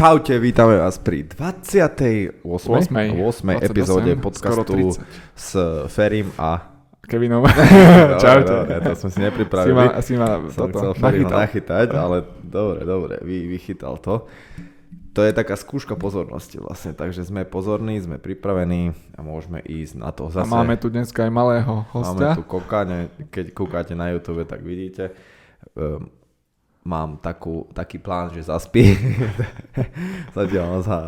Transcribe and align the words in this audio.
Čaute, 0.00 0.40
vítame 0.40 0.80
vás 0.80 0.96
pri 0.96 1.28
28. 1.28 2.40
8. 2.40 2.88
8. 2.88 3.20
8. 3.20 3.68
epizóde 3.68 4.16
podcastu 4.16 4.96
s 5.36 5.52
Ferim 5.92 6.32
a 6.40 6.72
Kevinom. 7.04 7.44
Čaute. 8.24 8.48
Dobre, 8.48 8.80
to 8.80 8.96
sme 8.96 9.10
si 9.12 9.20
nepripravili. 9.20 9.68
Si 9.68 9.76
ma, 9.76 9.86
si 10.00 10.14
ma 10.16 10.40
Som 10.48 10.72
toto, 10.72 10.96
chcel 10.96 11.28
nachytať, 11.28 11.92
ale 11.92 12.24
dobre, 12.40 12.80
dobre, 12.88 13.14
vy, 13.20 13.44
vychytal 13.52 14.00
to. 14.00 14.24
To 15.12 15.20
je 15.20 15.36
taká 15.36 15.52
skúška 15.52 16.00
pozornosti 16.00 16.56
vlastne, 16.56 16.96
takže 16.96 17.28
sme 17.28 17.44
pozorní, 17.44 18.00
sme 18.00 18.16
pripravení 18.16 18.96
a 19.12 19.20
môžeme 19.20 19.60
ísť 19.60 20.00
na 20.00 20.16
to. 20.16 20.32
A 20.32 20.40
Zase 20.40 20.48
máme 20.48 20.80
tu 20.80 20.88
dneska 20.88 21.28
aj 21.28 21.32
malého 21.36 21.84
máme 21.84 21.92
hostia. 21.92 22.40
tu 22.40 22.48
kokáne, 22.48 23.12
keď 23.28 23.52
kúkate 23.52 23.92
na 23.92 24.16
YouTube, 24.16 24.48
tak 24.48 24.64
vidíte. 24.64 25.12
Um, 25.76 26.08
mám 26.84 27.16
takú, 27.20 27.68
taký 27.76 28.00
plán, 28.00 28.32
že 28.32 28.48
zaspí. 28.48 28.92
Zatiaľ 30.36 30.80
sa 30.80 30.98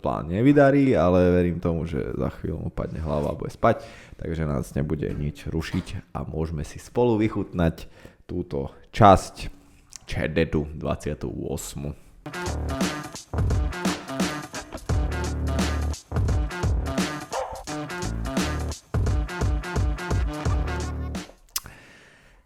plán 0.00 0.28
nevydarí, 0.28 0.92
ale 0.92 1.32
verím 1.32 1.60
tomu, 1.60 1.88
že 1.88 2.12
za 2.16 2.28
chvíľu 2.36 2.68
mu 2.68 2.70
padne 2.70 3.00
hlava 3.00 3.32
a 3.32 3.38
bude 3.38 3.52
spať, 3.52 3.84
takže 4.20 4.44
nás 4.44 4.74
nebude 4.76 5.08
nič 5.16 5.48
rušiť 5.48 6.12
a 6.12 6.24
môžeme 6.28 6.64
si 6.64 6.76
spolu 6.76 7.16
vychutnať 7.16 7.88
túto 8.28 8.76
časť 8.92 9.48
Čededu 10.04 10.68
28. 10.76 13.59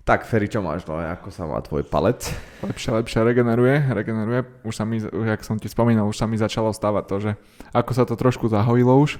Tak, 0.05 0.29
Feri, 0.29 0.53
čo 0.53 0.61
máš 0.61 0.85
nové? 0.85 1.09
Ako 1.09 1.33
sa 1.33 1.49
má 1.49 1.57
tvoj 1.65 1.81
palec? 1.81 2.29
Lepšie, 2.61 2.93
lepšie 2.93 3.25
regeneruje, 3.25 3.89
regeneruje. 3.89 4.45
Už 4.61 4.77
sa 4.77 4.85
mi, 4.85 5.01
jak 5.01 5.41
som 5.41 5.57
ti 5.57 5.65
spomínal, 5.65 6.05
už 6.05 6.21
sa 6.21 6.29
mi 6.29 6.37
začalo 6.37 6.77
stávať 6.77 7.05
to, 7.09 7.17
že 7.25 7.31
ako 7.73 7.91
sa 7.97 8.05
to 8.05 8.13
trošku 8.13 8.53
zahojilo 8.53 9.01
už, 9.01 9.17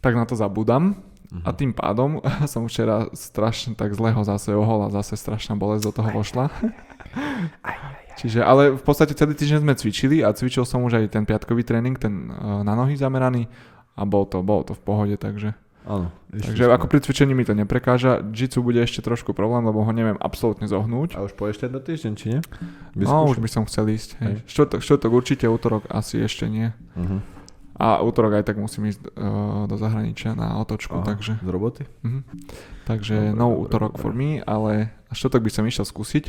tak 0.00 0.16
na 0.16 0.24
to 0.24 0.40
zabudám. 0.40 0.96
A 1.44 1.52
tým 1.52 1.76
pádom 1.76 2.24
som 2.52 2.64
včera 2.64 3.12
strašne 3.12 3.76
tak 3.76 3.92
zlého 3.92 4.24
zase 4.24 4.56
ohol 4.56 4.88
a 4.88 4.94
zase 5.04 5.20
strašná 5.20 5.52
bolesť 5.52 5.84
do 5.84 5.92
toho 6.00 6.08
vošla. 6.16 6.48
Čiže, 8.16 8.40
ale 8.40 8.72
v 8.72 8.80
podstate 8.80 9.12
celý 9.12 9.36
týždeň 9.36 9.68
sme 9.68 9.76
cvičili 9.76 10.24
a 10.24 10.32
cvičil 10.32 10.64
som 10.64 10.80
už 10.80 10.96
aj 10.96 11.12
ten 11.12 11.28
piatkový 11.28 11.60
tréning, 11.60 12.00
ten 12.00 12.32
uh, 12.32 12.64
na 12.64 12.72
nohy 12.72 12.96
zameraný 12.96 13.52
a 14.00 14.08
bol 14.08 14.24
to, 14.24 14.40
bol 14.40 14.64
to 14.64 14.72
v 14.72 14.80
pohode, 14.80 15.16
takže 15.20 15.52
Áno. 15.84 16.08
Takže 16.32 16.64
ako 16.66 16.88
pri 16.88 17.04
cvičení 17.04 17.36
mi 17.36 17.44
to 17.44 17.52
neprekáža. 17.52 18.24
Jitsu 18.32 18.64
bude 18.64 18.80
ešte 18.80 19.04
trošku 19.04 19.36
problém, 19.36 19.60
lebo 19.62 19.84
ho 19.84 19.92
neviem 19.92 20.16
absolútne 20.16 20.64
zohnúť. 20.64 21.14
A 21.14 21.22
už 21.28 21.36
pôjdeš 21.36 21.68
tento 21.68 21.76
týždeň, 21.78 22.12
či 22.16 22.26
nie? 22.32 22.40
No, 22.96 23.28
už 23.28 23.38
by 23.38 23.48
som 23.52 23.62
chcel 23.68 23.92
ísť. 23.92 24.16
Hej. 24.18 24.34
Štvrtok, 24.48 24.80
štvrtok 24.80 25.10
určite, 25.12 25.44
útorok 25.44 25.84
asi 25.92 26.24
ešte 26.24 26.48
nie. 26.48 26.72
Uh-huh. 26.96 27.20
A 27.74 28.00
útorok 28.00 28.38
aj 28.38 28.48
tak 28.48 28.56
musím 28.56 28.86
ísť 28.88 29.02
uh, 29.12 29.66
do 29.66 29.76
zahraničia 29.76 30.32
na 30.32 30.56
otočku, 30.62 30.94
Aha, 30.94 31.06
takže... 31.10 31.36
Z 31.42 31.48
roboty? 31.50 31.82
Mhm. 32.06 32.20
Takže 32.86 33.16
Dobre, 33.32 33.38
no 33.38 33.46
útorok 33.52 33.98
dobre. 33.98 34.02
for 34.02 34.12
me, 34.14 34.38
ale 34.40 34.94
štvrtok 35.10 35.42
by 35.42 35.50
som 35.50 35.64
išiel 35.66 35.82
skúsiť 35.82 36.24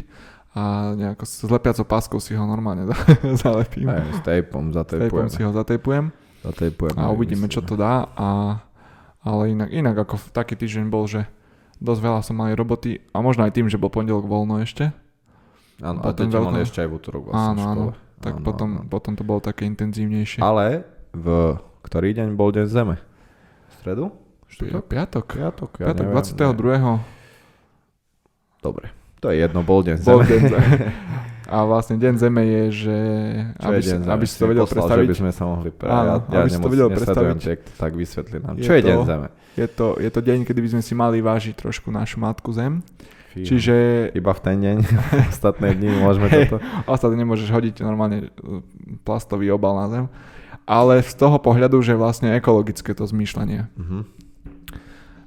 a 0.56 0.95
nejako 0.95 1.23
s 1.28 1.44
lepiacou 1.44 1.83
páskou 1.83 2.17
si 2.17 2.31
ho 2.33 2.44
normálne 2.48 2.88
zalepím. 3.44 3.92
Aj, 3.92 4.08
s 4.09 4.20
tejpom, 4.23 4.72
Tejpom 4.72 4.73
zatejpujeme. 4.73 5.30
si 5.30 5.42
ho 5.44 5.52
zatejpujem 5.52 6.06
Zatejpujeme. 6.48 6.98
a 6.98 7.11
uvidíme, 7.11 7.45
čo 7.45 7.59
to 7.59 7.76
dá. 7.76 8.08
A, 8.16 8.28
ale 9.25 9.51
inak, 9.51 9.69
inak 9.73 9.95
ako 9.97 10.15
v 10.15 10.27
taký 10.31 10.53
týždeň 10.53 10.87
bol, 10.87 11.09
že 11.09 11.25
dosť 11.81 12.01
veľa 12.01 12.21
som 12.21 12.37
mal 12.37 12.53
roboty 12.53 13.01
a 13.11 13.19
možno 13.19 13.43
aj 13.43 13.51
tým, 13.51 13.67
že 13.67 13.75
bol 13.75 13.89
pondelok 13.89 14.23
voľno 14.23 14.61
ešte. 14.61 14.93
Áno, 15.81 15.99
a 15.99 16.13
potom 16.13 16.29
to 16.29 16.39
mali 16.39 16.63
ešte 16.63 16.79
aj 16.79 16.87
v 16.87 16.93
útorok 16.93 17.23
vlastne 17.27 17.51
Áno, 17.51 17.59
v 17.59 17.67
áno. 17.67 17.85
Tak 18.15 18.33
Áno, 18.39 18.45
potom, 18.47 18.69
áno. 18.79 18.87
potom 18.87 19.11
to 19.19 19.27
bolo 19.27 19.43
také 19.43 19.67
intenzívnejšie. 19.67 20.39
Ale 20.39 20.87
v 21.11 21.57
ktorý 21.83 22.15
deň 22.15 22.29
bol 22.33 22.55
deň 22.55 22.65
Zeme? 22.69 22.95
V 23.67 23.73
stredu? 23.83 24.05
Štvrtok? 24.47 24.83
Piatok. 24.87 25.25
Piatok? 25.27 25.71
Ja 25.83 25.91
Piatok 25.91 26.05
neviem, 26.07 27.03
22. 27.03 28.64
Dobre. 28.64 28.85
To 29.19 29.25
je 29.27 29.35
jedno, 29.35 29.59
bol 29.67 29.83
deň 29.83 29.97
Bol 29.99 30.23
Zeme. 30.23 30.30
deň 30.31 30.41
Zeme. 30.47 30.69
A 31.48 31.61
vlastne 31.61 31.95
deň 31.95 32.14
Zeme 32.16 32.42
je, 32.42 32.64
že 32.76 32.98
Čo 33.56 33.66
aby, 33.66 33.76
je 33.76 33.82
si, 33.82 33.89
deň 33.92 34.00
Zeme? 34.02 34.11
aby 34.11 34.26
si 34.26 34.36
to 34.36 34.45
vedel 34.45 34.64
poslal, 34.64 34.76
predstaviť, 34.82 35.06
Že 35.06 35.11
by 35.11 35.20
sme 35.20 35.32
sa 35.32 35.44
mohli 35.45 35.70
pre... 35.70 35.88
Áno, 35.88 36.02
ja, 36.02 36.16
ja 36.26 36.38
aby 36.39 36.50
si 36.50 36.58
to 36.58 36.70
vedel 36.70 36.89
predstaviť. 36.89 37.38
tek, 37.39 37.60
tak 37.76 37.92
vysvetli 37.94 38.38
nám. 38.39 38.54
Je 38.56 38.64
Čo 38.64 38.73
je 38.73 38.82
deň 38.82 38.95
to- 38.95 39.06
Zeme? 39.06 39.28
je 39.54 39.67
to, 39.67 39.88
je 39.95 40.10
to 40.10 40.20
deň, 40.22 40.39
kedy 40.42 40.60
by 40.60 40.70
sme 40.70 40.82
si 40.82 40.94
mali 40.94 41.17
vážiť 41.20 41.54
trošku 41.56 41.88
našu 41.89 42.17
matku 42.17 42.50
Zem. 42.50 42.82
Fíha. 43.32 43.45
Čiže 43.45 43.76
Iba 44.11 44.32
v 44.32 44.42
ten 44.42 44.58
deň, 44.58 44.78
ostatné 45.33 45.67
dni 45.72 45.89
môžeme 45.98 46.28
Hej. 46.28 46.50
toto. 46.50 46.58
ostatne 46.86 47.17
nemôžeš 47.17 47.48
hodiť 47.48 47.76
normálne 47.80 48.17
e, 48.23 48.27
plastový 49.02 49.50
obal 49.50 49.76
na 49.76 49.88
Zem. 49.88 50.06
Ale 50.64 50.98
z 51.00 51.14
toho 51.14 51.38
pohľadu, 51.38 51.77
že 51.80 51.94
vlastne 51.94 52.32
ekologické 52.32 52.89
to 52.92 53.04
zmýšľanie. 53.04 53.70
Mhm. 53.76 54.00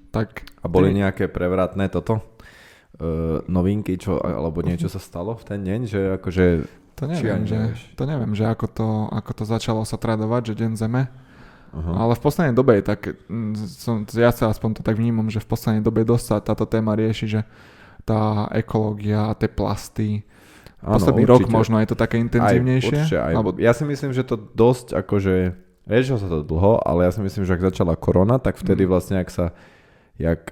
Tak 0.09 0.49
A 0.59 0.67
boli 0.67 0.91
ty- 0.91 0.99
nejaké 0.99 1.25
prevratné 1.27 1.87
toto? 1.87 2.25
Uh, 2.99 3.45
novinky, 3.47 3.95
čo, 4.01 4.17
alebo 4.19 4.65
niečo 4.65 4.89
sa 4.91 4.99
stalo 4.99 5.37
v 5.37 5.45
ten 5.45 5.61
deň, 5.63 5.81
že 5.87 6.01
akože... 6.19 6.45
to 6.99 7.05
neviem, 7.07 7.47
že, 7.47 7.77
to 7.95 8.03
neviem, 8.09 8.33
že 8.35 8.43
ako 8.49 8.67
to, 8.67 8.89
ako 9.15 9.31
to 9.39 9.45
začalo 9.47 9.87
sa 9.87 10.01
tradovať, 10.01 10.51
že 10.51 10.65
deň 10.65 10.73
Zeme. 10.75 11.07
Uh-huh. 11.69 11.95
Ale 11.95 12.17
v 12.17 12.23
poslednej 12.25 12.57
dobe 12.57 12.81
je 12.81 12.85
tak, 12.89 13.01
mm, 13.29 13.55
som, 13.71 14.03
ja 14.09 14.33
sa 14.35 14.51
aspoň 14.51 14.81
to 14.81 14.83
tak 14.83 14.97
vnímam, 14.99 15.29
že 15.31 15.39
v 15.39 15.47
poslednej 15.47 15.85
dobe 15.85 16.03
dosť 16.03 16.25
sa 16.27 16.37
táto 16.43 16.67
téma 16.67 16.97
rieši, 16.99 17.39
že 17.39 17.41
tá 18.03 18.49
ekológia 18.51 19.31
tie 19.37 19.47
plasty. 19.53 20.25
Posledný 20.81 21.29
rok 21.29 21.47
možno 21.47 21.79
je 21.79 21.93
to 21.93 21.97
také 21.99 22.19
intenzívnejšie. 22.19 22.89
Aj, 22.89 23.03
určite, 23.05 23.19
aj. 23.21 23.35
Alebo, 23.37 23.51
Ja 23.63 23.77
si 23.77 23.85
myslím, 23.87 24.11
že 24.11 24.27
to 24.27 24.35
dosť 24.35 24.97
akože... 24.97 25.35
Riešilo 25.87 26.19
sa 26.19 26.27
to 26.27 26.43
dlho, 26.43 26.83
ale 26.83 27.07
ja 27.07 27.15
si 27.15 27.23
myslím, 27.23 27.47
že 27.47 27.55
ak 27.55 27.63
začala 27.63 27.95
korona, 27.95 28.43
tak 28.43 28.59
vtedy 28.59 28.85
Mm. 28.85 28.91
vlastne, 28.91 29.17
ak 29.23 29.31
sa... 29.31 29.55
Jak, 30.19 30.51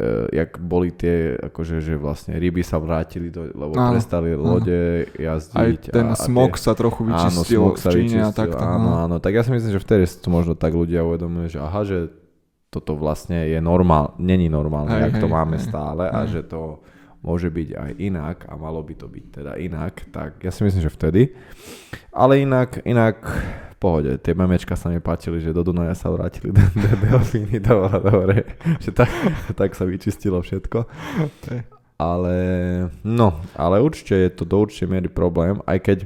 uh, 0.00 0.26
jak 0.30 0.58
boli 0.58 0.90
tie, 0.90 1.38
akože, 1.38 1.78
že 1.78 1.94
vlastne 1.94 2.34
ryby 2.38 2.66
sa 2.66 2.82
vrátili, 2.82 3.30
do, 3.30 3.46
lebo 3.46 3.74
Áno, 3.78 3.94
prestali 3.94 4.34
áno. 4.34 4.58
lode 4.58 5.06
aj 5.14 5.20
jazdiť. 5.20 5.82
ten 5.94 6.08
a, 6.10 6.14
a 6.14 6.18
smog 6.18 6.58
tie, 6.58 6.64
sa 6.66 6.72
trochu 6.74 7.06
Áno, 7.06 7.10
vyčistil 7.14 7.60
smog 7.62 7.74
v 7.74 7.80
sa 7.80 7.90
Číne 7.90 8.20
a 8.26 8.30
takto. 8.34 8.62
Áno, 8.62 8.90
no. 8.90 8.98
áno, 9.06 9.16
tak 9.22 9.32
ja 9.38 9.42
si 9.46 9.50
myslím, 9.54 9.70
že 9.70 9.80
vtedy 9.82 10.04
to 10.18 10.28
možno 10.30 10.54
tak 10.58 10.74
ľudia 10.74 11.06
uvedomili, 11.06 11.46
že 11.46 11.62
aha, 11.62 11.86
že 11.86 12.10
toto 12.74 12.98
vlastne 12.98 13.46
je 13.46 13.60
normál, 13.62 14.18
není 14.18 14.50
normálne, 14.50 14.98
Hej, 14.98 15.14
jak 15.14 15.14
to 15.22 15.28
máme 15.30 15.62
hej, 15.62 15.70
stále 15.70 16.10
a 16.10 16.26
hej. 16.26 16.42
že 16.42 16.50
to 16.50 16.82
môže 17.24 17.48
byť 17.48 17.68
aj 17.72 17.90
inak 18.02 18.38
a 18.50 18.58
malo 18.58 18.84
by 18.84 18.94
to 18.98 19.06
byť 19.08 19.24
teda 19.32 19.52
inak, 19.56 20.10
tak 20.12 20.44
ja 20.44 20.52
si 20.52 20.60
myslím, 20.66 20.82
že 20.84 20.92
vtedy. 20.92 21.22
Ale 22.12 22.42
inak, 22.42 22.84
inak 22.84 23.16
v 23.72 23.73
pohode, 23.84 24.16
tie 24.24 24.32
memečka 24.32 24.72
sa 24.80 24.88
mi 24.88 24.96
páčili, 25.04 25.44
že 25.44 25.52
do 25.52 25.60
Dunaja 25.60 25.92
sa 25.92 26.08
vrátili 26.08 26.48
de- 26.56 26.72
de- 26.72 26.98
delfíny, 27.04 27.60
bolo 27.60 27.92
dobre, 28.00 28.48
že 28.84 28.96
tak, 28.96 29.12
tak 29.52 29.76
sa 29.76 29.84
vyčistilo 29.84 30.40
všetko. 30.40 30.88
Ale, 32.00 32.36
no, 33.04 33.28
ale 33.52 33.84
určite 33.84 34.16
je 34.16 34.30
to 34.32 34.48
do 34.48 34.64
určitej 34.64 34.88
miery 34.88 35.12
problém, 35.12 35.60
aj 35.68 35.78
keď 35.84 35.98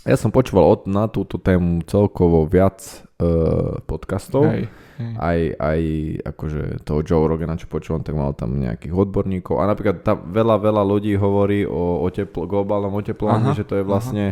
ja 0.00 0.16
som 0.16 0.32
počúval 0.32 0.64
od, 0.64 0.80
na 0.88 1.12
túto 1.12 1.36
tému 1.36 1.84
celkovo 1.84 2.48
viac 2.48 2.80
uh, 3.20 3.84
podcastov. 3.84 4.48
Hej, 4.48 4.72
hej. 4.96 5.12
Aj, 5.20 5.40
aj 5.60 5.80
akože 6.24 6.62
toho 6.88 7.04
Joe 7.04 7.28
Rogana, 7.28 7.60
čo 7.60 7.68
počúvam, 7.68 8.00
tak 8.00 8.16
mal 8.16 8.32
tam 8.32 8.64
nejakých 8.64 8.96
odborníkov. 8.96 9.60
A 9.60 9.68
napríklad 9.68 10.00
tam 10.00 10.24
veľa, 10.32 10.56
veľa 10.56 10.82
ľudí 10.88 11.20
hovorí 11.20 11.68
o 11.68 12.00
otepl- 12.00 12.48
globálnom 12.48 12.96
oteplovaní, 12.96 13.52
Aha, 13.52 13.58
že 13.60 13.68
to 13.68 13.76
je 13.76 13.84
vlastne, 13.84 14.26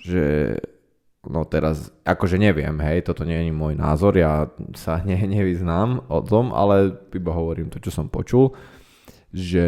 že 0.00 0.24
no 1.28 1.44
teraz, 1.48 1.92
akože 2.04 2.36
neviem, 2.36 2.74
hej, 2.80 3.04
toto 3.06 3.24
nie 3.24 3.40
je 3.40 3.52
môj 3.54 3.74
názor, 3.76 4.14
ja 4.16 4.48
sa 4.76 5.00
ne, 5.08 5.16
nevyznám 5.16 6.08
o 6.08 6.18
tom, 6.24 6.52
ale 6.52 6.94
iba 7.12 7.32
hovorím 7.32 7.68
to, 7.70 7.80
čo 7.80 7.90
som 7.92 8.06
počul, 8.08 8.52
že, 9.34 9.66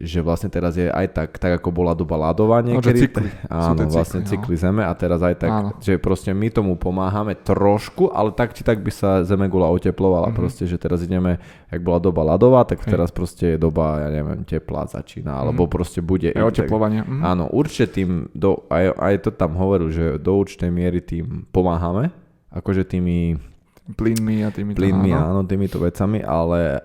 že 0.00 0.18
vlastne 0.18 0.48
teraz 0.48 0.72
je 0.74 0.88
aj 0.88 1.06
tak, 1.12 1.36
tak 1.36 1.60
ako 1.60 1.68
bola 1.68 1.92
doba 1.92 2.16
ľadovania. 2.16 2.72
No, 2.72 2.80
že 2.80 2.96
cykly. 2.96 3.28
Áno, 3.52 3.76
tie 3.76 3.84
vlastne 3.86 4.24
cykly, 4.24 4.24
no. 4.24 4.32
cykly 4.32 4.56
Zeme 4.56 4.82
a 4.82 4.92
teraz 4.92 5.20
aj 5.20 5.36
tak, 5.36 5.52
Áno. 5.52 5.68
že 5.76 6.00
proste 6.00 6.32
my 6.32 6.48
tomu 6.48 6.72
pomáhame 6.74 7.36
trošku, 7.36 8.08
ale 8.08 8.32
tak 8.32 8.56
či 8.56 8.64
tak 8.64 8.80
by 8.80 8.88
sa 8.88 9.20
Zemegula 9.22 9.68
oteplovala, 9.68 10.32
Mhm. 10.32 10.34
proste, 10.34 10.64
že 10.64 10.80
teraz 10.80 11.04
ideme, 11.04 11.36
ak 11.68 11.78
bola 11.78 12.00
doba 12.00 12.24
ľadová, 12.26 12.64
tak 12.64 12.80
Hej. 12.80 12.88
teraz 12.88 13.12
proste 13.12 13.54
je 13.54 13.58
doba, 13.60 14.00
ja 14.00 14.08
neviem, 14.10 14.40
teplá 14.40 14.88
začína, 14.88 15.36
alebo 15.36 15.68
proste 15.68 16.00
bude... 16.00 16.32
Je 16.32 16.40
oteplovanie. 16.40 17.04
Mhm. 17.04 17.20
Áno, 17.20 17.44
určite 17.52 18.00
tým, 18.00 18.32
do, 18.32 18.64
aj, 18.72 18.96
aj 18.96 19.14
to 19.20 19.30
tam 19.30 19.52
hovoril, 19.54 19.92
že 19.92 20.16
do 20.16 20.32
určitej 20.32 20.72
miery 20.72 21.04
tým 21.04 21.44
pomáhame, 21.52 22.08
akože 22.48 22.88
tými 22.88 23.36
Plynmi 23.82 24.46
a 24.46 24.54
tými 24.54 24.78
plynmi, 24.78 25.10
áno, 25.10 25.42
áno. 25.42 25.42
týmito 25.42 25.74
vecami, 25.76 26.22
ale 26.22 26.78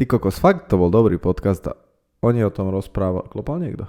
ty 0.00 0.08
kokos, 0.08 0.40
fakt 0.40 0.72
to 0.72 0.80
bol 0.80 0.88
dobrý 0.88 1.20
podcast 1.20 1.60
a 1.68 1.76
oni 2.24 2.40
o 2.40 2.48
tom 2.48 2.72
rozprávali. 2.72 3.28
Klopal 3.28 3.60
niekto? 3.60 3.84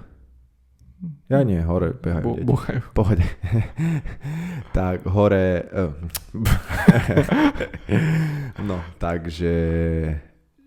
Ja 1.31 1.39
nie, 1.47 1.63
hore 1.63 1.95
behajú 1.95 2.23
Bu- 2.27 2.35
deti. 2.35 2.47
buchajú. 2.51 2.79
V 2.83 2.91
pohode. 2.91 3.23
tak 4.75 5.07
hore... 5.07 5.63
no, 8.67 8.83
takže... 8.99 9.55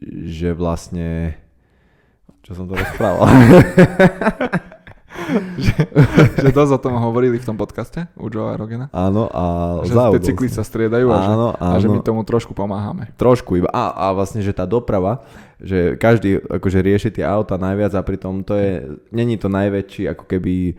Že 0.08 0.48
vlastne... 0.56 1.36
Čo 2.40 2.56
som 2.56 2.64
to 2.64 2.80
rozprával? 2.80 3.28
že, 5.64 5.74
že 6.38 6.48
dosť 6.50 6.72
o 6.76 6.80
tom 6.80 6.94
hovorili 6.96 7.36
v 7.36 7.46
tom 7.46 7.56
podcaste 7.56 8.06
u 8.14 8.28
Joea 8.28 8.54
Rogena. 8.54 8.86
Áno, 8.90 9.28
a 9.28 9.42
Že 9.82 10.18
tie 10.18 10.22
cykly 10.32 10.48
sa 10.48 10.62
striedajú 10.62 11.08
a, 11.10 11.18
Áno, 11.18 11.48
že, 11.52 11.58
a 11.58 11.66
že 11.80 11.86
áno. 11.88 11.94
my 11.94 11.98
tomu 12.00 12.20
trošku 12.22 12.52
pomáhame. 12.52 13.10
Trošku 13.14 13.58
iba. 13.58 13.68
A, 13.70 13.90
a 13.90 14.06
vlastne, 14.12 14.40
že 14.40 14.52
tá 14.52 14.64
doprava, 14.64 15.24
že 15.58 15.96
každý 15.96 16.40
akože 16.40 16.78
rieši 16.80 17.10
tie 17.10 17.24
auta 17.24 17.56
najviac 17.56 17.92
a 17.94 18.02
pritom 18.02 18.44
to 18.44 18.54
je, 18.54 18.72
není 19.10 19.36
to 19.36 19.48
najväčší 19.48 20.10
ako 20.10 20.24
keby 20.26 20.74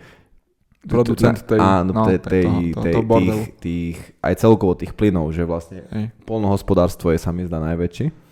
Producent 0.86 1.42
tej, 1.50 1.58
áno, 1.58 1.98
no, 1.98 2.06
tej, 2.06 2.22
tej- 2.22 2.30
tej, 2.30 2.46
toho- 2.70 2.84
tej, 2.86 2.94
toho 2.94 3.18
tých, 3.18 3.42
tých, 3.58 3.98
aj 4.22 4.34
celkovo 4.38 4.78
tých 4.78 4.94
plynov, 4.94 5.34
že 5.34 5.42
vlastne 5.42 5.82
Hej. 5.90 6.14
polnohospodárstvo 6.30 7.10
je 7.10 7.18
sa 7.18 7.34
mi 7.34 7.42
zdá 7.42 7.58
najväčší. 7.58 8.25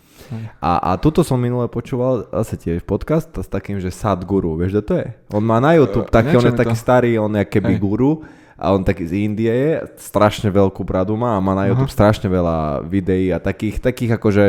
A, 0.60 0.94
a 0.94 0.98
tuto 0.98 1.22
som 1.22 1.36
minule 1.36 1.66
počúval 1.68 2.28
zase 2.30 2.56
tiež 2.56 2.82
podcast 2.84 3.30
s 3.30 3.48
takým, 3.48 3.78
že 3.78 3.90
Sadhguru, 3.90 4.56
vieš, 4.56 4.78
kto 4.78 4.82
to 4.84 4.94
je? 5.00 5.08
On 5.32 5.44
má 5.44 5.58
na 5.58 5.74
YouTube 5.74 6.08
Eh, 6.08 6.14
taký, 6.14 6.34
on 6.36 6.48
je 6.48 6.56
taký 6.56 6.76
to- 6.76 6.84
starý, 6.84 7.12
on 7.18 7.34
je 7.34 7.44
keby 7.44 7.76
guru 7.78 8.22
a 8.54 8.72
on 8.72 8.82
taký 8.82 9.04
z 9.04 9.14
Indie 9.20 9.52
je, 9.52 9.72
strašne 9.98 10.48
veľkú 10.48 10.82
bradu 10.82 11.18
má 11.18 11.36
a 11.36 11.44
má 11.44 11.54
na 11.54 11.68
YouTube 11.68 11.92
strašne 11.92 12.30
veľa 12.30 12.86
videí 12.86 13.30
a 13.30 13.42
takých, 13.42 13.82
takých 13.82 14.16
akože, 14.16 14.46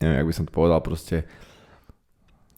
neviem, 0.00 0.16
jak 0.16 0.26
by 0.26 0.34
som 0.34 0.44
to 0.46 0.52
povedal, 0.52 0.80
proste 0.80 1.26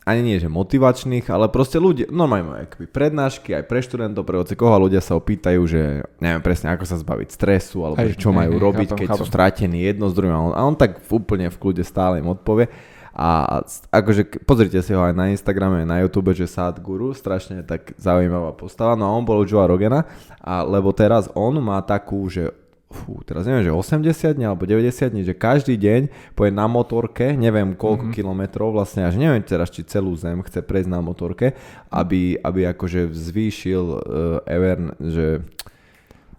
ani 0.08 0.24
nie, 0.24 0.40
že 0.40 0.48
motivačných, 0.48 1.28
ale 1.28 1.52
proste 1.52 1.76
ľudia, 1.76 2.08
normálne 2.08 2.48
majú 2.48 2.60
akoby 2.64 2.88
prednášky 2.88 3.52
aj 3.52 3.68
pre 3.68 3.84
študentov, 3.84 4.24
pre 4.24 4.40
koho 4.56 4.72
a 4.72 4.80
ľudia 4.80 5.04
sa 5.04 5.12
opýtajú, 5.20 5.60
že 5.68 6.00
neviem 6.16 6.40
presne, 6.40 6.72
ako 6.72 6.88
sa 6.88 6.96
zbaviť 6.96 7.28
stresu, 7.28 7.84
alebo 7.84 8.00
že 8.00 8.16
čo 8.16 8.32
hej, 8.32 8.38
majú 8.40 8.56
hej, 8.56 8.62
robiť, 8.64 8.88
chápem, 8.88 9.00
keď 9.04 9.08
sú 9.12 9.24
chápem. 9.28 9.32
stratení 9.36 9.78
jedno 9.84 10.08
s 10.08 10.16
druhým. 10.16 10.32
A 10.32 10.40
on, 10.40 10.52
a 10.56 10.60
on 10.64 10.72
tak 10.72 11.04
úplne 11.12 11.52
v 11.52 11.60
kľude 11.60 11.84
stále 11.84 12.24
im 12.24 12.32
odpovie. 12.32 12.72
A 13.18 13.60
akože 13.90 14.46
pozrite 14.46 14.78
si 14.78 14.94
ho 14.94 15.02
aj 15.02 15.10
na 15.10 15.28
Instagrame, 15.34 15.82
aj 15.82 15.88
na 15.90 15.98
YouTube, 16.06 16.30
že 16.32 16.46
Sadhguru, 16.46 17.10
strašne 17.12 17.66
tak 17.66 17.92
zaujímavá 17.98 18.54
postava. 18.54 18.94
No 18.94 19.10
a 19.10 19.12
on 19.12 19.26
bol 19.26 19.42
u 19.42 19.44
Joea 19.44 19.66
Rogana, 19.66 20.06
a 20.38 20.62
lebo 20.62 20.94
teraz 20.94 21.26
on 21.34 21.58
má 21.58 21.82
takú, 21.82 22.30
že 22.30 22.54
fú, 22.88 23.20
teraz 23.20 23.44
neviem, 23.44 23.68
že 23.68 23.72
80 23.72 24.36
dní 24.40 24.48
alebo 24.48 24.64
90 24.64 25.12
dní, 25.12 25.22
že 25.22 25.36
každý 25.36 25.76
deň 25.76 26.32
poje 26.32 26.48
na 26.48 26.64
motorke, 26.64 27.36
neviem 27.36 27.76
koľko 27.76 28.08
mm-hmm. 28.08 28.16
kilometrov 28.16 28.72
vlastne, 28.72 29.04
až 29.04 29.20
neviem 29.20 29.44
teraz, 29.44 29.68
či 29.68 29.84
celú 29.84 30.16
zem 30.16 30.40
chce 30.40 30.64
prejsť 30.64 30.88
na 30.88 31.04
motorke, 31.04 31.52
aby, 31.92 32.40
aby 32.40 32.60
akože 32.72 33.12
zvýšil 33.12 33.84
uh, 33.84 34.00
Evern, 34.48 34.96
že 35.04 35.44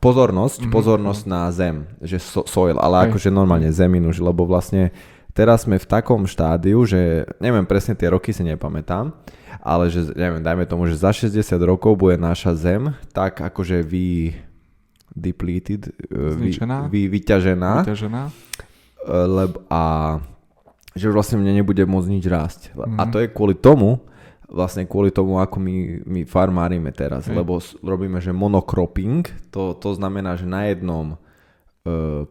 pozornosť, 0.01 0.65
mm-hmm. 0.65 0.73
pozornosť 0.73 1.23
na 1.29 1.53
zem, 1.53 1.85
že 2.01 2.17
so, 2.17 2.41
soil, 2.49 2.81
ale 2.81 3.05
Hej. 3.05 3.05
akože 3.13 3.29
normálne 3.29 3.69
zeminu, 3.69 4.09
že 4.09 4.25
lebo 4.25 4.49
vlastne 4.49 4.89
teraz 5.37 5.69
sme 5.69 5.77
v 5.77 5.85
takom 5.85 6.25
štádiu, 6.25 6.81
že 6.81 7.29
neviem 7.37 7.63
presne 7.69 7.93
tie 7.93 8.09
roky 8.09 8.33
si 8.33 8.41
nepamätám, 8.41 9.13
ale 9.61 9.93
že 9.93 10.17
neviem, 10.17 10.41
dajme 10.41 10.65
tomu, 10.65 10.89
že 10.89 10.97
za 10.97 11.13
60 11.13 11.45
rokov 11.61 11.93
bude 11.93 12.17
naša 12.17 12.57
zem 12.57 12.97
tak 13.13 13.37
akože 13.37 13.85
vy 13.85 14.33
depleted, 15.19 15.81
eh, 15.85 15.91
vy, 16.33 16.49
Zničená. 16.49 16.87
vy, 16.87 17.05
vyťažená, 17.07 17.73
Vyťažená. 17.81 18.21
eh, 18.25 18.31
lebo 19.27 19.61
a 19.67 19.81
že 20.91 21.07
vlastne 21.07 21.37
mne 21.37 21.53
nebude 21.53 21.79
môcť 21.81 22.09
nič 22.09 22.25
rásť. 22.25 22.61
Mm-hmm. 22.71 22.97
A 22.97 23.03
Mhm. 23.03 23.09
to 23.09 23.17
je 23.19 23.27
kvôli 23.29 23.53
tomu, 23.53 24.01
vlastne 24.47 24.81
kvôli 24.83 25.09
tomu, 25.09 25.37
ako 25.37 25.57
my, 25.57 25.75
my 26.03 26.21
farmárime 26.25 26.89
teraz, 26.89 27.29
Hej. 27.29 27.37
lebo 27.37 27.53
robíme, 27.79 28.17
že 28.17 28.33
monocropping, 28.33 29.21
to, 29.47 29.75
to 29.75 29.93
znamená, 29.93 30.33
že 30.33 30.43
na 30.43 30.65
jednom 30.65 31.21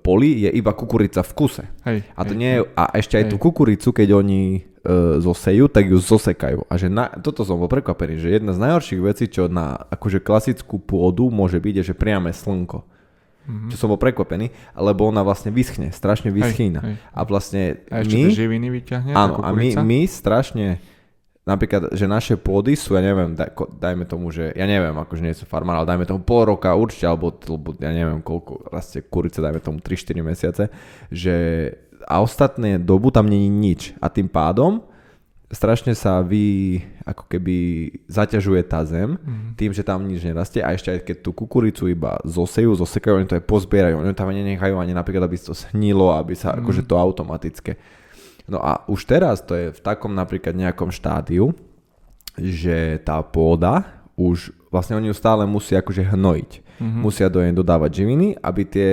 poli 0.03 0.47
je 0.47 0.51
iba 0.53 0.73
kukurica 0.73 1.23
v 1.23 1.33
kuse. 1.35 1.65
Hej, 1.85 2.05
A 2.15 2.21
to 2.25 2.33
hej, 2.35 2.41
nie 2.41 2.53
je, 2.57 2.61
a 2.77 2.85
ešte 2.97 3.15
aj 3.19 3.25
Hej. 3.27 3.31
tú 3.33 3.37
kukuricu, 3.39 3.89
keď 3.93 4.09
oni 4.19 4.43
uh, 4.59 5.19
zosejú, 5.19 5.69
tak 5.69 5.89
ju 5.91 5.99
zosekajú. 5.99 6.67
A 6.69 6.75
že 6.77 6.89
na, 6.91 7.09
toto 7.21 7.43
som 7.43 7.61
bol 7.61 7.69
prekvapený, 7.69 8.21
že 8.21 8.35
jedna 8.39 8.53
z 8.55 8.63
najhorších 8.63 9.01
vecí, 9.03 9.25
čo 9.31 9.47
na 9.47 9.77
akože 9.89 10.21
klasickú 10.23 10.81
pôdu 10.81 11.29
môže 11.29 11.59
byť, 11.59 11.75
je, 11.83 11.85
že 11.93 11.95
priame 11.95 12.31
slnko. 12.33 12.85
Mhm. 13.49 13.69
Čo 13.73 13.77
som 13.81 13.89
bol 13.89 13.97
prekvapený, 13.97 14.53
lebo 14.77 15.09
ona 15.09 15.25
vlastne 15.25 15.49
vyschne, 15.49 15.89
strašne 15.89 16.29
vyschýna. 16.29 16.81
hej. 16.85 16.95
A 17.17 17.21
vlastne 17.25 17.81
A 17.89 18.05
ešte 18.05 18.13
my, 18.13 18.29
živiny 18.29 18.69
vyťahne, 18.69 19.13
áno, 19.17 19.41
a 19.41 19.49
my, 19.57 19.73
my 19.89 20.05
strašne, 20.05 20.77
napríklad, 21.49 21.97
že 21.97 22.05
naše 22.05 22.37
pôdy 22.37 22.77
sú, 22.77 22.93
ja 22.93 23.01
neviem, 23.01 23.33
daj, 23.33 23.57
dajme 23.81 24.05
tomu, 24.05 24.29
že, 24.29 24.53
ja 24.53 24.69
neviem, 24.69 24.93
akože 24.93 25.25
nie 25.25 25.33
som 25.33 25.49
farmár, 25.49 25.81
ale 25.81 25.89
dajme 25.89 26.05
tomu 26.05 26.21
pol 26.21 26.45
roka 26.45 26.69
určite, 26.77 27.09
alebo, 27.09 27.33
alebo 27.33 27.73
ja 27.81 27.89
neviem, 27.89 28.21
koľko 28.21 28.69
rastie 28.69 29.01
kurice, 29.01 29.41
dajme 29.41 29.65
tomu 29.65 29.81
3-4 29.81 30.21
mesiace, 30.21 30.69
že 31.09 31.35
a 32.05 32.21
ostatné 32.21 32.77
dobu 32.77 33.09
tam 33.09 33.25
není 33.25 33.49
nič. 33.49 33.97
A 33.99 34.13
tým 34.13 34.29
pádom 34.29 34.85
strašne 35.49 35.97
sa 35.97 36.21
vy, 36.21 36.77
ako 37.09 37.25
keby 37.25 37.57
zaťažuje 38.05 38.63
tá 38.69 38.85
zem 38.85 39.17
Mhm. 39.17 39.57
tým, 39.57 39.73
že 39.73 39.81
tam 39.81 40.05
nič 40.05 40.21
nerastie 40.21 40.61
a 40.61 40.77
ešte 40.77 40.93
aj 40.93 41.01
keď 41.09 41.17
tú 41.25 41.33
kukuricu 41.33 41.89
iba 41.89 42.21
zosejú, 42.21 42.77
zosekajú, 42.77 43.17
oni 43.17 43.29
to 43.29 43.41
aj 43.41 43.49
pozbierajú, 43.49 43.97
oni 43.97 44.13
tam 44.13 44.29
nenechajú 44.29 44.77
ani 44.77 44.93
napríklad, 44.93 45.25
aby 45.25 45.41
to 45.41 45.57
snilo, 45.57 46.13
aby 46.13 46.37
sa, 46.37 46.53
Mhm. 46.53 46.57
akože 46.61 46.83
to 46.85 46.95
automatické. 47.01 47.81
No 48.49 48.59
a 48.65 48.83
už 48.89 49.05
teraz 49.05 49.45
to 49.45 49.53
je 49.53 49.67
v 49.71 49.81
takom 49.85 50.17
napríklad 50.17 50.57
nejakom 50.57 50.89
štádiu, 50.89 51.53
že 52.35 52.97
tá 53.05 53.21
pôda 53.21 54.01
už, 54.17 54.51
vlastne 54.73 54.97
oni 54.97 55.13
ju 55.13 55.17
stále 55.17 55.45
musia 55.45 55.85
akože 55.85 56.03
hnojiť. 56.17 56.53
Mhm. 56.81 56.99
Musia 57.05 57.29
do 57.29 57.45
nej 57.45 57.53
dodávať 57.53 58.03
živiny, 58.03 58.41
aby 58.41 58.63
tie 58.65 58.91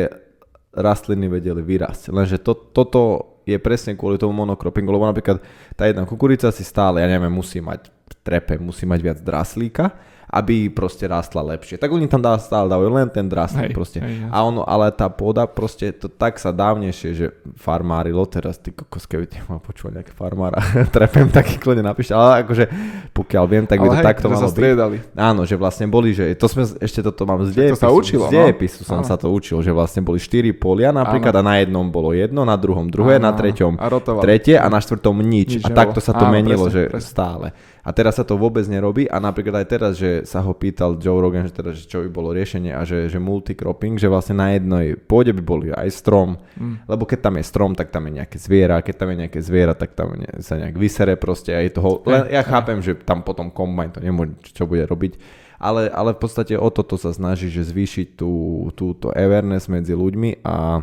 rastliny 0.76 1.32
vedeli 1.32 1.64
vyrásť. 1.64 2.12
Lenže 2.12 2.38
to, 2.44 2.52
toto 2.54 3.02
je 3.48 3.56
presne 3.62 3.96
kvôli 3.96 4.20
tomu 4.20 4.36
monokropingu, 4.36 4.92
lebo 4.92 5.08
napríklad 5.08 5.40
tá 5.78 5.88
jedna 5.88 6.04
kukurica 6.04 6.50
si 6.52 6.66
stále, 6.66 7.00
ja 7.00 7.08
neviem, 7.08 7.32
musí 7.32 7.62
mať 7.62 7.94
trepe, 8.26 8.58
musí 8.58 8.84
mať 8.90 9.00
viac 9.00 9.20
draslíka, 9.22 9.94
aby 10.36 10.68
proste 10.68 11.08
rástla 11.08 11.40
lepšie. 11.56 11.80
Tak 11.80 11.88
oni 11.88 12.12
tam 12.12 12.20
dá, 12.20 12.36
stále 12.36 12.68
dávajú 12.68 12.92
len 12.92 13.08
ten 13.08 13.24
draslík 13.24 13.72
Hej, 13.72 13.76
proste. 13.76 14.04
hej, 14.04 14.28
jasne. 14.28 14.36
A 14.36 14.38
ono, 14.44 14.68
ale 14.68 14.92
tá 14.92 15.08
pôda 15.08 15.48
proste, 15.48 15.96
to 15.96 16.12
tak 16.12 16.36
sa 16.36 16.52
dávnejšie, 16.52 17.10
že 17.16 17.26
farmárilo, 17.56 18.28
teraz 18.28 18.60
ty 18.60 18.76
kokos, 18.76 19.08
keby 19.08 19.32
ti 19.32 19.40
mal 19.48 19.64
počúvať 19.64 20.04
nejaký 20.04 20.12
farmára, 20.12 20.60
trepem, 20.96 21.32
taký 21.32 21.56
kľudne 21.56 21.88
napíšte, 21.88 22.12
ale 22.12 22.44
akože 22.44 22.68
pokiaľ 23.16 23.46
viem, 23.48 23.64
tak 23.64 23.80
by 23.80 23.88
to 23.88 23.98
hej, 23.98 24.06
takto 24.06 24.28
malo 24.28 24.52
byť. 24.52 25.02
Áno, 25.16 25.48
že 25.48 25.56
vlastne 25.56 25.88
boli, 25.88 26.12
že 26.12 26.36
to 26.36 26.52
sme, 26.52 26.68
ešte 26.84 27.00
toto 27.00 27.24
mám 27.24 27.40
z 27.48 27.56
to 27.56 27.60
dejepisu. 27.64 27.80
sa 27.80 27.90
učilo, 27.96 28.24
z 28.28 28.28
no. 28.28 28.36
dejepisu 28.36 28.82
som 28.84 29.00
Áno. 29.00 29.08
sa 29.08 29.16
to 29.16 29.32
učil, 29.32 29.64
že 29.64 29.72
vlastne 29.72 30.04
boli 30.04 30.20
štyri 30.20 30.52
polia 30.52 30.92
napríklad 30.92 31.32
a 31.32 31.40
na 31.40 31.64
jednom 31.64 31.88
bolo 31.88 32.12
jedno, 32.12 32.44
na 32.44 32.60
druhom 32.60 32.92
druhé, 32.92 33.16
Áno, 33.16 33.30
na 33.30 33.32
treťom 33.32 33.80
a 33.80 33.88
rotovali. 33.88 34.24
tretie 34.28 34.60
a 34.60 34.68
na 34.68 34.84
štvrtom 34.84 35.16
nič. 35.24 35.62
Nič 35.62 35.64
a 35.64 35.72
takto 35.72 36.04
sa 36.04 36.12
to 36.12 36.28
Áno, 36.28 36.36
menilo, 36.36 36.68
presne, 36.68 36.76
že 36.76 36.82
presne. 36.92 37.08
stále. 37.08 37.48
A 37.86 37.94
teraz 37.94 38.18
sa 38.18 38.26
to 38.26 38.34
vôbec 38.34 38.66
nerobí. 38.66 39.06
A 39.06 39.22
napríklad 39.22 39.62
aj 39.62 39.68
teraz, 39.70 39.94
že 40.02 40.26
sa 40.26 40.42
ho 40.42 40.58
pýtal 40.58 40.98
Joe 40.98 41.22
Rogan, 41.22 41.46
že, 41.46 41.54
teda, 41.54 41.70
že 41.70 41.86
čo 41.86 42.02
by 42.02 42.10
bolo 42.10 42.34
riešenie 42.34 42.74
a 42.74 42.82
že, 42.82 43.06
že 43.06 43.22
multicropping, 43.22 44.02
že 44.02 44.10
vlastne 44.10 44.42
na 44.42 44.58
jednej 44.58 44.98
pôde 44.98 45.30
by 45.38 45.44
boli 45.46 45.70
aj 45.70 45.94
strom, 45.94 46.42
Mm. 46.56 46.88
lebo 46.88 47.04
keď 47.04 47.20
tam 47.30 47.36
je 47.36 47.44
strom, 47.46 47.72
tak 47.76 47.92
tam 47.92 48.08
je 48.08 48.24
nejaké 48.24 48.40
zviera, 48.40 48.80
keď 48.80 48.96
tam 48.96 49.10
je 49.12 49.18
nejaké 49.28 49.40
zviera, 49.44 49.76
tak 49.76 49.92
tam 49.92 50.16
ne, 50.16 50.40
sa 50.40 50.56
nejak 50.56 50.80
vysere 50.80 51.20
proste 51.20 51.52
a 51.52 51.60
je 51.60 51.68
toho, 51.68 52.00
len 52.08 52.32
ja 52.32 52.48
chápem, 52.48 52.80
že 52.80 52.96
tam 52.96 53.28
potom 53.28 53.52
kombajn 53.52 53.92
to 53.92 54.00
nemôže, 54.00 54.40
čo 54.56 54.64
bude 54.64 54.88
robiť, 54.88 55.20
ale, 55.60 55.92
ale 55.92 56.16
v 56.16 56.20
podstate 56.24 56.56
o 56.56 56.72
toto 56.72 56.96
sa 56.96 57.12
snaží, 57.12 57.52
že 57.52 57.68
zvýšiť 57.68 58.16
tú, 58.16 58.32
túto 58.72 59.12
awareness 59.12 59.68
medzi 59.68 59.92
ľuďmi 59.92 60.48
a 60.48 60.80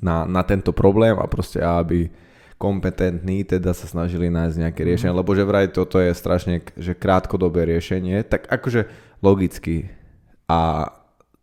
na, 0.00 0.16
na 0.24 0.42
tento 0.46 0.72
problém 0.72 1.20
a 1.20 1.26
proste 1.28 1.60
aby 1.60 2.08
kompetentní 2.62 3.42
teda 3.42 3.74
sa 3.74 3.90
snažili 3.90 4.30
nájsť 4.30 4.56
nejaké 4.62 4.86
riešenie, 4.86 5.10
lebo 5.10 5.34
že 5.34 5.42
vraj 5.42 5.66
toto 5.74 5.98
je 5.98 6.14
strašne 6.14 6.62
že 6.78 6.94
krátkodobé 6.94 7.66
riešenie, 7.66 8.22
tak 8.22 8.46
akože 8.46 8.86
logicky 9.18 9.90
a 10.46 10.86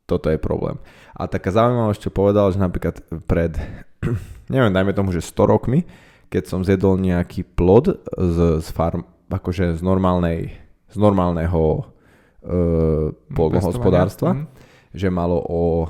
toto 0.07 0.31
je 0.31 0.39
problém. 0.39 0.79
A 1.11 1.27
taká 1.27 1.51
zaujímavosť, 1.51 2.07
čo 2.07 2.15
povedal, 2.15 2.47
že 2.49 2.63
napríklad 2.63 3.03
pred, 3.27 3.59
neviem, 4.53 4.71
dajme 4.71 4.95
tomu, 4.95 5.11
že 5.11 5.19
100 5.19 5.35
rokmi, 5.43 5.83
keď 6.31 6.43
som 6.47 6.63
zjedol 6.63 6.95
nejaký 6.95 7.43
plod 7.43 7.99
z, 8.15 8.63
z 8.63 8.67
farm, 8.71 9.03
akože 9.27 9.75
z 9.75 9.81
normálnej, 9.83 10.55
z 10.87 10.97
normálneho 10.97 11.83
uh, 11.83 13.11
polnohospodárstva, 13.35 14.33
Mhm. 14.33 14.45
že 14.95 15.07
malo 15.11 15.37
o, 15.43 15.85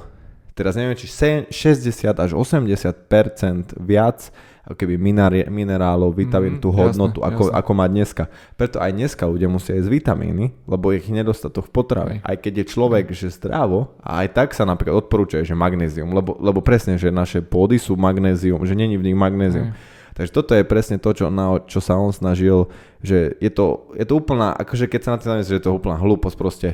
teraz 0.51 0.75
neviem, 0.75 0.97
či 0.97 1.07
se- 1.07 1.47
60 1.47 2.17
až 2.19 2.35
80 2.35 3.77
viac 3.79 4.19
ako 4.19 4.48
keby 4.67 4.99
minerálov, 5.47 6.11
vitamín, 6.11 6.57
Mhm, 6.57 6.61
tú 6.61 6.69
hodnotu, 6.69 7.19
ako, 7.19 7.49
jasné. 7.49 7.57
ako 7.57 7.71
má 7.73 7.85
dneska. 7.85 8.23
Preto 8.53 8.77
aj 8.77 8.91
dneska 8.91 9.23
ľudia 9.23 9.47
musia 9.47 9.73
jesť 9.73 9.89
vitamíny, 9.89 10.53
lebo 10.65 10.91
ich 10.91 11.05
nedostatok 11.05 11.67
v 11.67 11.71
potrave. 11.71 12.13
Aj 12.21 12.35
keď 12.35 12.61
je 12.61 12.65
človek, 12.67 13.05
že 13.09 13.29
zdravo, 13.29 13.95
a 13.99 14.21
aj 14.21 14.27
tak 14.33 14.49
sa 14.53 14.63
napríklad 14.63 15.01
odporúčajú, 15.01 15.41
že 15.41 15.55
magnézium, 15.55 16.11
lebo, 16.11 16.37
lebo 16.37 16.59
presne, 16.59 16.99
že 16.99 17.09
naše 17.09 17.39
pôdy 17.39 17.79
sú 17.79 17.95
magnézium, 17.95 18.61
že 18.63 18.75
není 18.75 18.95
v 18.95 19.09
nich 19.09 19.17
magnézium. 19.17 19.71
Takže 20.13 20.35
toto 20.35 20.51
je 20.51 20.67
presne 20.67 20.99
to, 20.99 21.15
čo, 21.15 21.31
na 21.31 21.63
čo 21.63 21.79
sa 21.79 21.95
on 21.95 22.11
snažil, 22.11 22.67
že 22.99 23.39
je 23.39 23.47
to, 23.47 23.87
je 23.95 24.03
to 24.03 24.19
úplná, 24.19 24.51
akože 24.51 24.91
keď 24.91 24.99
sa 24.99 25.09
na 25.15 25.17
tým 25.17 25.29
zamyslíš, 25.31 25.49
že 25.49 25.57
je 25.57 25.65
to 25.65 25.71
úplná 25.71 25.95
hlúposť, 25.95 26.35
proste 26.35 26.69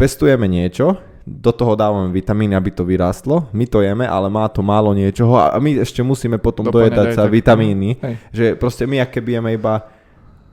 pestujeme 0.00 0.48
niečo, 0.48 0.96
do 1.26 1.52
toho 1.52 1.76
dávame 1.76 2.08
vitamíny, 2.10 2.56
aby 2.56 2.70
to 2.72 2.82
vyrástlo, 2.82 3.46
my 3.52 3.64
to 3.68 3.84
jeme, 3.84 4.08
ale 4.08 4.26
má 4.32 4.48
to 4.48 4.64
málo 4.64 4.96
niečoho 4.96 5.36
a 5.36 5.52
my 5.60 5.84
ešte 5.84 6.00
musíme 6.00 6.40
potom 6.40 6.66
Doplňať 6.66 6.92
dojedať 6.92 7.06
sa 7.16 7.24
vitamíny, 7.28 8.00
Hej. 8.00 8.14
že 8.32 8.44
proste 8.56 8.88
my 8.88 9.04
aké 9.04 9.20
jeme 9.20 9.52
iba 9.54 10.00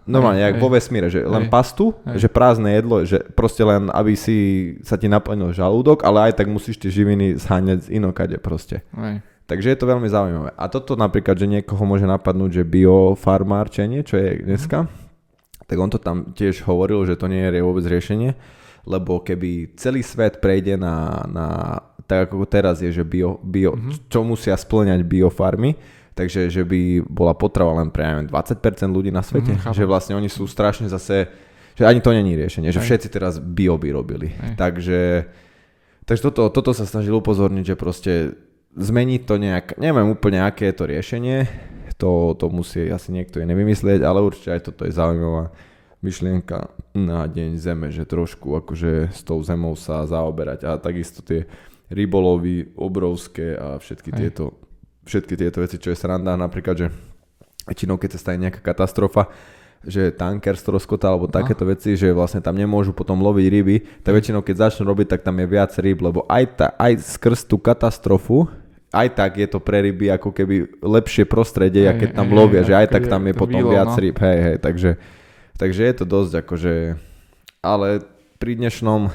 Normálne, 0.08 0.40
Hej, 0.40 0.48
jak 0.48 0.56
hej. 0.56 0.64
vo 0.64 0.70
vesmíre, 0.72 1.08
že 1.12 1.20
len 1.20 1.46
Hej. 1.46 1.52
pastu, 1.52 1.92
Hej. 2.08 2.24
že 2.24 2.28
prázdne 2.32 2.72
jedlo, 2.80 3.04
že 3.04 3.20
proste 3.36 3.60
len, 3.68 3.92
aby 3.92 4.16
si 4.16 4.38
sa 4.80 4.96
ti 4.96 5.12
naplnil 5.12 5.52
žalúdok, 5.52 6.08
ale 6.08 6.32
aj 6.32 6.40
tak 6.40 6.48
musíš 6.48 6.80
tie 6.80 6.88
živiny 6.88 7.36
zháňať 7.36 7.92
z 7.92 8.00
inokade 8.00 8.40
proste. 8.40 8.88
Hej. 8.96 9.20
Takže 9.48 9.68
je 9.76 9.80
to 9.80 9.88
veľmi 9.88 10.08
zaujímavé. 10.08 10.56
A 10.56 10.66
toto 10.72 10.96
napríklad, 10.96 11.36
že 11.36 11.48
niekoho 11.48 11.84
môže 11.84 12.08
napadnúť, 12.08 12.64
že 12.64 12.64
biofarmárčenie, 12.68 14.08
čo 14.08 14.16
je 14.16 14.48
dneska, 14.48 14.88
tak 15.68 15.76
on 15.76 15.92
to 15.92 16.00
tam 16.00 16.32
tiež 16.32 16.64
hovoril, 16.64 17.04
že 17.04 17.20
to 17.20 17.28
nie 17.28 17.44
je 17.44 17.60
vôbec 17.60 17.84
riešenie, 17.84 18.32
lebo 18.88 19.20
keby 19.20 19.50
celý 19.76 20.00
svet 20.00 20.40
prejde 20.40 20.74
na, 20.74 20.96
na 21.28 21.48
tak 22.02 22.26
ako 22.26 22.44
teraz 22.44 22.80
je, 22.80 22.90
že 22.90 23.04
bio, 23.04 23.36
bio 23.38 23.76
Mhm. 23.76 24.08
čo 24.08 24.24
musia 24.24 24.56
splňať 24.56 25.04
biofarmy, 25.04 25.76
takže 26.14 26.48
že 26.48 26.64
by 26.64 26.80
bola 27.04 27.32
potrava 27.32 27.76
len 27.76 27.88
pre 27.88 28.02
neviem, 28.02 28.26
20% 28.26 28.58
ľudí 28.90 29.12
na 29.12 29.20
svete, 29.20 29.52
Mhm, 29.52 29.60
chápem. 29.62 29.76
že 29.76 29.84
vlastne 29.84 30.14
oni 30.14 30.28
sú 30.28 30.44
strašne 30.44 30.88
zase, 30.88 31.28
že 31.74 31.84
ani 31.84 32.00
to 32.00 32.10
není 32.10 32.34
riešenie, 32.34 32.70
že 32.70 32.80
Hej. 32.80 32.88
všetci 32.88 33.08
teraz 33.10 33.38
bio 33.38 33.76
by 33.76 33.92
robili. 33.92 34.32
Hej. 34.32 34.56
Takže, 34.56 35.00
takže 36.04 36.22
toto, 36.24 36.50
toto 36.50 36.72
sa 36.72 36.84
snažil 36.84 37.14
upozorniť, 37.14 37.66
že 37.66 37.76
proste 37.76 38.14
zmeniť 38.74 39.22
to 39.24 39.36
nejak, 39.36 39.66
neviem 39.76 40.08
úplne 40.08 40.40
aké 40.40 40.66
je 40.66 40.76
to 40.76 40.86
riešenie, 40.86 41.38
to, 41.96 42.10
to 42.34 42.46
musí 42.48 42.86
asi 42.88 43.10
niekto 43.10 43.38
iný 43.38 43.54
vymyslieť, 43.56 44.00
ale 44.00 44.22
určite 44.22 44.54
aj 44.54 44.62
toto 44.64 44.86
je 44.86 44.94
zaujímavá 44.94 45.50
myšlienka 46.02 46.70
na 46.94 47.26
deň 47.26 47.58
zeme, 47.58 47.88
že 47.90 48.06
trošku 48.06 48.54
akože 48.62 49.10
s 49.10 49.22
tou 49.26 49.42
zemou 49.42 49.74
sa 49.74 50.06
zaoberať 50.06 50.66
a 50.66 50.78
takisto 50.78 51.26
tie 51.26 51.50
rybolovy 51.90 52.78
obrovské 52.78 53.58
a 53.58 53.82
všetky 53.82 54.14
Hej. 54.14 54.20
tieto, 54.20 54.46
všetky 55.08 55.34
tieto 55.34 55.58
veci, 55.64 55.82
čo 55.82 55.90
je 55.90 55.98
sranda, 55.98 56.38
napríklad, 56.38 56.76
že 56.76 56.88
väčšinou 57.66 57.98
keď 57.98 58.10
sa 58.16 58.20
stane 58.20 58.48
nejaká 58.48 58.62
katastrofa, 58.62 59.32
že 59.86 60.10
tanker 60.12 60.58
stroskota 60.58 61.10
alebo 61.14 61.30
takéto 61.30 61.64
veci, 61.64 61.94
že 61.96 62.12
vlastne 62.12 62.42
tam 62.42 62.58
nemôžu 62.58 62.92
potom 62.92 63.22
loviť 63.22 63.46
ryby, 63.48 63.76
tak 64.04 64.18
väčšinou 64.18 64.42
keď 64.44 64.70
začnú 64.70 64.90
robiť, 64.90 65.18
tak 65.18 65.22
tam 65.24 65.38
je 65.38 65.48
viac 65.48 65.72
ryb, 65.80 66.00
lebo 66.02 66.26
aj, 66.28 66.44
ta, 66.58 66.68
aj 66.76 66.98
skrz 67.18 67.48
tú 67.48 67.58
katastrofu 67.62 68.50
aj 68.88 69.20
tak 69.20 69.36
je 69.36 69.48
to 69.52 69.60
pre 69.60 69.84
ryby 69.84 70.08
ako 70.08 70.32
keby 70.32 70.80
lepšie 70.80 71.28
prostredie, 71.28 71.86
Hej, 71.86 71.92
a 71.92 72.00
keď 72.00 72.10
tam 72.16 72.28
lovia, 72.32 72.64
hej, 72.64 72.68
že 72.72 72.74
aj 72.80 72.88
tak 72.88 73.04
je 73.04 73.12
tam 73.12 73.22
je 73.28 73.34
to 73.36 73.42
potom 73.44 73.60
výlov, 73.60 73.74
viac 73.76 73.92
no. 73.92 74.00
ryb, 74.00 74.18
hej, 74.18 74.40
hej, 74.40 74.58
takže, 74.64 74.90
takže 75.58 75.82
je 75.84 75.94
to 75.98 76.06
dosť 76.06 76.32
akože, 76.46 76.74
ale 77.66 78.06
pri 78.38 78.54
dnešnom 78.56 79.10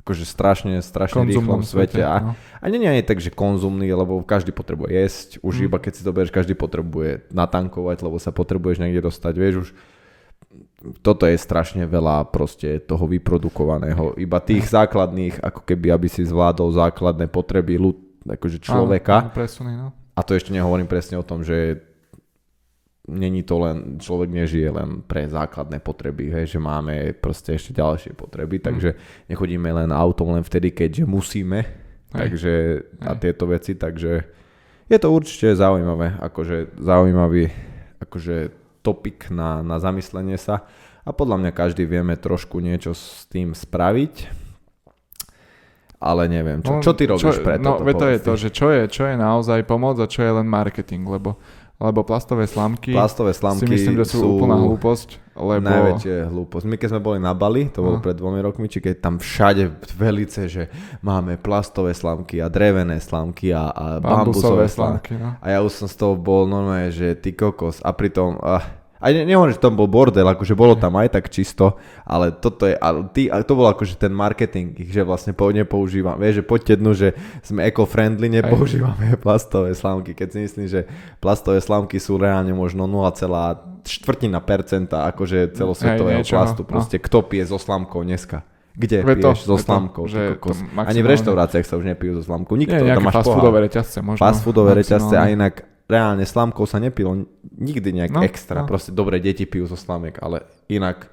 akože 0.00 0.24
strašne, 0.26 0.80
strašne 0.82 1.22
rýchlom 1.22 1.62
Konzumnom 1.62 1.62
svete 1.62 2.02
a, 2.02 2.16
no. 2.18 2.32
a 2.34 2.64
nie, 2.66 2.82
je 2.82 3.04
tak, 3.06 3.20
že 3.22 3.30
konzumný, 3.30 3.86
lebo 3.92 4.24
každý 4.24 4.50
potrebuje 4.50 4.90
jesť, 4.90 5.28
už 5.44 5.54
Mm. 5.60 5.64
iba 5.70 5.78
keď 5.78 5.92
si 5.94 6.02
to 6.02 6.10
berieš, 6.10 6.32
každý 6.32 6.56
potrebuje 6.56 7.30
natankovať, 7.30 8.02
lebo 8.02 8.16
sa 8.18 8.32
potrebuješ 8.34 8.80
niekde 8.80 9.06
dostať, 9.06 9.34
vieš 9.36 9.54
už, 9.62 9.68
toto 11.04 11.28
je 11.28 11.36
strašne 11.36 11.84
veľa 11.84 12.32
proste 12.32 12.80
toho 12.80 13.04
vyprodukovaného, 13.06 14.16
iba 14.16 14.40
tých 14.40 14.72
základných, 14.72 15.38
ako 15.44 15.62
keby, 15.68 15.92
aby 15.92 16.08
si 16.08 16.24
zvládol 16.24 16.72
základné 16.74 17.28
potreby 17.28 17.76
ľud, 17.76 18.00
akože 18.24 18.58
človeka, 18.58 19.14
Áno, 19.20 19.30
áno, 19.30 19.36
presuny, 19.36 19.72
no. 19.76 19.92
a 20.16 20.20
to 20.24 20.32
ešte 20.32 20.50
nehovorím 20.50 20.88
presne 20.88 21.20
o 21.20 21.24
tom, 21.24 21.44
že 21.44 21.86
není 23.10 23.42
to 23.42 23.58
len, 23.58 23.98
človek 23.98 24.30
nežije 24.30 24.70
len 24.70 25.02
pre 25.02 25.26
základné 25.26 25.82
potreby, 25.82 26.30
hej, 26.30 26.56
že 26.56 26.60
máme 26.62 27.12
proste 27.18 27.58
ešte 27.58 27.74
ďalšie 27.74 28.14
potreby, 28.14 28.62
takže 28.62 28.94
nechodíme 29.26 29.66
len 29.74 29.90
autom 29.90 30.38
len 30.38 30.46
vtedy, 30.46 30.70
keďže 30.70 31.04
musíme, 31.10 31.58
Hej. 32.14 32.14
takže 32.14 32.52
a 33.02 33.12
Hej. 33.12 33.18
tieto 33.18 33.44
veci, 33.50 33.74
takže 33.74 34.12
je 34.86 34.98
to 34.98 35.08
určite 35.10 35.54
zaujímavé, 35.58 36.18
akože 36.22 36.78
zaujímavý 36.78 37.50
akože 38.00 38.36
topik 38.80 39.28
na, 39.28 39.60
na 39.60 39.76
zamyslenie 39.76 40.40
sa 40.40 40.64
a 41.04 41.12
podľa 41.12 41.36
mňa 41.36 41.50
každý 41.52 41.84
vieme 41.84 42.16
trošku 42.16 42.58
niečo 42.64 42.96
s 42.96 43.28
tým 43.28 43.52
spraviť, 43.52 44.32
ale 46.00 46.32
neviem, 46.32 46.64
čo, 46.64 46.80
čo 46.80 46.96
ty 46.96 47.04
robíš 47.04 47.44
pre 47.44 47.60
No, 47.60 47.76
toto? 47.76 47.84
veď 47.84 47.94
to 48.00 48.06
je 48.08 48.18
to, 48.24 48.32
že 48.40 48.48
čo 48.56 48.66
je, 48.72 48.82
čo 48.88 49.04
je 49.04 49.20
naozaj 49.20 49.68
pomoc 49.68 50.00
a 50.00 50.08
čo 50.08 50.24
je 50.24 50.32
len 50.32 50.48
marketing, 50.48 51.04
lebo, 51.04 51.36
lebo 51.80 52.04
plastové 52.04 52.44
slamky 52.44 52.92
Plastové 52.92 53.32
slamky 53.32 53.64
si 53.64 53.72
myslím, 53.72 53.96
že 54.04 54.12
sú, 54.12 54.36
úplná 54.36 54.52
hlúposť, 54.54 55.32
lebo... 55.32 55.64
Najväčšia 55.64 56.28
hlúposť. 56.28 56.64
My 56.68 56.76
keď 56.76 56.88
sme 56.92 57.00
boli 57.00 57.18
na 57.18 57.32
Bali, 57.32 57.72
to 57.72 57.80
bolo 57.80 57.96
No. 57.96 58.04
pred 58.04 58.12
dvomi 58.12 58.38
rokmi, 58.38 58.68
či 58.68 58.78
keď 58.78 59.00
tam 59.00 59.16
všade 59.16 59.80
velice, 59.96 60.44
že 60.44 60.68
máme 61.00 61.40
plastové 61.40 61.96
slamky 61.96 62.38
a 62.38 62.52
drevené 62.52 63.00
slamky 63.00 63.50
a, 63.50 63.72
a 63.72 63.84
bambusové 63.96 64.12
Bambusové 64.28 64.64
slamky. 64.68 65.16
no. 65.16 65.40
A 65.40 65.46
ja 65.48 65.58
už 65.64 65.72
som 65.72 65.88
z 65.88 65.96
toho 65.96 66.14
bol 66.14 66.44
normálne, 66.44 66.92
že 66.92 67.16
ty 67.16 67.32
kokos. 67.32 67.80
A 67.80 67.96
pritom, 67.96 68.36
ah, 68.44 68.60
aj 69.00 69.10
ne, 69.16 69.22
nehovorím, 69.24 69.56
že 69.56 69.64
tam 69.64 69.80
bol 69.80 69.88
bordel, 69.88 70.28
akože 70.28 70.52
bolo 70.52 70.76
tam 70.76 71.00
aj 71.00 71.16
tak 71.16 71.32
čisto, 71.32 71.80
ale 72.04 72.36
toto 72.36 72.68
je, 72.68 72.76
ale 72.76 73.08
ty, 73.16 73.32
a 73.32 73.40
to 73.40 73.56
bol 73.56 73.64
akože 73.72 73.96
ten 73.96 74.12
marketing, 74.12 74.76
že 74.76 75.00
vlastne 75.00 75.32
po, 75.32 75.48
nepoužívam, 75.48 76.20
vieš, 76.20 76.40
že 76.40 76.44
poďte 76.44 76.74
dnu, 76.76 76.92
že 76.92 77.08
sme 77.40 77.64
eco-friendly, 77.64 78.28
nepoužívame 78.28 79.16
plastové 79.24 79.72
slamky, 79.72 80.12
keď 80.12 80.28
si 80.36 80.38
myslím, 80.44 80.66
že 80.68 80.84
plastové 81.16 81.64
slamky 81.64 81.96
sú 81.96 82.20
reálne 82.20 82.52
možno 82.52 82.84
0,4 82.84 83.80
percenta 84.44 85.08
akože 85.08 85.56
celosvetového 85.56 86.20
Hej, 86.20 86.28
niečo, 86.28 86.36
plastu, 86.36 86.62
no. 86.62 86.68
proste 86.68 86.96
kto 87.00 87.24
pije 87.24 87.48
so 87.48 87.56
slamkou 87.56 88.04
dneska? 88.04 88.44
Kde 88.70 89.02
Veď 89.02 89.16
to, 89.18 89.30
piješ 89.34 89.40
so 89.44 89.56
veď 89.56 89.60
to, 89.60 89.66
slamkou? 89.66 90.02
že 90.06 90.22
Ani 90.78 91.00
v 91.02 91.08
reštauráciách 91.10 91.66
sa 91.66 91.74
už 91.74 91.84
nepijú 91.90 92.16
so 92.20 92.22
slamkou. 92.22 92.54
Nikto, 92.54 92.80
Nie, 92.80 92.94
tam 92.96 93.02
máš 93.02 93.18
fast 93.18 93.28
foodové 93.28 93.58
reťazce 93.66 93.98
možno. 94.00 94.20
Fast 94.22 94.40
foodové 94.46 94.72
reťazce 94.78 95.14
a 95.18 95.24
inak 95.26 95.66
reálne 95.90 96.22
slamkou 96.22 96.62
sa 96.64 96.78
nepilo 96.78 97.26
nikdy 97.52 97.90
nejak 97.92 98.12
No, 98.12 98.22
extra. 98.22 98.62
no. 98.62 98.70
Proste 98.70 98.90
dobre 98.90 99.18
deti 99.18 99.42
pijú 99.42 99.66
zo 99.66 99.74
slamek, 99.74 100.18
ale 100.18 100.42
inak 100.66 101.10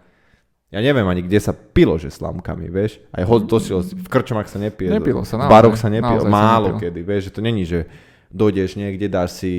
ja 0.68 0.78
neviem 0.78 1.04
ani 1.04 1.24
kde 1.24 1.40
sa 1.40 1.52
pilo, 1.52 1.96
že 1.96 2.08
slamkami, 2.08 2.68
vieš. 2.68 3.00
Aj 3.10 3.24
ho, 3.24 3.36
to 3.42 3.58
si, 3.58 3.72
v 3.74 4.08
krčomách 4.08 4.46
sa 4.46 4.60
nepije. 4.60 4.92
Nepilo 4.92 5.24
sa, 5.24 5.36
V 5.36 5.48
naozaj, 5.48 5.52
baroch 5.52 5.76
sa 5.76 5.88
nepilo, 5.88 6.22
naozaj 6.22 6.28
sa 6.28 6.36
málo 6.36 6.68
nepilo. 6.70 6.82
kedy, 6.84 7.00
vieš, 7.02 7.22
že 7.24 7.32
to 7.32 7.42
není, 7.42 7.64
že 7.64 7.80
dojdeš 8.30 8.76
niekde, 8.76 9.08
dáš 9.08 9.32
si 9.38 9.52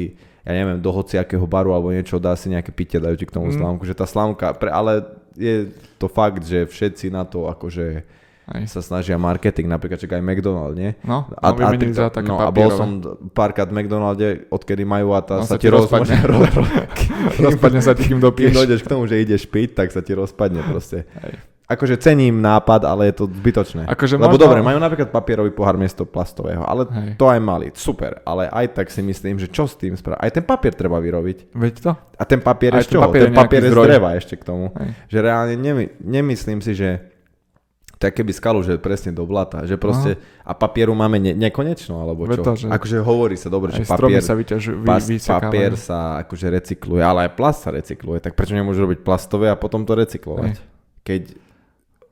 ja 0.44 0.52
neviem, 0.54 0.80
do 0.80 0.88
hociakého 0.88 1.44
baru 1.44 1.72
alebo 1.72 1.88
niečo, 1.88 2.16
dá 2.16 2.32
si 2.32 2.48
nejaké 2.48 2.72
pitie, 2.72 2.96
dajú 2.96 3.16
ti 3.16 3.25
k 3.25 3.32
tomu 3.32 3.48
Mm. 3.48 3.56
slámku, 3.56 3.82
že 3.84 3.92
tá 3.92 4.04
slámka, 4.04 4.52
pre, 4.52 4.68
ale 4.68 5.04
je 5.32 5.68
to 5.96 6.08
fakt, 6.08 6.40
že 6.42 6.64
všetci 6.64 7.08
na 7.08 7.25
to 7.25 7.48
akože 7.48 8.04
Hej. 8.50 8.64
sa 8.69 8.81
snažia 8.81 9.14
marketing, 9.14 9.67
napríklad 9.67 9.97
čak 9.97 10.11
aj 10.11 10.23
McDonald, 10.23 10.73
nie? 10.73 10.97
No, 11.00 11.28
a, 11.31 11.47
no 11.47 11.55
vymenili 11.55 11.93
za 11.93 12.09
také 12.09 12.26
no, 12.26 12.37
a 12.37 12.49
bol 12.49 12.69
som 12.71 13.00
párkrát 13.31 13.67
v 13.67 13.76
McDonalde, 13.76 14.26
odkedy 14.49 14.83
majú 14.83 15.12
a 15.12 15.21
tá 15.21 15.38
No, 15.38 15.45
sa, 15.45 15.55
sa 15.55 15.57
ti 15.57 15.69
rozpadne. 15.69 16.17
rozpadne. 16.19 16.81
Rozpadne 17.45 17.81
sa 17.81 17.93
ti, 17.93 18.05
kým 18.05 18.19
dopiješ. 18.19 18.55
dojdeš 18.55 18.81
k 18.81 18.88
tomu, 18.88 19.05
že 19.05 19.19
ideš 19.19 19.45
piť, 19.45 19.75
tak 19.75 19.88
sa 19.88 20.00
ti 20.00 20.12
rozpadne 20.12 20.64
proste. 20.64 21.05
Hej. 21.19 21.37
Akože 21.69 22.00
cením 22.00 22.40
nápad, 22.40 22.81
ale 22.83 23.12
je 23.12 23.14
to 23.14 23.25
zbytočné. 23.28 23.85
Akože 23.85 24.17
Lebo 24.17 24.33
možno- 24.33 24.40
dobre, 24.40 24.64
majú 24.64 24.78
napríklad 24.78 25.12
papierový 25.12 25.52
pohár 25.52 25.76
miesto 25.76 26.02
plastového, 26.02 26.64
ale 26.64 26.88
Hej. 26.88 27.21
to 27.21 27.28
aj 27.28 27.37
mali, 27.38 27.69
super. 27.75 28.25
Ale 28.25 28.49
aj 28.49 28.73
tak 28.73 28.88
si 28.88 29.05
myslím, 29.05 29.37
že 29.37 29.45
čo 29.47 29.69
s 29.69 29.76
tým 29.76 29.93
spraviť? 29.93 30.17
Aj 30.17 30.33
ten 30.33 30.40
papier 30.43 30.73
treba 30.73 30.97
vyrobiť. 30.97 31.52
Veď 31.52 31.75
to? 31.78 31.93
A 31.93 32.23
ten 32.25 32.40
papier 32.40 32.73
Aj 32.73 32.81
je 32.81 32.83
z 32.83 32.88
ten 32.88 32.95
čoho? 32.97 33.05
papier 33.05 33.21
je 33.21 33.26
Ten 33.26 33.37
papier 33.37 33.61
je 33.61 33.69
z 33.69 33.76
dreva 33.76 34.11
ešte 34.17 34.35
k 34.35 34.43
tomu. 34.43 34.73
Hej. 34.73 34.88
Že 35.07 35.19
reálne 35.21 35.55
nemy, 35.55 35.85
nemyslím 36.00 36.61
si, 36.61 36.73
že 36.73 36.88
tak 37.99 38.14
keby 38.14 38.31
skalu, 38.31 38.61
že 38.61 38.75
presne 38.76 39.11
do 39.11 39.23
blata, 39.23 39.62
že 39.62 39.75
proste, 39.75 40.14
a 40.40 40.52
papieru 40.52 40.90
máme 40.93 41.19
ne, 41.19 41.35
nekonečno, 41.37 41.99
alebo 41.99 42.25
čo? 42.25 42.40
to, 42.40 42.52
že- 42.57 42.71
Akože 42.71 42.99
hovorí 43.00 43.35
sa 43.35 43.47
dobre, 43.47 43.71
že 43.73 43.83
Aj 43.83 43.90
papier, 43.93 44.23
sa 44.23 44.33
vyťažujú, 44.33 44.76
vy, 44.76 44.87
pas, 44.87 45.02
papier 45.37 45.73
sa 45.75 45.99
akože 46.21 46.47
recykluje, 46.49 47.02
ale 47.02 47.26
aj 47.26 47.35
plast 47.35 47.61
sa 47.61 47.71
recykluje, 47.71 48.19
tak 48.21 48.33
prečo 48.33 48.52
nemôžu 48.52 48.81
robiť 48.81 49.00
plastové 49.00 49.47
a 49.47 49.55
potom 49.55 49.83
to 49.83 49.93
recyklovať? 49.93 50.55
Hej. 50.55 50.67
Keď 51.00 51.23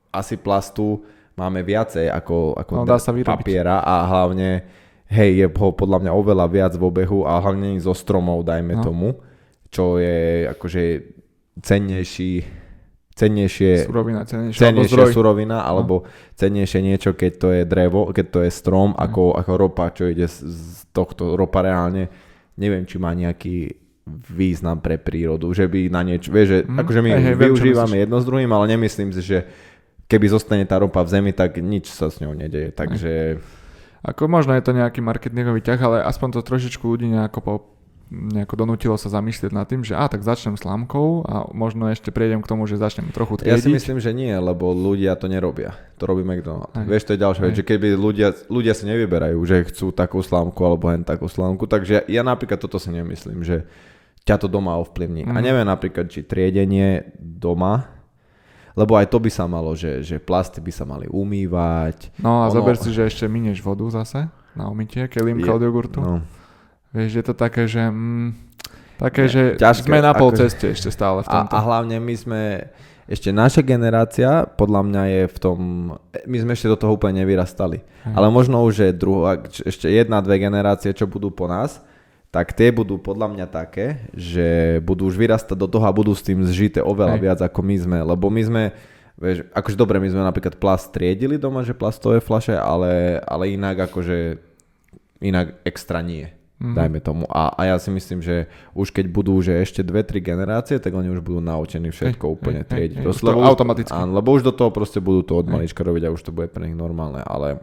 asi 0.09 0.35
plastu 0.35 1.07
máme 1.33 1.61
viacej 1.61 2.09
ako, 2.09 2.57
ako 2.57 2.71
No, 2.73 2.83
dá 2.83 2.97
sa 2.97 3.09
vyrobiť. 3.09 3.31
papiera 3.31 3.79
a 3.79 4.03
hlavne, 4.05 4.67
hej, 5.07 5.31
je 5.35 5.47
ho 5.47 5.67
podľa 5.71 5.99
mňa 5.99 6.11
oveľa 6.11 6.45
viac 6.47 6.73
v 6.73 6.83
obehu 6.83 7.23
a 7.23 7.37
hlavne 7.37 7.77
zo 7.77 7.93
stromov, 7.93 8.43
dajme 8.43 8.73
No. 8.73 8.83
tomu, 8.83 9.07
čo 9.67 9.95
je 9.95 10.17
akože 10.49 10.83
cennejší, 11.57 12.43
cennejšie, 13.17 13.83
Surovina, 13.83 14.21
cennejšia, 14.21 14.61
alebo 14.63 14.85
cennejšia. 14.85 15.01
No. 15.01 15.11
surovina, 15.11 15.57
alebo 15.59 15.95
cennejšie 16.33 16.79
niečo, 16.79 17.09
keď 17.11 17.31
to 17.35 17.47
je 17.51 17.63
drevo, 17.63 17.99
keď 18.09 18.25
to 18.29 18.39
je 18.41 18.51
strom, 18.51 18.93
Mhm. 18.93 18.99
ako, 19.01 19.23
ako 19.33 19.51
ropa, 19.53 19.89
čo 19.89 20.05
ide 20.05 20.23
z, 20.23 20.45
z 20.45 20.59
tohto 20.91 21.33
ropa 21.33 21.59
reálne. 21.59 22.07
Neviem, 22.55 22.85
či 22.85 22.95
má 22.95 23.11
nejaký 23.11 23.73
význam 24.07 24.77
pre 24.77 24.95
prírodu, 24.95 25.51
že 25.51 25.65
by 25.65 25.89
na 25.89 25.99
niečo, 26.01 26.29
vieš, 26.29 26.47
že 26.47 26.59
Mhm. 26.63 26.77
akože 26.79 26.99
my 27.01 27.09
Hej, 27.11 27.21
viem, 27.27 27.37
využívame 27.43 27.85
myslíš. 27.91 28.03
jedno 28.03 28.17
s 28.17 28.25
druhým, 28.25 28.51
ale 28.51 28.65
nemyslím 28.69 29.09
si, 29.11 29.21
že 29.21 29.39
keby 30.05 30.25
zostane 30.27 30.63
tá 30.63 30.77
ropa 30.77 31.01
v 31.01 31.11
zemi, 31.11 31.31
tak 31.31 31.57
nič 31.57 31.89
sa 31.89 32.07
s 32.07 32.17
ňou 32.17 32.31
nedeje, 32.31 32.71
takže 32.71 33.41
Ako 33.99 34.25
možno 34.25 34.53
je 34.53 34.61
to 34.61 34.71
nejaký 34.71 35.01
marketingový 35.01 35.59
ťah, 35.59 35.79
ale 35.81 35.97
aspoň 36.01 36.29
to 36.31 36.45
trošičku 36.45 36.85
ľudí 36.85 37.09
nejako, 37.09 37.39
po, 37.41 37.53
nejako 38.09 38.55
donútilo 38.57 38.95
sa 38.95 39.09
zamyslieť 39.09 39.51
nad 39.51 39.63
tým, 39.63 39.81
že 39.81 39.91
a 39.91 40.05
tak 40.05 40.21
začnem 40.21 40.55
slámkou 40.55 41.21
a 41.21 41.51
možno 41.51 41.85
ešte 41.85 42.07
prejdem 42.07 42.39
k 42.39 42.47
tomu, 42.47 42.63
že 42.63 42.75
začnem 42.75 43.11
trochu 43.11 43.35
Ja 43.37 43.53
triediť. 43.53 43.61
si 43.61 43.69
myslím, 43.69 43.97
že 43.97 44.11
nie, 44.11 44.31
lebo 44.31 44.71
ľudia 44.71 45.13
to 45.13 45.25
nerobia. 45.25 45.75
To 45.95 46.05
robí 46.05 46.21
McDonald's. 46.21 46.71
Hej. 46.73 46.87
Vieš, 46.87 47.03
to 47.03 47.11
je 47.11 47.19
ďalšia 47.19 47.43
vec, 47.43 47.53
že 47.53 47.65
keby 47.65 47.87
ľudia, 47.93 48.31
ľudia 48.47 48.71
si 48.71 48.83
nevyberajú, 48.85 49.35
že 49.41 49.67
chcú 49.67 49.91
takú 49.91 50.19
slámku 50.19 50.55
alebo 50.61 50.87
hen 50.87 51.03
takú 51.03 51.25
slámku, 51.25 51.63
takže 51.63 51.91
ja, 51.93 52.01
ja 52.07 52.21
napríklad 52.21 52.55
toto 52.57 52.75
si 52.75 52.87
nemyslím, 52.89 53.41
že 53.41 53.67
ťa 54.23 54.35
to 54.37 54.47
doma 54.47 54.75
ovplyvní. 54.77 55.23
Mm. 55.23 55.29
A 55.29 55.33
Mhm. 55.33 55.43
neviem 55.43 55.65
napríklad, 55.65 56.05
či 56.05 56.21
triedenie 56.21 57.11
doma, 57.17 57.91
lebo 58.73 58.93
aj 58.93 59.07
to 59.07 59.17
by 59.17 59.27
sa 59.27 59.43
malo, 59.43 59.73
že, 59.73 59.99
že 59.99 60.15
plasty 60.17 60.59
by 60.59 60.69
sa 60.69 60.85
mali 60.85 61.07
umývať. 61.07 62.13
No 62.17 62.39
a 62.39 62.47
Ono- 62.47 62.53
zober 62.53 62.77
si, 62.77 62.89
že 62.89 63.03
ešte 63.03 63.25
minieš 63.25 63.59
vodu 63.59 63.83
zase 63.89 64.29
na 64.53 64.67
umytie, 64.67 65.05
kelímka 65.05 65.43
Je- 65.43 65.51
od 65.51 65.61
jogurtu. 65.61 65.99
No. 65.99 66.21
Vieš, 66.97 67.11
je 67.21 67.25
to 67.29 67.33
také, 67.37 67.69
že... 67.69 67.85
Mm, 67.85 68.33
také, 68.97 69.29
Nie, 69.29 69.33
že 69.33 69.43
ťažké, 69.61 69.85
sme 69.93 70.01
na 70.01 70.17
pol 70.17 70.33
ceste 70.33 70.73
ešte 70.73 70.89
stále 70.89 71.21
v 71.21 71.29
A, 71.29 71.33
tomto. 71.45 71.53
a 71.53 71.59
hlavne 71.61 72.01
my 72.01 72.15
sme, 72.17 72.41
ešte 73.05 73.29
naša 73.29 73.61
generácia, 73.61 74.49
podľa 74.49 74.81
mňa 74.81 75.03
je 75.05 75.21
v 75.29 75.37
tom, 75.37 75.57
my 76.25 76.37
sme 76.41 76.51
ešte 76.57 76.73
do 76.73 76.77
toho 76.81 76.97
úplne 76.97 77.21
nevyrastali. 77.21 77.85
Hej. 77.85 78.13
Ale 78.17 78.27
možno 78.33 78.65
už 78.65 78.89
je 78.89 78.91
druhá, 78.97 79.37
ešte 79.45 79.85
jedna, 79.85 80.25
dve 80.25 80.41
generácie, 80.41 80.89
čo 80.89 81.05
budú 81.05 81.29
po 81.29 81.45
nás, 81.45 81.77
tak 82.33 82.51
tie 82.51 82.73
budú 82.73 82.99
podľa 82.99 83.31
mňa 83.31 83.47
také, 83.47 84.09
že 84.11 84.77
budú 84.83 85.07
už 85.07 85.15
vyrastať 85.15 85.55
do 85.55 85.69
toho 85.69 85.85
a 85.87 85.95
budú 85.95 86.11
s 86.11 86.25
tým 86.25 86.43
zžité 86.43 86.83
oveľa 86.83 87.15
Hej. 87.15 87.23
viac 87.23 87.39
ako 87.45 87.59
my 87.63 87.75
sme, 87.77 87.97
lebo 88.03 88.27
my 88.27 88.41
sme, 88.43 88.63
vieš, 89.15 89.47
akože 89.55 89.77
dobre, 89.79 90.01
my 90.01 90.09
sme 90.11 90.25
napríklad 90.25 90.59
plast 90.59 90.91
triedili 90.91 91.39
doma, 91.39 91.63
že 91.63 91.77
plastové 91.77 92.19
flaše, 92.19 92.57
ale, 92.57 93.21
ale 93.23 93.53
inak 93.55 93.87
akože, 93.87 94.41
inak 95.23 95.61
extra 95.63 96.03
nie. 96.03 96.36
Mhm. 96.57 96.73
Dajme 96.73 96.99
tomu. 96.99 97.23
A, 97.27 97.53
a 97.53 97.61
ja 97.65 97.77
si 97.77 97.87
myslím, 97.87 98.17
že 98.19 98.45
už 98.73 98.89
keď 98.89 99.05
budú 99.07 99.37
že 99.39 99.53
ešte 99.55 99.79
dve, 99.79 100.01
tri 100.01 100.17
generácie, 100.17 100.75
tak 100.75 100.89
oni 100.89 101.05
už 101.07 101.21
budú 101.21 101.37
naučení 101.37 101.87
všetko 101.87 102.23
Hej, 102.23 102.33
úplne 102.33 102.61
triediť. 102.63 102.97
hej, 102.97 103.05
Proste, 103.05 103.21
už 103.21 103.23
to 103.23 103.29
lebo 103.29 103.39
už- 103.39 103.49
automaticky. 103.51 103.93
Áno, 103.93 104.11
lebo 104.11 104.29
už 104.31 104.41
do 104.41 104.51
toho 104.51 104.69
proste 104.69 104.97
budú 104.97 105.21
to 105.21 105.33
od 105.35 105.45
malička 105.47 105.79
robiť 105.79 106.03
a 106.03 106.11
už 106.11 106.21
to 106.21 106.31
bude 106.31 106.49
pre 106.49 106.63
nich 106.63 106.73
normálne, 106.73 107.21
ale 107.21 107.61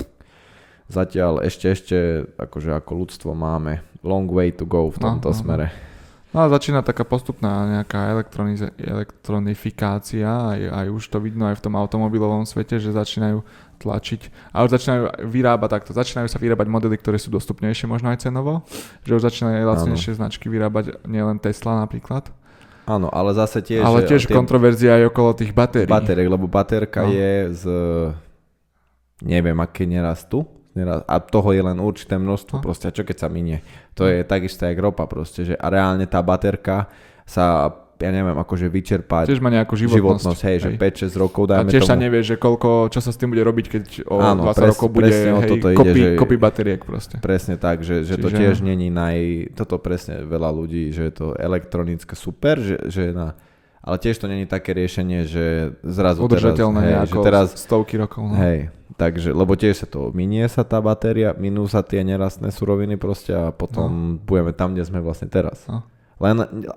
zatiaľ 0.87 1.43
ešte, 1.43 1.67
ešte 1.67 1.97
akože 2.37 2.71
ako 2.77 2.91
ľudstvo 2.97 3.31
máme 3.33 3.83
long 4.01 4.29
way 4.29 4.51
to 4.51 4.63
go 4.63 4.87
v 4.87 4.97
No, 4.97 5.05
tomto 5.11 5.29
no, 5.29 5.35
no. 5.35 5.41
smere. 5.41 5.67
No 6.31 6.39
a 6.41 6.49
začína 6.49 6.79
taká 6.81 7.03
postupná 7.03 7.51
nejaká 7.73 8.11
elektronize- 8.11 8.75
elektronifikácia, 8.77 10.27
aj, 10.27 10.61
aj 10.69 10.87
už 10.93 11.05
to 11.05 11.19
vidno 11.19 11.47
aj 11.47 11.57
v 11.57 11.65
tom 11.65 11.75
automobilovom 11.75 12.43
svete, 12.43 12.77
že 12.77 12.91
začínajú 12.91 13.43
tlačiť, 13.85 14.21
a 14.51 14.63
už 14.63 14.73
začínajú 14.73 15.03
vyrábať 15.23 15.69
takto, 15.71 15.91
začínajú 15.93 16.27
sa 16.27 16.37
vyrábať 16.37 16.67
modely, 16.67 16.97
ktoré 16.97 17.17
sú 17.17 17.29
dostupnejšie 17.29 17.85
možno 17.85 18.09
aj 18.09 18.25
cenovo, 18.25 18.65
že 19.01 19.13
už 19.13 19.23
začínajú 19.23 19.55
aj 19.55 19.67
lacnejšie 19.69 20.17
značky 20.17 20.49
vyrábať, 20.49 21.05
nielen 21.05 21.37
Tesla 21.37 21.79
napríklad, 21.79 22.33
Áno, 22.85 23.09
ale 23.09 23.33
zase 23.33 23.61
tiež... 23.61 23.81
ale 23.81 24.05
že 24.05 24.09
tiež 24.11 24.23
tie 24.25 24.35
kontroverzia 24.35 24.99
aj 24.99 25.09
okolo 25.09 25.33
tých 25.33 25.53
batérií. 25.53 25.89
batériek, 25.89 26.27
lebo 26.27 26.45
baterka 26.45 27.01
No. 27.01 27.09
je 27.11 27.33
z... 27.51 27.65
Neviem, 29.21 29.57
aké 29.57 29.85
nerastú. 29.85 30.45
Neraz- 30.75 31.07
A 31.07 31.17
toho 31.17 31.55
je 31.55 31.63
len 31.63 31.79
určité 31.79 32.19
množstvo. 32.19 32.59
No. 32.59 32.63
Proste, 32.63 32.91
čo 32.91 33.01
keď 33.01 33.17
sa 33.17 33.29
minie? 33.31 33.63
To 33.95 34.05
je 34.05 34.21
takisto 34.21 34.67
jak 34.67 34.77
ropa 34.77 35.07
proste, 35.07 35.47
že 35.47 35.55
a 35.55 35.67
reálne 35.71 36.05
tá 36.05 36.21
baterka 36.21 36.91
sa, 37.25 37.73
ja 37.95 38.11
neviem, 38.11 38.35
akože 38.35 38.67
vyčerpá 38.67 39.23
Tiež 39.23 39.39
má 39.39 39.49
nejakú 39.49 39.79
životnosť. 39.79 39.99
životnosť, 40.27 40.41
hej, 40.45 40.57
že 40.59 40.69
5-6 40.75 41.15
rokov 41.17 41.43
a 41.47 41.49
dajme 41.63 41.71
tiež 41.71 41.85
sa 41.87 41.95
tomu. 41.95 42.03
nevie, 42.05 42.21
že 42.21 42.35
koľko, 42.35 42.91
čo 42.91 42.99
sa 42.99 43.11
s 43.11 43.17
tým 43.17 43.31
bude 43.31 43.43
robiť, 43.43 43.67
keď 43.71 43.85
o 44.11 44.17
Áno, 44.19 44.43
20 44.47 44.55
pres- 44.55 44.71
rokov 44.75 44.89
bude 44.91 45.11
hej, 45.15 45.47
toto 45.47 45.67
ide, 45.71 45.79
kopy, 45.79 46.01
že- 46.03 46.17
kopy 46.19 46.37
batériek 46.37 46.81
proste. 46.83 47.17
Presne 47.23 47.55
tak, 47.55 47.87
že, 47.87 48.03
že 48.03 48.19
to 48.19 48.29
tiež 48.29 48.61
není 48.61 48.91
naj... 48.91 49.49
Toto 49.55 49.79
presne 49.79 50.27
veľa 50.27 50.51
ľudí, 50.51 50.91
že 50.91 51.07
je 51.09 51.15
to 51.15 51.27
elektronické 51.39 52.19
super, 52.19 52.59
že, 52.59 52.77
že 52.91 53.15
na... 53.15 53.39
Ale 53.85 54.01
tiež 54.01 54.17
to 54.17 54.25
není 54.25 54.49
také 54.49 54.73
riešenie, 54.73 55.29
že 55.29 55.77
zrazu 55.85 56.25
Udržateľné 56.25 56.81
teraz, 56.81 57.05
hej, 57.05 57.13
že 57.13 57.17
teraz, 57.21 57.47
stovky 57.61 58.01
rokov. 58.01 58.25
No. 58.25 58.33
hej, 58.41 58.73
takže, 58.97 59.29
lebo 59.29 59.53
tiež 59.53 59.85
sa 59.85 59.87
to, 59.87 60.09
minie 60.17 60.49
sa 60.49 60.65
tá 60.65 60.81
batéria, 60.81 61.37
minú 61.37 61.69
sa 61.69 61.85
tie 61.85 62.01
nerastné 62.01 62.49
suroviny 62.49 62.97
proste 62.97 63.37
a 63.37 63.53
potom 63.53 64.17
budeme 64.25 64.57
tam, 64.57 64.73
kde 64.73 64.89
sme 64.89 65.05
vlastne 65.05 65.29
teraz. 65.29 65.69
No. 65.69 65.85
Len, 66.23 66.37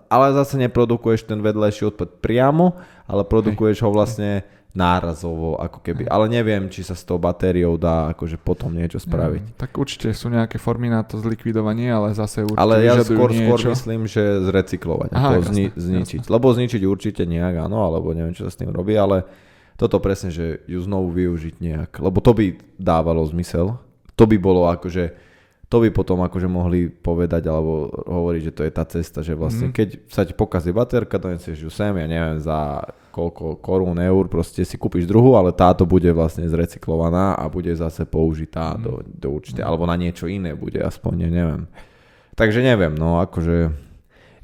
ale 0.09 0.25
zase 0.33 0.57
neprodukuješ 0.57 1.29
ten 1.29 1.39
vedľajší 1.39 1.93
odpad 1.93 2.09
priamo, 2.19 2.73
ale 3.05 3.21
produkuješ 3.21 3.85
ho 3.85 3.89
vlastne 3.93 4.41
nárazovo, 4.77 5.57
ako 5.57 5.81
keby. 5.81 6.05
Ale 6.05 6.29
neviem, 6.29 6.69
či 6.69 6.85
sa 6.85 6.93
s 6.93 7.01
tou 7.01 7.17
batériou 7.17 7.81
dá 7.81 8.13
akože 8.13 8.37
potom 8.37 8.69
niečo 8.69 9.01
spraviť. 9.01 9.41
Neviem, 9.41 9.57
tak 9.57 9.73
určite 9.73 10.13
sú 10.13 10.29
nejaké 10.29 10.61
formy 10.61 10.85
na 10.93 11.01
to 11.01 11.17
zlikvidovanie, 11.17 11.89
ale 11.89 12.13
zase 12.13 12.45
určite 12.45 12.61
Ale 12.61 12.85
ja 12.85 12.93
skôr, 13.01 13.33
skôr 13.33 13.57
niečo. 13.57 13.73
myslím, 13.73 14.05
že 14.05 14.21
zrecyklovať, 14.45 15.09
Aha, 15.17 15.33
ako 15.33 15.41
jasné, 15.41 15.49
zni- 15.49 15.73
zničiť. 15.73 16.21
Lebo 16.29 16.53
zničiť 16.53 16.81
určite 16.85 17.25
nejak, 17.25 17.65
áno, 17.65 17.89
alebo 17.89 18.13
neviem, 18.13 18.37
čo 18.37 18.45
sa 18.45 18.53
s 18.53 18.59
tým 18.61 18.69
robí, 18.69 18.93
ale 18.93 19.25
toto 19.81 19.97
presne, 19.97 20.29
že 20.29 20.61
ju 20.69 20.77
znovu 20.77 21.09
využiť 21.09 21.57
nejak. 21.57 21.91
Lebo 21.97 22.21
to 22.21 22.37
by 22.37 22.53
dávalo 22.77 23.25
zmysel. 23.25 23.81
To 24.13 24.23
by 24.29 24.37
bolo 24.37 24.69
akože, 24.69 25.13
to 25.67 25.83
by 25.83 25.91
potom 25.91 26.23
akože 26.23 26.47
mohli 26.47 26.87
povedať 26.87 27.43
alebo 27.45 27.91
hovoriť, 27.91 28.41
že 28.41 28.55
to 28.55 28.61
je 28.63 28.71
tá 28.71 28.83
cesta, 28.83 29.19
že 29.19 29.35
vlastne 29.35 29.67
Mhm. 29.67 29.75
keď 29.75 29.87
sa 30.07 30.23
ti 30.23 30.31
pokazí 30.31 30.71
baterka, 30.71 31.19
donesieš 31.19 31.59
ju 31.59 31.69
sem, 31.69 31.91
ja 31.91 32.07
neviem, 32.07 32.39
za 32.39 32.87
koľko 33.11 33.57
korún, 33.57 33.97
eur, 33.97 34.29
proste 34.29 34.61
si 34.61 34.77
kúpiš 34.77 35.03
druhú, 35.03 35.35
ale 35.35 35.49
táto 35.51 35.83
bude 35.83 36.07
vlastne 36.13 36.45
zrecyklovaná 36.45 37.33
a 37.33 37.49
bude 37.49 37.73
zase 37.73 38.05
použitá 38.05 38.77
Mhm. 38.77 38.81
do, 38.81 38.93
do 39.03 39.27
určite, 39.29 39.59
alebo 39.59 39.83
na 39.83 39.95
niečo 39.95 40.25
iné 40.25 40.53
bude 40.53 40.79
aspoň, 40.79 41.13
ja 41.25 41.29
neviem. 41.33 41.63
Takže 42.37 42.61
neviem, 42.61 42.93
no 42.93 43.17
akože 43.19 43.73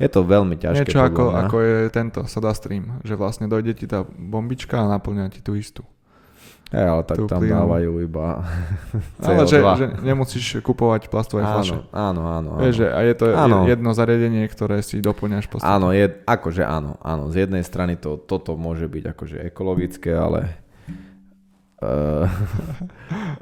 je 0.02 0.10
to 0.10 0.26
veľmi 0.26 0.58
ťažké. 0.58 0.90
Niečo 0.90 1.06
ako, 1.06 1.24
mňa. 1.30 1.40
ako 1.46 1.58
je 1.62 1.76
tento 1.88 2.20
SodaStream, 2.26 2.98
že 3.06 3.14
vlastne 3.14 3.46
dojde 3.46 3.78
ti 3.78 3.86
tá 3.86 4.02
bombička 4.04 4.76
a 4.76 4.90
naplňa 4.90 5.30
ti 5.30 5.40
tú 5.40 5.54
istú. 5.54 5.86
Hej, 6.72 6.88
ale 6.90 7.04
tak 7.06 7.18
tam 7.30 7.42
plynovú. 7.44 7.60
dávajú 7.70 7.92
iba 8.02 8.26
Ale 9.28 9.46
že, 9.46 9.60
CO2. 9.62 9.68
že 9.78 9.86
nemusíš 10.02 10.46
kupovať 10.66 11.06
plastové 11.06 11.46
fľaše. 11.46 11.78
Áno, 11.92 11.92
áno, 11.94 12.22
áno. 12.26 12.50
áno. 12.58 12.62
Vieš, 12.66 12.76
že 12.82 12.88
a 12.90 13.00
je 13.06 13.14
to 13.14 13.26
Áno. 13.30 13.58
je- 13.68 13.78
jedno 13.78 13.92
zariadenie, 13.94 14.46
ktoré 14.50 14.82
si 14.82 14.98
doplňaš 14.98 15.46
podstate. 15.54 15.70
Áno, 15.70 15.94
je, 15.94 16.10
akože 16.26 16.64
áno, 16.66 16.98
áno. 17.06 17.30
Z 17.30 17.46
jednej 17.46 17.62
strany 17.62 17.94
to, 17.94 18.18
toto 18.18 18.58
môže 18.58 18.90
byť 18.90 19.04
akože 19.06 19.38
ekologické, 19.54 20.18
ale... 20.18 20.64
Uh, 21.84 22.26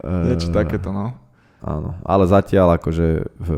Niečo 0.28 0.50
takéto, 0.52 0.90
no. 0.92 1.14
Áno, 1.62 1.94
ale 2.02 2.26
zatiaľ 2.26 2.82
akože 2.82 3.32
v, 3.38 3.50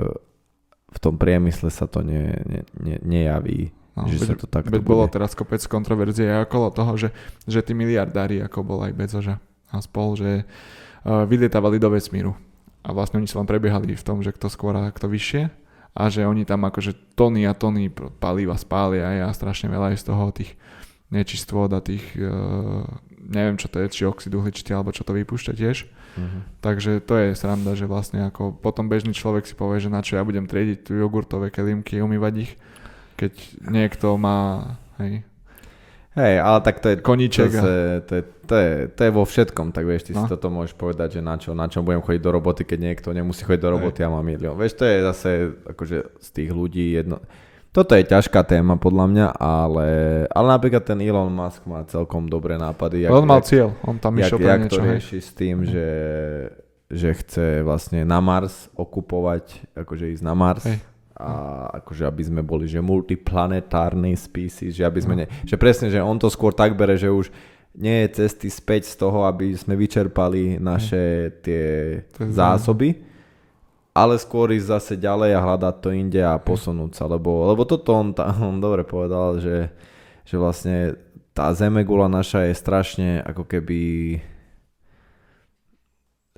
v 0.91 0.97
tom 0.99 1.15
priemysle 1.15 1.71
sa 1.71 1.87
to 1.87 2.03
ne, 2.03 2.35
ne, 2.43 2.61
ne, 2.75 2.95
nejaví, 2.99 3.71
no 3.95 4.11
že 4.11 4.19
veď, 4.19 4.27
sa 4.27 4.35
to 4.35 4.45
takto 4.51 4.75
veď 4.75 4.83
bolo 4.83 5.07
teraz 5.07 5.31
kopec 5.31 5.63
kontroverzie 5.71 6.27
okolo 6.43 6.67
toho, 6.75 6.99
že, 6.99 7.09
že 7.47 7.63
tí 7.63 7.71
miliardári, 7.71 8.43
ako 8.43 8.59
bol 8.59 8.83
aj 8.83 8.91
Bezoža 8.91 9.39
a 9.73 9.81
spol, 9.81 10.13
že 10.13 10.45
uh, 10.45 11.25
vylietávali 11.25 11.81
do 11.81 11.89
vesmíru. 11.89 12.37
A 12.85 12.93
vlastne 12.93 13.17
oni 13.17 13.25
sa 13.25 13.41
len 13.41 13.49
prebiehali 13.49 13.97
v 13.97 14.05
tom, 14.05 14.21
že 14.21 14.29
kto 14.29 14.47
skôr 14.53 14.77
a 14.77 14.93
kto 14.93 15.09
vyššie. 15.09 15.49
A 15.93 16.09
že 16.09 16.25
oni 16.25 16.45
tam 16.45 16.65
akože 16.65 17.13
tony 17.13 17.45
a 17.45 17.53
tony 17.53 17.89
palíva 18.17 18.57
spália 18.57 19.25
a 19.25 19.29
strašne 19.33 19.69
veľa 19.69 19.93
je 19.93 20.01
z 20.01 20.05
toho 20.09 20.23
tých 20.33 20.57
nečistôt 21.13 21.69
a 21.69 21.79
tých, 21.81 22.01
uh, 22.17 22.85
neviem 23.17 23.57
čo 23.57 23.69
to 23.69 23.81
je, 23.81 23.87
či 23.89 24.01
oxid 24.09 24.33
uhličitý 24.33 24.73
alebo 24.73 24.93
čo 24.93 25.05
to 25.05 25.13
vypúšťa 25.13 25.53
tiež. 25.53 25.89
Mhm. 26.13 26.39
Takže 26.61 27.01
to 27.01 27.13
je 27.17 27.27
sranda, 27.33 27.73
že 27.73 27.89
vlastne 27.89 28.29
ako 28.29 28.53
potom 28.53 28.85
bežný 28.85 29.17
človek 29.17 29.49
si 29.49 29.57
povie, 29.57 29.81
že 29.81 29.89
na 29.89 30.05
čo 30.05 30.17
ja 30.17 30.25
budem 30.25 30.45
triediť 30.45 30.85
tu 30.85 30.91
jogurtové 30.97 31.49
kelímky, 31.49 32.01
umývať 32.01 32.33
ich, 32.49 32.51
keď 33.17 33.33
niekto 33.65 34.17
má 34.17 34.77
hej, 35.01 35.25
Hej, 36.13 36.35
ale 36.39 36.59
tak 36.61 36.77
to 36.77 36.93
je... 36.93 36.95
koníček. 37.01 37.49
To, 37.49 37.69
je, 37.69 37.89
to, 38.05 38.13
je, 38.15 38.23
to, 38.45 38.55
je, 38.55 38.71
to 38.93 39.01
je 39.01 39.11
vo 39.11 39.23
všetkom, 39.25 39.73
tak 39.73 39.83
vieš, 39.89 40.05
ty 40.05 40.11
no. 40.13 40.21
si 40.21 40.29
toto 40.29 40.53
môžeš 40.53 40.77
povedať, 40.77 41.17
že 41.17 41.21
na 41.25 41.41
čo, 41.41 41.57
na 41.57 41.65
čo 41.65 41.81
budem 41.81 42.05
chodiť 42.05 42.21
do 42.21 42.31
roboty, 42.31 42.61
keď 42.61 42.79
niekto 42.93 43.09
nemusí 43.09 43.41
chodiť 43.41 43.61
do 43.61 43.69
Hej. 43.69 43.75
roboty 43.81 43.99
a 44.05 44.13
má 44.13 44.21
milión. 44.21 44.53
Vieš, 44.53 44.77
to 44.77 44.85
je 44.85 44.97
zase 45.01 45.29
akože 45.73 45.97
z 46.21 46.27
tých 46.29 46.49
ľudí 46.53 46.93
jedno... 46.93 47.17
Toto 47.73 47.97
je 47.97 48.05
ťažká 48.05 48.45
téma 48.45 48.77
podľa 48.77 49.05
mňa, 49.09 49.27
ale, 49.33 49.87
ale 50.29 50.47
napríklad 50.53 50.85
ten 50.85 51.01
Elon 51.01 51.33
Musk 51.33 51.65
má 51.65 51.81
celkom 51.89 52.29
dobré 52.29 52.61
nápady. 52.61 53.09
on 53.09 53.25
mal 53.25 53.41
jak, 53.41 53.49
cieľ, 53.49 53.67
on 53.81 53.97
tam 53.97 54.13
išiel 54.21 54.37
pre 54.37 54.53
niečo. 54.61 54.77
to 54.77 54.85
hej. 54.85 54.89
rieši 54.93 55.17
s 55.17 55.29
tým, 55.33 55.57
Mhm. 55.65 55.69
že, 55.73 55.89
že 56.93 57.09
chce 57.17 57.45
vlastne 57.65 58.05
na 58.05 58.21
Mars 58.21 58.69
okupovať, 58.77 59.73
akože 59.73 60.13
ísť 60.13 60.21
na 60.21 60.37
Mars. 60.37 60.61
Hej. 60.69 60.77
A 61.13 61.69
akože 61.77 62.09
aby 62.09 62.23
sme 62.25 62.41
boli, 62.41 62.65
že 62.65 62.81
multiplanetárny 62.81 64.17
species, 64.17 64.73
že 64.73 64.81
aby 64.81 64.99
sme 64.99 65.15
ne, 65.23 65.25
že 65.45 65.55
presne, 65.61 65.93
že 65.93 66.01
on 66.01 66.17
to 66.17 66.25
skôr 66.25 66.57
tak 66.57 66.73
bere, 66.73 66.97
že 66.97 67.13
už 67.13 67.29
nie 67.77 68.05
je 68.05 68.25
cesty 68.25 68.49
späť 68.49 68.89
z 68.89 68.95
toho, 69.01 69.25
aby 69.25 69.53
sme 69.53 69.73
vyčerpali 69.77 70.61
naše 70.61 71.33
tie 71.45 72.01
zásoby, 72.17 73.01
ale 73.93 74.17
skôr 74.17 74.49
ísť 74.53 74.67
zase 74.73 74.93
ďalej 74.97 75.37
a 75.37 75.43
hľadať 75.45 75.75
to 75.81 75.89
inde 75.93 76.21
a 76.21 76.37
posunúť 76.41 76.97
sa, 76.97 77.05
lebo, 77.05 77.45
lebo 77.49 77.65
toto 77.65 77.93
on, 77.93 78.13
ta, 78.13 78.33
on 78.49 78.57
dobre 78.57 78.81
povedal, 78.81 79.37
že, 79.37 79.69
že 80.25 80.35
vlastne 80.37 80.97
tá 81.33 81.49
zemegula 81.53 82.05
naša 82.09 82.49
je 82.49 82.53
strašne 82.57 83.09
ako 83.25 83.45
keby 83.45 83.81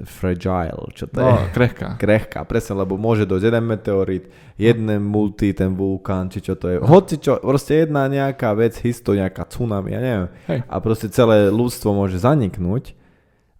fragile, 0.03 0.91
čo 0.91 1.07
to 1.07 1.23
je? 1.23 1.31
No, 1.31 1.47
krehká. 1.55 1.95
krehká, 2.03 2.43
presne, 2.43 2.83
lebo 2.83 2.99
môže 2.99 3.23
dojsť 3.23 3.45
jeden 3.47 3.63
meteorit, 3.63 4.23
jeden 4.59 4.91
multi, 4.99 5.55
ten 5.55 5.71
vulkán, 5.71 6.27
či 6.27 6.43
čo 6.43 6.59
to 6.59 6.67
je. 6.67 6.83
Hoci 6.83 7.15
čo, 7.15 7.39
proste 7.39 7.87
jedna 7.87 8.11
nejaká 8.11 8.51
vec, 8.59 8.75
histo, 8.83 9.15
nejaká 9.15 9.47
tsunami, 9.47 9.95
ja 9.95 9.99
neviem. 10.03 10.27
Hej. 10.51 10.59
A 10.67 10.75
proste 10.83 11.07
celé 11.07 11.47
ľudstvo 11.47 11.95
môže 11.95 12.19
zaniknúť 12.19 12.91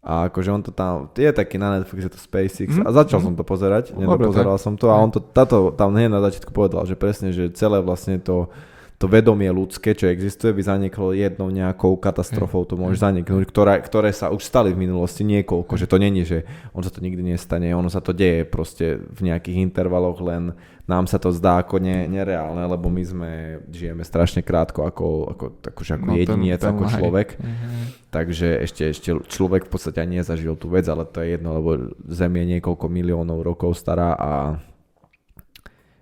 A 0.06 0.30
akože 0.30 0.50
on 0.54 0.62
to 0.62 0.70
tam, 0.70 1.10
je 1.18 1.32
taký 1.34 1.58
na 1.58 1.82
Netflixe 1.82 2.14
to 2.14 2.22
SpaceX 2.22 2.78
Mhm, 2.78 2.86
a 2.86 2.90
začal 2.94 3.24
mhm. 3.24 3.26
som 3.26 3.34
to 3.40 3.44
pozerať, 3.48 3.96
Dobre, 3.96 4.06
nedopozeral 4.06 4.58
som 4.62 4.78
to 4.78 4.92
a 4.94 5.00
on 5.00 5.10
to, 5.10 5.18
táto 5.18 5.74
tam 5.74 5.98
hneď 5.98 6.14
na 6.14 6.22
začiatku 6.22 6.54
povedal, 6.54 6.86
že 6.86 6.94
presne, 6.94 7.34
že 7.34 7.50
celé 7.58 7.82
vlastne 7.82 8.22
to, 8.22 8.52
to 8.96 9.12
vedomie 9.12 9.52
ľudské, 9.52 9.92
čo 9.92 10.08
existuje, 10.08 10.56
by 10.56 10.64
zaniklo 10.64 11.12
jednou 11.12 11.52
nejakou 11.52 12.00
katastrofou, 12.00 12.64
to 12.64 12.80
môže 12.80 13.04
zaniknúť, 13.04 13.44
ktoré, 13.44 13.84
ktoré 13.84 14.16
sa 14.16 14.32
už 14.32 14.40
stali 14.40 14.72
v 14.72 14.88
minulosti 14.88 15.28
niekoľko, 15.28 15.74
že 15.76 15.84
to 15.92 16.00
není, 16.00 16.24
že 16.24 16.48
on 16.72 16.80
sa 16.80 16.88
to 16.88 17.04
nikdy 17.04 17.20
nestane, 17.20 17.76
ono 17.76 17.92
sa 17.92 18.00
to 18.00 18.16
deje 18.16 18.48
proste 18.48 19.04
v 19.04 19.20
nejakých 19.28 19.68
intervaloch, 19.68 20.24
len 20.24 20.56
nám 20.88 21.12
sa 21.12 21.20
to 21.20 21.34
zdá 21.36 21.60
ako 21.60 21.84
ne, 21.84 22.08
nereálne, 22.08 22.64
lebo 22.72 22.88
my 22.88 23.04
sme, 23.04 23.32
žijeme 23.68 24.08
strašne 24.08 24.40
krátko 24.40 24.88
ako, 24.88 25.08
ako, 25.34 25.46
akože 25.76 25.92
ako 26.00 26.06
No, 26.06 26.16
jedinec, 26.16 26.62
ten, 26.64 26.72
ako 26.72 26.84
hej. 26.88 26.94
človek. 26.96 27.30
Mhm. 27.36 27.78
Takže 28.16 28.48
ešte, 28.64 28.84
ešte 28.96 29.10
človek 29.28 29.68
v 29.68 29.72
podstate 29.76 30.00
ani 30.00 30.24
nezažil 30.24 30.56
tú 30.56 30.72
vec, 30.72 30.88
ale 30.88 31.04
to 31.04 31.20
je 31.20 31.36
jedno, 31.36 31.52
lebo 31.60 31.92
Zem 32.08 32.32
je 32.40 32.46
niekoľko 32.58 32.88
miliónov 32.88 33.44
rokov 33.44 33.76
stará 33.76 34.16
a, 34.16 34.56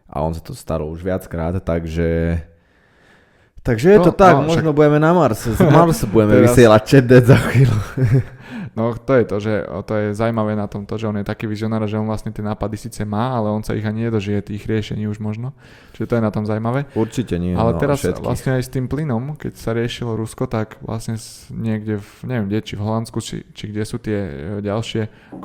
a 0.05 0.15
on 0.21 0.37
sa 0.37 0.45
to 0.45 0.53
stalo 0.53 0.85
už 0.93 1.01
viackrát, 1.01 1.57
takže 1.57 2.37
takže 3.63 3.89
je 3.89 3.99
to 3.99 4.11
No, 4.11 4.19
tak, 4.19 4.33
no, 4.37 4.51
možno 4.51 4.69
budeme 4.75 4.99
na 4.99 5.15
Marse, 5.15 5.55
z 5.55 5.63
Marsu 5.63 6.05
budeme 6.05 6.35
Teraz- 6.37 6.51
vysielať 6.51 6.81
chat 6.83 7.07
za 7.23 7.37
chvíľu. 7.49 7.79
No 8.73 8.89
to 8.97 9.13
je 9.13 9.25
to, 9.29 9.37
že 9.37 9.53
to 9.85 9.93
je 9.93 10.07
zaujímavé 10.17 10.57
na 10.57 10.65
tom 10.65 10.81
to, 10.89 10.97
že 10.97 11.05
on 11.05 11.21
je 11.21 11.25
taký 11.29 11.45
vizionár, 11.45 11.85
že 11.85 11.93
on 11.93 12.09
vlastne 12.09 12.33
tie 12.33 12.41
nápady 12.41 12.73
síce 12.81 13.05
má, 13.05 13.37
ale 13.37 13.53
on 13.53 13.61
sa 13.61 13.77
ich 13.77 13.85
ani 13.85 14.09
nedožije, 14.09 14.49
tých 14.49 14.65
riešení 14.65 15.05
už 15.05 15.21
možno. 15.21 15.53
Čiže 15.93 16.09
to 16.09 16.13
je 16.17 16.23
na 16.25 16.33
tom 16.33 16.41
zaujímavé. 16.41 16.89
Určite 16.97 17.37
nie, 17.37 17.53
Ale 17.53 17.77
no, 17.77 17.77
teraz 17.77 18.01
všetkých. 18.01 18.25
vlastne 18.25 18.57
aj 18.57 18.63
s 18.65 18.73
tým 18.73 18.89
plynom, 18.89 19.37
keď 19.37 19.53
sa 19.61 19.77
riešilo 19.77 20.17
Rusko, 20.17 20.49
tak 20.49 20.81
vlastne 20.81 21.21
niekde 21.53 22.01
v, 22.01 22.09
neviem 22.25 22.49
kde, 22.49 22.65
či 22.65 22.73
v 22.73 22.81
Holandsku, 22.81 23.21
či, 23.21 23.45
či 23.53 23.69
kde 23.69 23.85
sú 23.85 24.01
tie 24.01 24.17
e, 24.17 24.31
ďalšie 24.65 25.01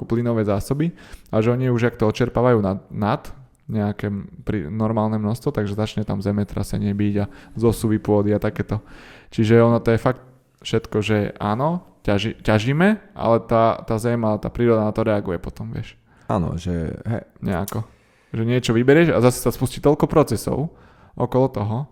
plynové 0.09 0.49
zásoby 0.49 0.97
a 1.29 1.45
že 1.45 1.53
oni 1.53 1.69
už 1.69 1.93
ak 1.93 2.01
to 2.01 2.09
očerpávajú 2.09 2.65
nad, 2.65 2.81
nad 2.89 3.29
nejaké 3.69 4.09
pri, 4.49 4.73
normálne 4.73 5.21
množstvo, 5.21 5.53
takže 5.53 5.77
začne 5.77 6.03
tam 6.09 6.25
zemetrasenie 6.25 6.97
byť 6.97 7.15
a 7.21 7.31
zosuvy 7.55 8.01
pôdy 8.01 8.33
a 8.33 8.41
takéto. 8.41 8.81
Čiže 9.29 9.61
ono 9.61 9.79
to 9.79 9.93
je 9.93 10.01
fakt 10.01 10.25
všetko, 10.65 10.97
že 11.05 11.37
áno, 11.37 11.85
ťaži, 12.03 12.41
ťažíme, 12.41 13.15
ale 13.15 13.37
tá, 13.45 13.85
tá 13.85 14.01
zem 14.01 14.19
a 14.25 14.41
tá 14.41 14.49
príroda 14.49 14.89
na 14.89 14.93
to 14.97 15.05
reaguje 15.05 15.37
potom, 15.37 15.69
vieš, 15.71 15.95
Áno, 16.29 16.61
že 16.61 16.93
hej, 17.09 17.25
nejako. 17.41 17.89
Že 18.37 18.43
niečo 18.45 18.77
vyberieš 18.77 19.17
a 19.17 19.25
zase 19.25 19.41
sa 19.41 19.49
spustí 19.49 19.81
toľko 19.81 20.05
procesov 20.05 20.69
okolo 21.17 21.47
toho. 21.49 21.89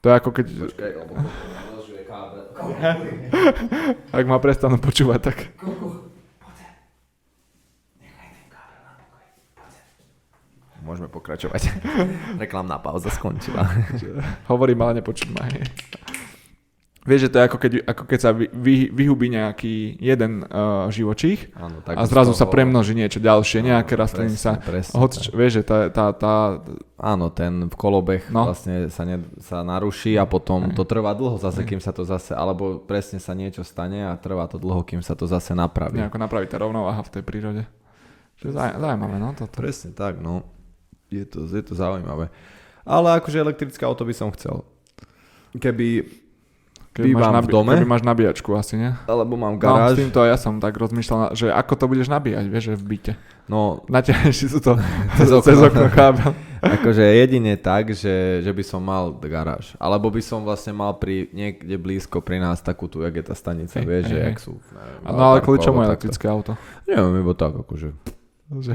To 0.00 0.08
je 0.08 0.14
ako 0.16 0.30
keď, 0.32 0.46
ak 4.16 4.24
ma 4.24 4.40
prestanú 4.40 4.80
počúvať, 4.80 5.20
tak 5.20 5.52
môžeme 10.84 11.08
pokračovať. 11.08 11.72
Reklamná 12.44 12.76
pauza 12.78 13.08
skončila. 13.08 13.64
hovorím, 14.52 14.84
ale 14.84 15.00
nepočuť 15.00 15.28
ma. 15.32 15.48
Vieš, 17.04 17.28
že 17.28 17.32
to 17.32 17.36
je 17.36 17.44
ako 17.44 17.56
keď, 17.60 17.72
ako 17.84 18.02
keď 18.08 18.16
sa 18.24 18.32
vy, 18.32 18.48
vy, 18.48 18.88
vyhubí 18.88 19.28
nejaký 19.28 20.00
jeden 20.00 20.40
uh, 20.40 20.88
živočích 20.88 21.52
Áno, 21.52 21.84
a 21.84 22.00
zrazu 22.08 22.32
sa 22.32 22.48
premnoží 22.48 22.96
niečo 22.96 23.20
ďalšie, 23.20 23.60
nejaké 23.60 23.92
Áno, 23.92 24.08
rastliny 24.08 24.32
presne, 24.32 24.40
sa... 24.40 24.52
presne 24.56 24.96
Hoď, 24.96 25.12
tak. 25.12 25.36
vieš, 25.36 25.52
že 25.60 25.62
tá, 25.68 25.78
tá, 25.92 26.06
tá, 26.16 26.34
Áno, 26.96 27.28
ten 27.28 27.68
kolobeh 27.68 28.24
No. 28.32 28.48
vlastne 28.48 28.88
sa, 28.88 29.04
ne, 29.04 29.20
sa 29.36 29.60
naruší 29.60 30.16
a 30.16 30.24
potom 30.24 30.72
Hej. 30.72 30.80
to 30.80 30.88
trvá 30.88 31.12
dlho 31.12 31.36
zase, 31.36 31.60
Hej. 31.60 31.76
kým 31.76 31.80
sa 31.84 31.92
to 31.92 32.08
zase, 32.08 32.32
alebo 32.32 32.80
presne 32.80 33.20
sa 33.20 33.36
niečo 33.36 33.68
stane 33.68 34.08
a 34.08 34.16
trvá 34.16 34.48
to 34.48 34.56
dlho, 34.56 34.80
kým 34.80 35.04
sa 35.04 35.12
to 35.12 35.28
zase 35.28 35.52
napraví. 35.52 36.00
nejako 36.00 36.16
napraví 36.16 36.48
tá 36.48 36.56
rovnováha 36.56 37.04
v 37.04 37.20
tej 37.20 37.20
prírode. 37.20 37.62
Čo 38.40 38.48
je 38.48 38.56
zaujímavé, 38.56 39.20
no 39.20 39.36
toto. 39.36 39.52
Presne 39.60 39.92
tak, 39.92 40.24
no. 40.24 40.40
Je 41.14 41.24
to, 41.24 41.46
je 41.46 41.62
to 41.62 41.74
zaujímavé. 41.74 42.26
Ale 42.82 43.16
akože 43.16 43.38
elektrické 43.38 43.86
auto 43.86 44.02
by 44.02 44.12
som 44.12 44.28
chcel. 44.30 44.66
Keby, 45.54 46.02
Keď 46.94 47.02
Bývam 47.06 47.34
máš 47.34 47.46
v 47.46 47.50
dome. 47.50 47.72
Keby 47.74 47.88
máš 47.88 48.02
nabíjačku 48.02 48.50
asi, 48.54 48.78
nie? 48.78 48.90
alebo 49.06 49.34
mám 49.34 49.54
No, 49.54 49.58
s 49.58 49.62
garáž, 49.62 49.98
týmto 49.98 50.22
ja 50.22 50.38
som 50.38 50.62
tak 50.62 50.78
rozmýšľal, 50.78 51.34
že 51.34 51.50
ako 51.50 51.72
to 51.74 51.84
budeš 51.90 52.06
nabíjať, 52.06 52.44
vieš, 52.46 52.64
že 52.70 52.78
v 52.78 52.84
byte. 52.86 53.12
no 53.46 53.82
Natiahneš 53.90 54.34
si 54.46 54.48
to 54.50 54.78
cez, 55.18 55.26
Cez 55.42 55.58
okno. 55.58 55.90
kábel. 55.90 56.30
akože 56.64 57.02
jedine 57.02 57.58
tak, 57.58 57.90
že, 57.92 58.40
že 58.40 58.52
by 58.54 58.62
som 58.62 58.78
mal 58.78 59.10
garáž. 59.16 59.74
Alebo 59.76 60.06
by 60.06 60.22
som 60.22 60.46
vlastne 60.46 60.70
mal 60.70 60.94
pri 60.94 61.26
niekde 61.34 61.74
blízko 61.76 62.22
pri 62.22 62.38
nás 62.38 62.62
takú 62.62 62.86
tu, 62.86 63.02
jak 63.02 63.14
je 63.14 63.24
tá 63.26 63.34
stanica, 63.34 63.74
Hej, 63.74 63.86
vieš, 63.86 64.04
hej, 64.06 64.10
že 64.10 64.16
hej. 64.16 64.26
jak 64.30 64.38
sú. 64.38 64.52
Neviem, 64.70 64.98
No 65.10 65.22
ale 65.24 65.38
kvôli 65.42 65.58
čomu 65.58 65.82
elektrické 65.82 66.30
auto? 66.30 66.54
Neviem, 66.86 67.20
iba 67.20 67.34
tak, 67.34 67.58
akože. 67.58 67.90
Že... 68.54 68.74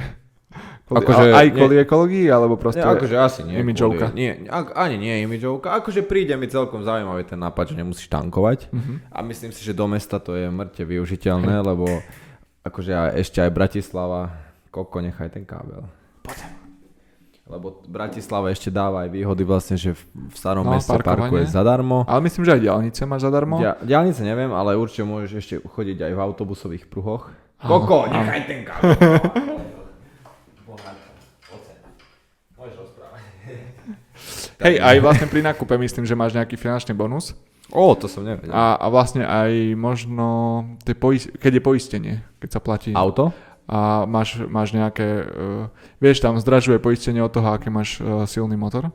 Akože 0.89 1.23
aj 1.30 1.45
nie- 1.45 1.54
kvôli 1.54 1.75
ekológii, 1.86 2.25
alebo 2.34 2.58
proste... 2.58 2.82
Nie, 2.82 2.89
akože 2.89 3.15
asi 3.15 3.41
nie. 3.45 3.62
imidžovka. 3.62 4.10
Kvôli, 4.10 4.17
nie, 4.17 4.32
ani 4.73 4.95
nie 4.97 5.15
imidžovka. 5.30 5.78
Akože 5.78 6.02
príde 6.02 6.34
mi 6.34 6.49
celkom 6.49 6.82
zaujímavý 6.82 7.30
ten 7.30 7.38
nápad, 7.38 7.73
že 7.73 7.75
nemusíš 7.78 8.10
tankovať. 8.10 8.73
Mhm. 8.73 9.13
A 9.13 9.19
myslím 9.21 9.54
si, 9.54 9.62
že 9.62 9.78
do 9.78 9.86
mesta 9.86 10.17
to 10.17 10.34
je 10.34 10.49
mŕte 10.49 10.82
využiteľné, 10.82 11.62
lebo 11.62 11.86
akože 12.65 12.91
aj, 12.91 13.10
ešte 13.21 13.38
aj 13.38 13.52
Bratislava, 13.54 14.34
koko, 14.73 14.97
nechaj 15.06 15.30
ten 15.30 15.45
kábel. 15.45 15.86
Lebo 17.49 17.82
Bratislava 17.89 18.54
ešte 18.54 18.69
dáva 18.69 19.06
aj 19.06 19.10
výhody 19.10 19.41
vlastne, 19.41 19.73
že 19.73 19.97
v, 19.97 20.02
starom 20.38 20.62
No, 20.62 20.78
meste 20.78 20.93
parkuješ 20.93 21.49
zadarmo. 21.49 22.06
Ale 22.06 22.21
myslím, 22.30 22.45
že 22.45 22.54
aj 22.54 22.62
diálnice 22.62 23.02
máš 23.10 23.25
zadarmo. 23.25 23.58
Dia, 23.58 23.73
diálnice 23.82 24.21
neviem, 24.21 24.54
ale 24.54 24.78
určite 24.78 25.02
môžeš 25.02 25.32
ešte 25.34 25.56
chodiť 25.65 25.97
aj 26.06 26.13
v 26.13 26.19
autobusových 26.21 26.86
pruhoch. 26.86 27.34
Koko, 27.58 28.06
nechaj 28.06 28.41
ten 28.45 28.62
kábel. 28.62 28.93
Môžeš 32.54 32.75
rozprávať. 32.86 33.23
Hej, 34.60 34.75
aj 34.84 34.97
vlastne 34.99 35.28
pri 35.32 35.41
nákupe 35.41 35.71
myslím, 35.80 36.04
že 36.04 36.13
máš 36.13 36.36
nejaký 36.36 36.60
finančný 36.60 36.91
bonus. 36.91 37.32
Ó, 37.71 37.93
to 37.95 38.10
som 38.10 38.25
nevedel. 38.25 38.49
A, 38.52 38.75
a 38.75 38.86
vlastne 38.89 39.23
aj 39.23 39.78
možno, 39.78 40.28
tie 40.84 40.97
pois- 40.97 41.30
keď 41.30 41.52
je 41.58 41.63
poistenie, 41.63 42.15
keď 42.41 42.49
sa 42.49 42.60
platí. 42.60 42.91
Auto? 42.91 43.30
A 43.69 44.10
máš, 44.10 44.41
máš 44.49 44.73
nejaké, 44.73 45.06
uh, 45.30 45.69
vieš, 46.02 46.25
tam 46.25 46.34
zdražuje 46.41 46.82
poistenie 46.82 47.21
od 47.21 47.30
toho, 47.30 47.54
aké 47.54 47.69
máš 47.69 48.02
uh, 48.02 48.25
silný 48.25 48.58
motor. 48.58 48.89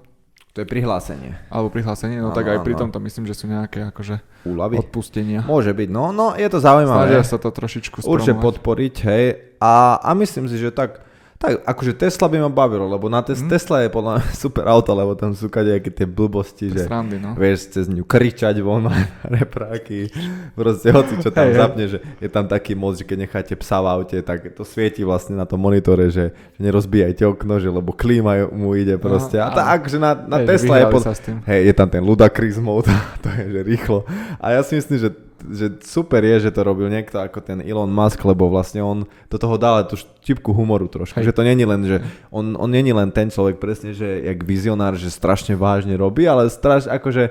To 0.54 0.62
je 0.62 0.66
prihlásenie. 0.66 1.34
Alebo 1.50 1.70
prihlásenie, 1.70 2.18
no 2.18 2.30
Áno, 2.30 2.34
tak 2.34 2.46
aj 2.50 2.62
pri 2.62 2.74
áno. 2.74 2.86
tomto 2.86 2.98
myslím, 3.02 3.26
že 3.26 3.34
sú 3.38 3.46
nejaké 3.46 3.90
akože 3.94 4.18
Úlavy? 4.46 4.78
odpustenia. 4.78 5.46
Môže 5.46 5.70
byť, 5.70 5.88
no, 5.90 6.10
no 6.10 6.34
je 6.34 6.46
to 6.46 6.58
zaujímavé. 6.58 7.10
Snažia 7.10 7.22
sa 7.22 7.38
to 7.38 7.50
trošičku 7.54 8.02
Určite 8.02 8.34
spromovať. 8.34 8.42
podporiť, 8.42 8.94
hej. 9.06 9.26
A, 9.62 9.98
a 10.02 10.10
myslím 10.18 10.50
si, 10.50 10.58
že 10.58 10.74
tak, 10.74 11.03
tak 11.44 11.60
akože 11.62 11.92
Tesla 11.94 12.24
by 12.24 12.38
ma 12.38 12.48
bavilo, 12.48 12.88
lebo 12.88 13.06
na 13.06 13.20
tes- 13.20 13.36
Mhm. 13.36 13.48
Tesla 13.48 13.76
je 13.78 13.90
podľa 13.90 14.12
mňa 14.14 14.24
super 14.44 14.64
auto, 14.66 14.90
lebo 14.90 15.12
tam 15.12 15.30
sú 15.30 15.46
kadejaké 15.46 15.92
tie 15.92 16.08
blbosti, 16.08 16.72
že 16.72 16.88
srandy, 16.88 17.16
no. 17.16 17.36
vieš 17.36 17.68
cez 17.70 17.84
ňu 17.86 18.00
kričať 18.00 18.56
von 18.58 18.88
repráky, 19.30 20.08
proste 20.54 20.88
hoci 20.88 21.20
čo 21.20 21.28
tam 21.28 21.46
hej. 21.46 21.56
zapne, 21.56 21.84
že 21.86 21.98
je 22.18 22.28
tam 22.28 22.44
taký 22.44 22.72
moc, 22.72 22.94
že 22.94 23.04
keď 23.04 23.16
necháte 23.20 23.52
psa 23.54 23.78
v 23.78 23.86
aute, 23.90 24.16
tak 24.18 24.50
to 24.50 24.62
svieti 24.62 25.02
vlastne 25.02 25.34
na 25.34 25.44
tom 25.44 25.58
monitore, 25.58 26.08
že, 26.08 26.32
že 26.32 26.60
nerozbíjajte 26.60 27.22
okno, 27.26 27.58
že 27.58 27.68
lebo 27.68 27.92
klíma 27.92 28.48
mu 28.48 28.72
ide 28.72 28.96
proste. 28.96 29.36
A 29.36 29.46
Aha, 29.46 29.76
tak, 29.76 29.86
že 29.86 29.98
na, 29.98 30.16
na 30.16 30.40
Hej, 30.40 30.46
Tesla 30.48 30.74
je 30.78 30.86
pod. 30.88 31.02
Hej, 31.44 31.60
je 31.62 31.74
tam 31.74 31.88
ten 31.88 32.00
Ludacris 32.00 32.56
mode, 32.56 32.88
to 33.22 33.28
je, 33.28 33.44
že 33.50 33.60
rýchlo. 33.60 34.08
A 34.38 34.54
ja 34.54 34.62
si 34.62 34.74
myslím, 34.74 34.96
že, 34.98 35.08
že 35.44 35.66
super 35.80 36.20
je, 36.20 36.40
že 36.40 36.50
to 36.50 36.60
robil 36.60 36.86
niekto 36.86 37.16
ako 37.16 37.38
ten 37.38 37.60
Elon 37.60 37.86
Musk, 37.86 38.20
lebo 38.20 38.46
vlastne 38.46 38.80
on 38.80 38.98
do 39.28 39.36
toho 39.36 39.54
dal 39.54 39.80
aj 39.80 39.92
tú 39.92 39.96
štipku 39.96 40.50
humoru 40.50 40.86
trošku. 40.86 41.16
Hej. 41.16 41.28
Že 41.28 41.36
to 41.36 41.42
není 41.42 41.62
len, 41.62 41.80
že 41.82 42.00
on, 42.28 42.54
on 42.54 42.66
není 42.66 42.90
len 42.90 43.08
ten 43.08 43.28
človek 43.28 43.56
presne, 43.56 43.92
že 43.92 44.04
jak 44.24 44.40
vizionár, 44.40 44.94
že 44.94 45.08
strašne 45.08 45.52
vážne 45.52 45.92
robí, 45.94 46.24
ale 46.24 46.48
straš, 46.48 46.88
akože 46.88 47.30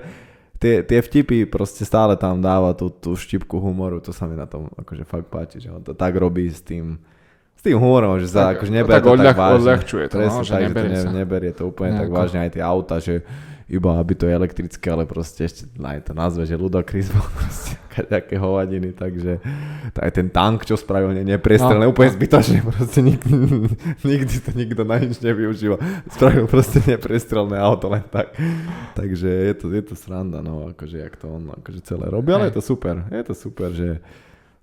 tie, 0.57 0.79
tie 0.79 0.99
vtipy 0.99 1.43
proste 1.43 1.83
stále 1.83 2.13
tam 2.15 2.37
dáva 2.37 2.71
tú, 2.71 2.87
tú 2.87 3.13
štipku 3.13 3.57
humoru, 3.57 3.97
to 3.97 4.09
sa 4.09 4.23
mi 4.23 4.33
na 4.33 4.45
tom 4.45 4.69
akože 4.73 5.03
fakt 5.03 5.27
páči, 5.27 5.57
že 5.57 5.67
on 5.67 5.81
to 5.81 5.91
tak 5.91 6.13
robí 6.13 6.47
s 6.47 6.61
tým, 6.61 7.01
s 7.53 7.61
tým 7.61 7.75
humorom, 7.75 8.15
že 8.17 8.29
sa 8.29 8.51
Tak- 8.51 8.61
akože 8.61 8.71
to 8.71 8.77
neberie 8.77 8.95
tak 8.95 9.03
to, 9.03 9.11
odľah- 9.11 9.27
tak 9.27 9.37
vážne. 9.39 9.57
odľahčuje 9.59 10.05
to, 10.05 10.15
no, 10.15 10.21
Presne 10.21 10.43
že 10.43 10.51
tak, 10.51 10.61
neberie 10.63 10.89
to 10.93 11.09
ne, 11.09 11.17
neberie 11.17 11.51
to 11.51 11.63
úplne 11.65 11.91
tak 11.91 12.07
Nejako. 12.07 12.15
vážne 12.15 12.39
aj 12.39 12.51
tie 12.51 12.63
auta, 12.63 12.95
že 12.97 13.13
iba 13.67 13.95
aby 13.95 14.13
to 14.13 14.27
je 14.27 14.33
elektrické, 14.33 14.87
ale 14.87 15.05
proste 15.05 15.45
ešte 15.45 15.63
aj 15.77 16.09
to 16.09 16.13
nazve, 16.13 16.43
že 16.43 16.55
Ludacris 16.55 17.07
bol 17.09 17.23
proste 17.31 17.79
také 18.11 18.35
hovadiny, 18.35 18.91
takže 18.91 19.39
aj 19.93 20.11
ten 20.11 20.27
tank, 20.27 20.65
čo 20.65 20.75
spravil, 20.75 21.13
ne, 21.13 21.23
nepriestrelné, 21.23 21.85
No, 21.85 21.93
úplne 21.93 22.11
zbytočne, 22.11 22.59
proste 22.65 22.99
nikdy, 22.99 23.31
nikdy 24.11 24.35
to 24.41 24.51
nikto 24.51 24.81
na 24.83 24.97
nič 24.99 25.21
nevyužíva. 25.21 25.77
Spravil 26.09 26.45
proste 26.47 26.83
nepriestrelné 26.83 27.55
auto 27.55 27.87
len 27.87 28.03
tak. 28.09 28.35
Takže 28.93 29.27
je 29.27 29.53
to, 29.55 29.65
je 29.69 29.83
to 29.83 29.95
sranda, 29.95 30.41
no, 30.41 30.67
akože 30.69 30.97
jak 30.99 31.15
to 31.15 31.29
on 31.29 31.53
akože 31.53 31.79
celé 31.85 32.09
robí, 32.09 32.33
ale 32.33 32.49
je 32.51 32.57
to 32.57 32.63
super, 32.65 33.05
je 33.09 33.23
to 33.23 33.33
super, 33.33 33.69
že 33.71 34.01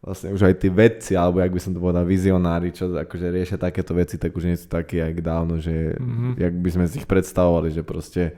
vlastne 0.00 0.32
už 0.32 0.48
aj 0.48 0.54
tí 0.56 0.68
vedci, 0.72 1.12
alebo 1.12 1.44
jak 1.44 1.52
by 1.52 1.60
som 1.60 1.72
to 1.72 1.78
povedal, 1.78 2.08
vizionári, 2.08 2.72
čo 2.72 2.88
akože 2.88 3.26
riešia 3.28 3.60
takéto 3.60 3.92
veci, 3.92 4.16
tak 4.16 4.32
už 4.32 4.48
nie 4.48 4.56
sú 4.56 4.64
takí, 4.64 4.96
jak 4.96 5.20
dávno, 5.20 5.60
že 5.60 5.92
Mhm. 6.00 6.40
jak 6.40 6.54
by 6.56 6.70
sme 6.72 6.84
si 6.88 6.98
ich 6.98 7.08
predstavovali, 7.08 7.68
že 7.68 7.84
proste 7.84 8.32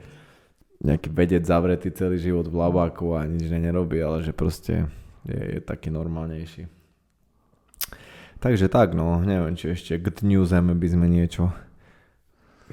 nejaký 0.83 1.09
vedec 1.15 1.47
zavretý 1.47 1.95
celý 1.95 2.19
život 2.19 2.51
v 2.51 2.59
labáku 2.59 3.15
a 3.15 3.23
nič 3.25 3.47
ne 3.49 3.63
nerobí, 3.63 4.03
ale 4.03 4.27
že 4.27 4.35
proste 4.35 4.91
je, 5.23 5.59
je 5.59 5.61
taký 5.63 5.95
normálnejší. 5.95 6.67
Takže 8.43 8.67
tak, 8.67 8.99
no, 8.99 9.23
neviem, 9.23 9.55
či 9.55 9.71
ešte 9.71 9.95
k 10.03 10.11
Dňu 10.11 10.43
Zeme 10.43 10.75
by 10.75 10.89
sme 10.91 11.07
niečo 11.07 11.55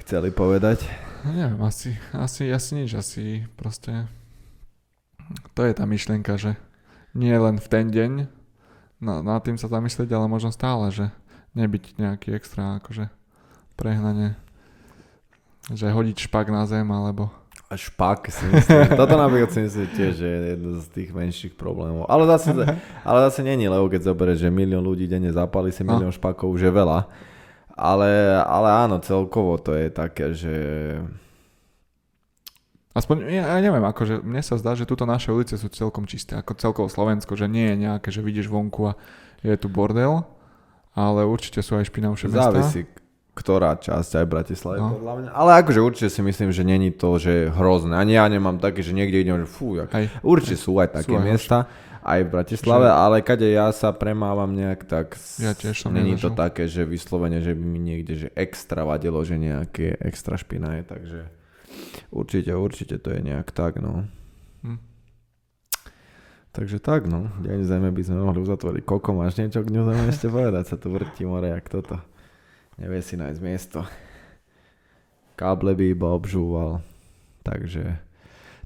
chceli 0.02 0.34
povedať. 0.34 0.82
Neviem, 1.30 1.62
asi, 1.62 1.94
asi, 2.10 2.50
asi 2.50 2.70
nič, 2.74 2.98
asi 2.98 3.46
proste 3.54 4.10
to 5.54 5.62
je 5.62 5.78
tá 5.78 5.86
myšlienka, 5.86 6.42
že 6.42 6.58
nie 7.14 7.34
len 7.38 7.62
v 7.62 7.68
ten 7.70 7.94
deň 7.94 8.12
na, 8.98 9.22
na 9.22 9.38
tým 9.38 9.62
sa 9.62 9.70
zamyslieť, 9.70 10.10
ale 10.10 10.26
možno 10.26 10.50
stále, 10.50 10.90
že 10.90 11.14
nebyť 11.54 12.02
nejaký 12.02 12.34
extra 12.34 12.82
akože 12.82 13.14
prehnanie, 13.78 14.34
že 15.70 15.94
hodiť 15.94 16.26
špak 16.26 16.50
na 16.50 16.66
zem 16.66 16.90
alebo 16.90 17.30
a 17.70 17.78
špak 17.78 18.34
si 18.34 18.50
myslím. 18.50 18.98
Toto 18.98 19.14
napríklad 19.14 19.54
si 19.54 19.62
myslím 19.62 19.88
tiež, 19.94 20.14
že 20.18 20.26
je 20.26 20.40
jedno 20.58 20.82
z 20.82 20.88
tých 20.90 21.10
menších 21.14 21.54
problémov. 21.54 22.10
Ale 22.10 22.26
zase, 22.26 22.50
ale 23.06 23.20
zase 23.30 23.46
není, 23.46 23.70
lebo 23.70 23.86
keď 23.86 24.10
zoberieš, 24.10 24.42
že 24.42 24.50
milión 24.50 24.82
ľudí 24.82 25.06
denne 25.06 25.30
zapali 25.30 25.70
si 25.70 25.86
no. 25.86 25.94
milión 25.94 26.10
no. 26.10 26.18
špakov, 26.18 26.50
už 26.50 26.66
je 26.66 26.74
veľa. 26.74 27.06
Ale, 27.78 28.42
ale 28.42 28.68
áno, 28.74 28.98
celkovo 28.98 29.62
to 29.62 29.78
je 29.78 29.88
také, 29.94 30.34
že... 30.34 30.56
Aspoň, 32.98 33.30
ja, 33.30 33.46
ja 33.54 33.62
neviem, 33.62 33.86
akože 33.86 34.26
mne 34.26 34.42
sa 34.42 34.58
zdá, 34.58 34.74
že 34.74 34.90
tuto 34.90 35.06
naše 35.06 35.30
ulice 35.30 35.54
sú 35.54 35.70
celkom 35.70 36.10
čisté, 36.10 36.42
ako 36.42 36.58
celkovo 36.58 36.88
Slovensko, 36.90 37.38
že 37.38 37.46
nie 37.46 37.70
je 37.70 37.86
nejaké, 37.86 38.10
že 38.10 38.26
vidíš 38.26 38.50
vonku 38.50 38.92
a 38.92 38.98
je 39.46 39.54
tu 39.56 39.70
bordel, 39.70 40.26
ale 40.98 41.22
určite 41.22 41.62
sú 41.62 41.78
aj 41.78 41.88
špinavšie 41.88 42.34
mesta. 42.34 42.50
Závisí, 42.50 42.90
ktorá 43.40 43.80
časť 43.80 44.20
aj 44.20 44.26
Bratislava 44.28 44.84
no. 44.84 45.00
podľa 45.00 45.14
mňa. 45.16 45.30
Ale 45.32 45.52
akože 45.64 45.80
určite 45.80 46.10
si 46.12 46.20
myslím, 46.20 46.52
že 46.52 46.68
není 46.68 46.92
to, 46.92 47.16
že 47.16 47.48
hrozné. 47.56 47.96
Ani 47.96 48.20
ja 48.20 48.28
nemám 48.28 48.60
také, 48.60 48.84
že 48.84 48.92
niekde 48.92 49.24
idem, 49.24 49.40
že 49.40 49.48
fú, 49.48 49.80
jak... 49.80 49.88
aj, 49.96 50.20
určite 50.20 50.60
aj, 50.60 50.64
sú 50.68 50.72
aj 50.76 50.90
také 51.00 51.16
sú 51.16 51.24
miesta. 51.24 51.58
Aj, 51.64 51.88
aj 52.04 52.20
v 52.28 52.30
Bratislave, 52.36 52.88
že... 52.92 52.96
ale 53.00 53.18
kade 53.24 53.48
ja 53.48 53.72
sa 53.72 53.96
premávam 53.96 54.52
nejak, 54.52 54.84
tak 54.88 55.16
ja 55.40 55.56
tiež 55.56 55.88
som 55.88 55.96
není 55.96 56.20
to 56.20 56.32
také, 56.36 56.68
že 56.68 56.84
vyslovene, 56.84 57.40
že 57.40 57.56
by 57.56 57.64
mi 57.64 57.80
niekde, 57.80 58.28
že 58.28 58.30
extra 58.36 58.84
vadilo, 58.84 59.24
že 59.24 59.40
nejaké 59.40 59.96
extra 60.04 60.36
špina 60.36 60.80
je, 60.80 60.84
takže 60.84 61.20
určite, 62.12 62.52
určite 62.52 62.96
to 63.00 63.16
je 63.16 63.20
nejak 63.24 63.52
tak, 63.56 63.80
no. 63.80 64.08
Hm. 64.68 64.80
Takže 66.52 66.84
tak, 66.84 67.08
no. 67.08 67.32
Deň 67.40 67.68
zeme 67.68 67.88
by 67.92 68.02
sme 68.04 68.20
mohli 68.20 68.44
uzatvoriť. 68.44 68.84
Koľko 68.84 69.10
máš 69.16 69.40
niečo 69.40 69.64
k 69.64 69.72
dňu 69.72 69.82
zeme 69.86 70.04
ešte 70.12 70.28
povedať? 70.28 70.64
Sa 70.66 70.76
tu 70.76 70.92
vrtí 70.92 71.24
more, 71.24 71.52
jak 71.52 71.68
toto 71.68 72.00
nevie 72.80 73.04
si 73.04 73.20
nájsť 73.20 73.42
miesto. 73.44 73.84
Káble 75.36 75.76
by 75.76 75.86
iba 75.92 76.16
obžúval. 76.16 76.84
Takže, 77.44 78.00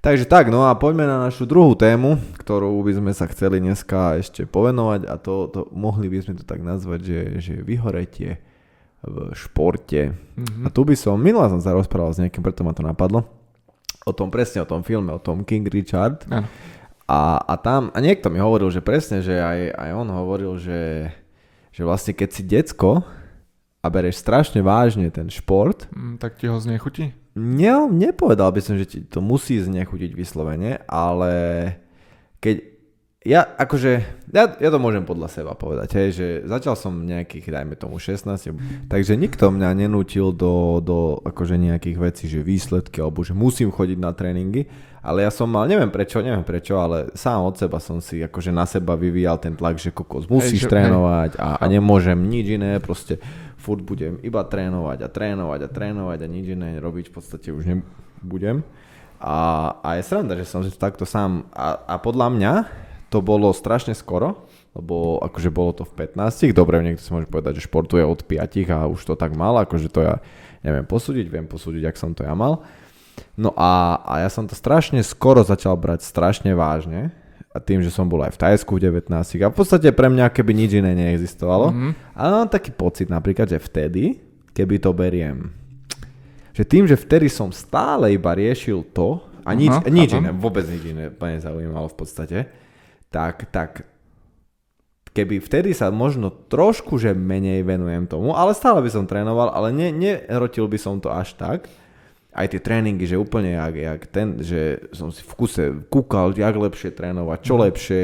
takže 0.01 0.25
tak, 0.25 0.49
no 0.49 0.65
a 0.65 0.73
poďme 0.73 1.05
na 1.05 1.21
našu 1.29 1.45
druhú 1.45 1.77
tému, 1.77 2.17
ktorú 2.41 2.73
by 2.81 2.93
sme 2.97 3.11
sa 3.13 3.29
chceli 3.29 3.61
dneska 3.61 4.17
ešte 4.17 4.49
povenovať 4.49 5.05
a 5.05 5.15
to, 5.21 5.49
to 5.49 5.59
mohli 5.73 6.09
by 6.09 6.21
sme 6.21 6.33
to 6.37 6.45
tak 6.45 6.61
nazvať, 6.61 6.99
že, 7.05 7.19
že 7.41 7.53
vyhoretie 7.61 8.41
v 9.03 9.35
športe. 9.35 10.15
Mm-hmm. 10.15 10.63
A 10.65 10.67
tu 10.73 10.81
by 10.87 10.95
som, 10.97 11.19
minulá 11.19 11.51
som 11.51 11.61
sa 11.61 11.75
rozprával 11.75 12.15
s 12.15 12.21
niekým, 12.21 12.41
preto 12.41 12.65
ma 12.65 12.73
to 12.73 12.81
napadlo, 12.81 13.27
o 14.03 14.11
tom 14.11 14.33
presne, 14.33 14.63
o 14.63 14.67
tom 14.67 14.81
filme, 14.81 15.13
o 15.13 15.21
tom 15.21 15.45
King 15.45 15.67
Richard. 15.69 16.25
Ano. 16.27 16.49
A, 17.03 17.37
a 17.43 17.53
tam, 17.59 17.91
a 17.91 17.99
niekto 17.99 18.31
mi 18.31 18.39
hovoril, 18.39 18.71
že 18.71 18.79
presne, 18.79 19.19
že 19.19 19.35
aj, 19.37 19.75
aj 19.75 19.89
on 19.91 20.07
hovoril, 20.07 20.55
že, 20.55 21.11
že 21.75 21.83
vlastne 21.83 22.15
keď 22.15 22.29
si 22.31 22.41
decko, 22.47 23.03
a 23.83 23.87
bereš 23.91 24.23
strašne 24.23 24.63
vážne 24.63 25.11
ten 25.11 25.27
šport, 25.27 25.91
mm, 25.91 26.15
tak 26.23 26.39
ti 26.39 26.47
ho 26.47 26.55
znechutí? 26.55 27.11
Ne, 27.35 27.73
nepovedal 27.91 28.53
by 28.55 28.61
som, 28.63 28.79
že 28.79 28.87
ti 28.87 28.99
to 29.03 29.19
musí 29.19 29.59
znechutiť 29.59 30.15
vyslovene, 30.15 30.79
ale 30.87 31.33
keď 32.39 32.73
ja 33.23 33.47
akože, 33.55 33.91
ja, 34.35 34.51
ja 34.51 34.69
to 34.69 34.83
môžem 34.83 35.07
podľa 35.07 35.31
seba 35.31 35.55
povedať, 35.55 35.95
hej, 35.95 36.09
že 36.11 36.27
začal 36.43 36.75
som 36.75 37.07
nejakých, 37.07 37.55
dajme 37.55 37.79
tomu 37.79 37.95
16, 37.95 38.27
takže 38.91 39.15
nikto 39.15 39.47
mňa 39.47 39.87
nenútil 39.87 40.35
do, 40.35 40.83
do 40.83 41.23
akože 41.23 41.55
nejakých 41.55 41.97
vecí, 42.03 42.25
že 42.27 42.43
výsledky, 42.43 42.99
alebo 42.99 43.23
že 43.23 43.31
musím 43.31 43.71
chodiť 43.71 43.95
na 43.95 44.11
tréningy, 44.11 44.67
ale 44.99 45.23
ja 45.23 45.31
som 45.31 45.47
mal, 45.47 45.71
neviem 45.71 45.87
prečo, 45.87 46.19
neviem 46.19 46.43
prečo, 46.43 46.75
ale 46.83 47.15
sám 47.15 47.47
od 47.47 47.55
seba 47.55 47.79
som 47.79 48.03
si 48.03 48.19
akože 48.19 48.51
na 48.51 48.67
seba 48.67 48.99
vyvíjal 48.99 49.39
ten 49.39 49.55
tlak, 49.55 49.79
že 49.79 49.95
kokos 49.95 50.27
musíš 50.27 50.67
hej, 50.67 50.67
že, 50.67 50.71
trénovať 50.71 51.31
hej. 51.35 51.39
a, 51.39 51.49
a 51.63 51.65
nemôžem 51.71 52.19
nič 52.19 52.59
iné, 52.59 52.83
proste 52.83 53.23
furt 53.63 53.79
budem 53.79 54.19
iba 54.19 54.43
trénovať 54.43 54.99
a 54.99 55.07
trénovať 55.07 55.59
a 55.63 55.69
trénovať 55.71 56.19
a 56.19 56.27
nič 56.27 56.51
iné 56.51 56.83
robiť 56.83 57.07
v 57.07 57.13
podstate 57.15 57.47
už 57.55 57.63
nebudem. 57.63 58.59
A, 59.23 59.71
a 59.79 59.95
je 59.95 60.03
sranda, 60.03 60.35
že 60.35 60.43
som 60.43 60.67
si 60.67 60.69
to 60.75 60.75
takto 60.75 61.07
sám, 61.07 61.47
a, 61.55 61.79
a 61.87 61.95
podľa 61.95 62.27
mňa 62.27 62.53
to 63.07 63.23
bolo 63.23 63.55
strašne 63.55 63.95
skoro, 63.95 64.43
lebo 64.75 65.23
akože 65.23 65.47
bolo 65.47 65.71
to 65.71 65.87
v 65.87 66.11
15, 66.11 66.51
dobre, 66.51 66.83
niekto 66.83 66.99
si 66.99 67.13
môže 67.15 67.31
povedať, 67.31 67.63
že 67.63 67.71
športuje 67.71 68.03
od 68.03 68.19
5 68.19 68.67
a 68.67 68.89
už 68.91 68.99
to 69.07 69.15
tak 69.15 69.31
mal, 69.31 69.55
akože 69.63 69.87
to 69.87 70.03
ja 70.03 70.19
neviem 70.59 70.83
posúdiť, 70.83 71.31
viem 71.31 71.47
posúdiť, 71.47 71.87
ak 71.87 71.95
som 71.95 72.11
to 72.11 72.27
ja 72.27 72.35
mal. 72.35 72.67
No 73.39 73.55
a, 73.55 74.03
a 74.03 74.25
ja 74.25 74.29
som 74.33 74.43
to 74.43 74.59
strašne 74.59 74.99
skoro 75.05 75.39
začal 75.45 75.79
brať 75.79 76.03
strašne 76.03 76.51
vážne 76.51 77.15
a 77.53 77.61
tým, 77.61 77.85
že 77.85 77.93
som 77.93 78.09
bol 78.09 78.25
aj 78.25 78.33
v 78.33 78.41
Tajsku 78.41 78.81
v 78.81 78.89
19 78.89 79.13
a 79.13 79.47
v 79.53 79.55
podstate 79.55 79.93
pre 79.93 80.09
mňa 80.09 80.33
keby 80.33 80.51
nič 80.57 80.81
iné 80.81 80.97
neexistovalo. 80.97 81.69
Mm-hmm. 81.69 81.91
A 82.17 82.21
mám 82.33 82.49
taký 82.49 82.73
pocit 82.73 83.13
napríklad, 83.13 83.45
že 83.45 83.61
vtedy, 83.61 84.17
keby 84.57 84.81
to 84.81 84.89
beriem, 84.89 85.53
že 86.57 86.65
tým, 86.65 86.89
že 86.89 86.97
vtedy 86.97 87.29
som 87.29 87.53
stále 87.53 88.13
iba 88.13 88.33
riešil 88.33 88.81
to 88.89 89.21
a 89.45 89.53
nič, 89.53 89.69
aha, 89.69 89.85
nič 89.89 90.09
iné, 90.17 90.33
vôbec 90.33 90.65
nič 90.65 90.83
iné 90.85 91.13
ma 91.13 91.29
nezaujímalo 91.37 91.93
v 91.93 91.97
podstate, 91.97 92.37
tak, 93.13 93.49
tak 93.53 93.85
keby 95.13 95.37
vtedy 95.37 95.77
sa 95.77 95.93
možno 95.93 96.33
trošku, 96.33 96.97
že 96.97 97.13
menej 97.13 97.61
venujem 97.61 98.09
tomu, 98.09 98.33
ale 98.33 98.57
stále 98.57 98.81
by 98.81 98.89
som 98.89 99.05
trénoval, 99.05 99.53
ale 99.53 99.69
ne, 99.69 99.93
nerotil 99.93 100.65
by 100.65 100.77
som 100.81 100.97
to 100.97 101.13
až 101.13 101.37
tak. 101.37 101.69
Aj 102.33 102.49
tie 102.49 102.57
tréningy, 102.57 103.05
že 103.05 103.21
úplne 103.21 103.53
jak, 103.55 103.73
jak 103.77 104.01
ten, 104.09 104.27
že 104.41 104.89
som 104.89 105.13
si 105.13 105.21
v 105.21 105.33
kuse 105.37 105.63
kúkal, 105.87 106.33
jak 106.33 106.53
lepšie 106.57 106.89
trénovať, 106.91 107.39
čo 107.45 107.55
mhm. 107.55 107.61
lepšie. 107.69 108.01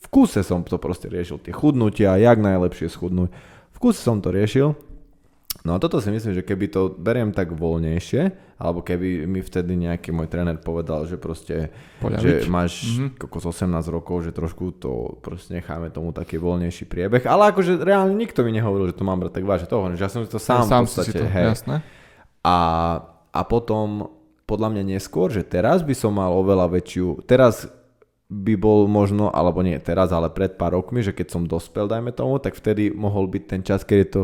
V 0.00 0.06
kuse 0.08 0.40
som 0.42 0.64
to 0.66 0.80
proste 0.80 1.06
riešil, 1.06 1.38
tie 1.38 1.54
chudnutia, 1.54 2.18
jak 2.18 2.40
najlepšie 2.40 2.90
schudnúť. 2.90 3.30
V 3.70 3.78
kuse 3.78 4.00
som 4.00 4.18
to 4.18 4.34
riešil 4.34 4.74
No 5.60 5.76
a 5.76 5.78
toto 5.82 6.00
si 6.00 6.08
myslím, 6.08 6.32
že 6.32 6.46
keby 6.46 6.72
to 6.72 6.94
beriem 6.96 7.36
tak 7.36 7.52
voľnejšie, 7.52 8.56
alebo 8.56 8.80
keby 8.80 9.28
mi 9.28 9.44
vtedy 9.44 9.76
nejaký 9.76 10.08
môj 10.08 10.32
tréner 10.32 10.56
povedal, 10.56 11.04
že 11.04 11.20
proste, 11.20 11.68
Poľavič. 12.00 12.48
že 12.48 12.48
máš 12.48 12.72
mm-hmm. 12.96 13.28
z 13.28 13.44
18 13.44 13.68
rokov, 13.92 14.24
že 14.24 14.32
trošku 14.32 14.72
to 14.80 15.20
proste 15.20 15.60
necháme 15.60 15.92
tomu 15.92 16.16
taký 16.16 16.40
voľnejší 16.40 16.88
priebeh, 16.88 17.28
ale 17.28 17.52
akože 17.52 17.76
reálne 17.76 18.16
nikto 18.16 18.40
mi 18.40 18.56
nehovoril, 18.56 18.88
že 18.88 18.96
to 18.96 19.04
mám 19.04 19.20
brať 19.20 19.42
tak 19.42 19.44
vážne 19.44 19.68
toho, 19.68 19.84
že 19.92 20.00
ja 20.00 20.08
som 20.08 20.24
si 20.24 20.30
to 20.32 20.40
sám, 20.40 20.64
ja, 20.64 20.70
sám 20.70 20.82
v 20.84 20.88
podstate, 20.88 21.12
si 21.12 21.20
to, 21.20 21.26
hej. 21.28 21.46
Jasné. 21.52 21.76
A, 22.40 22.56
a 23.30 23.40
potom 23.46 24.10
podľa 24.46 24.68
mňa 24.74 24.98
neskôr, 24.98 25.30
že 25.30 25.46
teraz 25.46 25.86
by 25.86 25.94
som 25.94 26.18
mal 26.18 26.34
oveľa 26.34 26.66
väčšiu, 26.74 27.22
teraz 27.22 27.70
by 28.30 28.54
bol 28.54 28.86
možno, 28.86 29.30
alebo 29.30 29.62
nie 29.62 29.74
teraz, 29.82 30.14
ale 30.14 30.30
pred 30.30 30.54
pár 30.54 30.78
rokmi, 30.78 31.02
že 31.02 31.10
keď 31.10 31.26
som 31.34 31.50
dospel, 31.50 31.90
dajme 31.90 32.14
tomu, 32.14 32.38
tak 32.38 32.54
vtedy 32.54 32.94
mohol 32.94 33.26
byť 33.26 33.42
ten 33.46 33.62
čas, 33.66 33.82
keď 33.82 33.98
je 33.98 34.10
to 34.10 34.22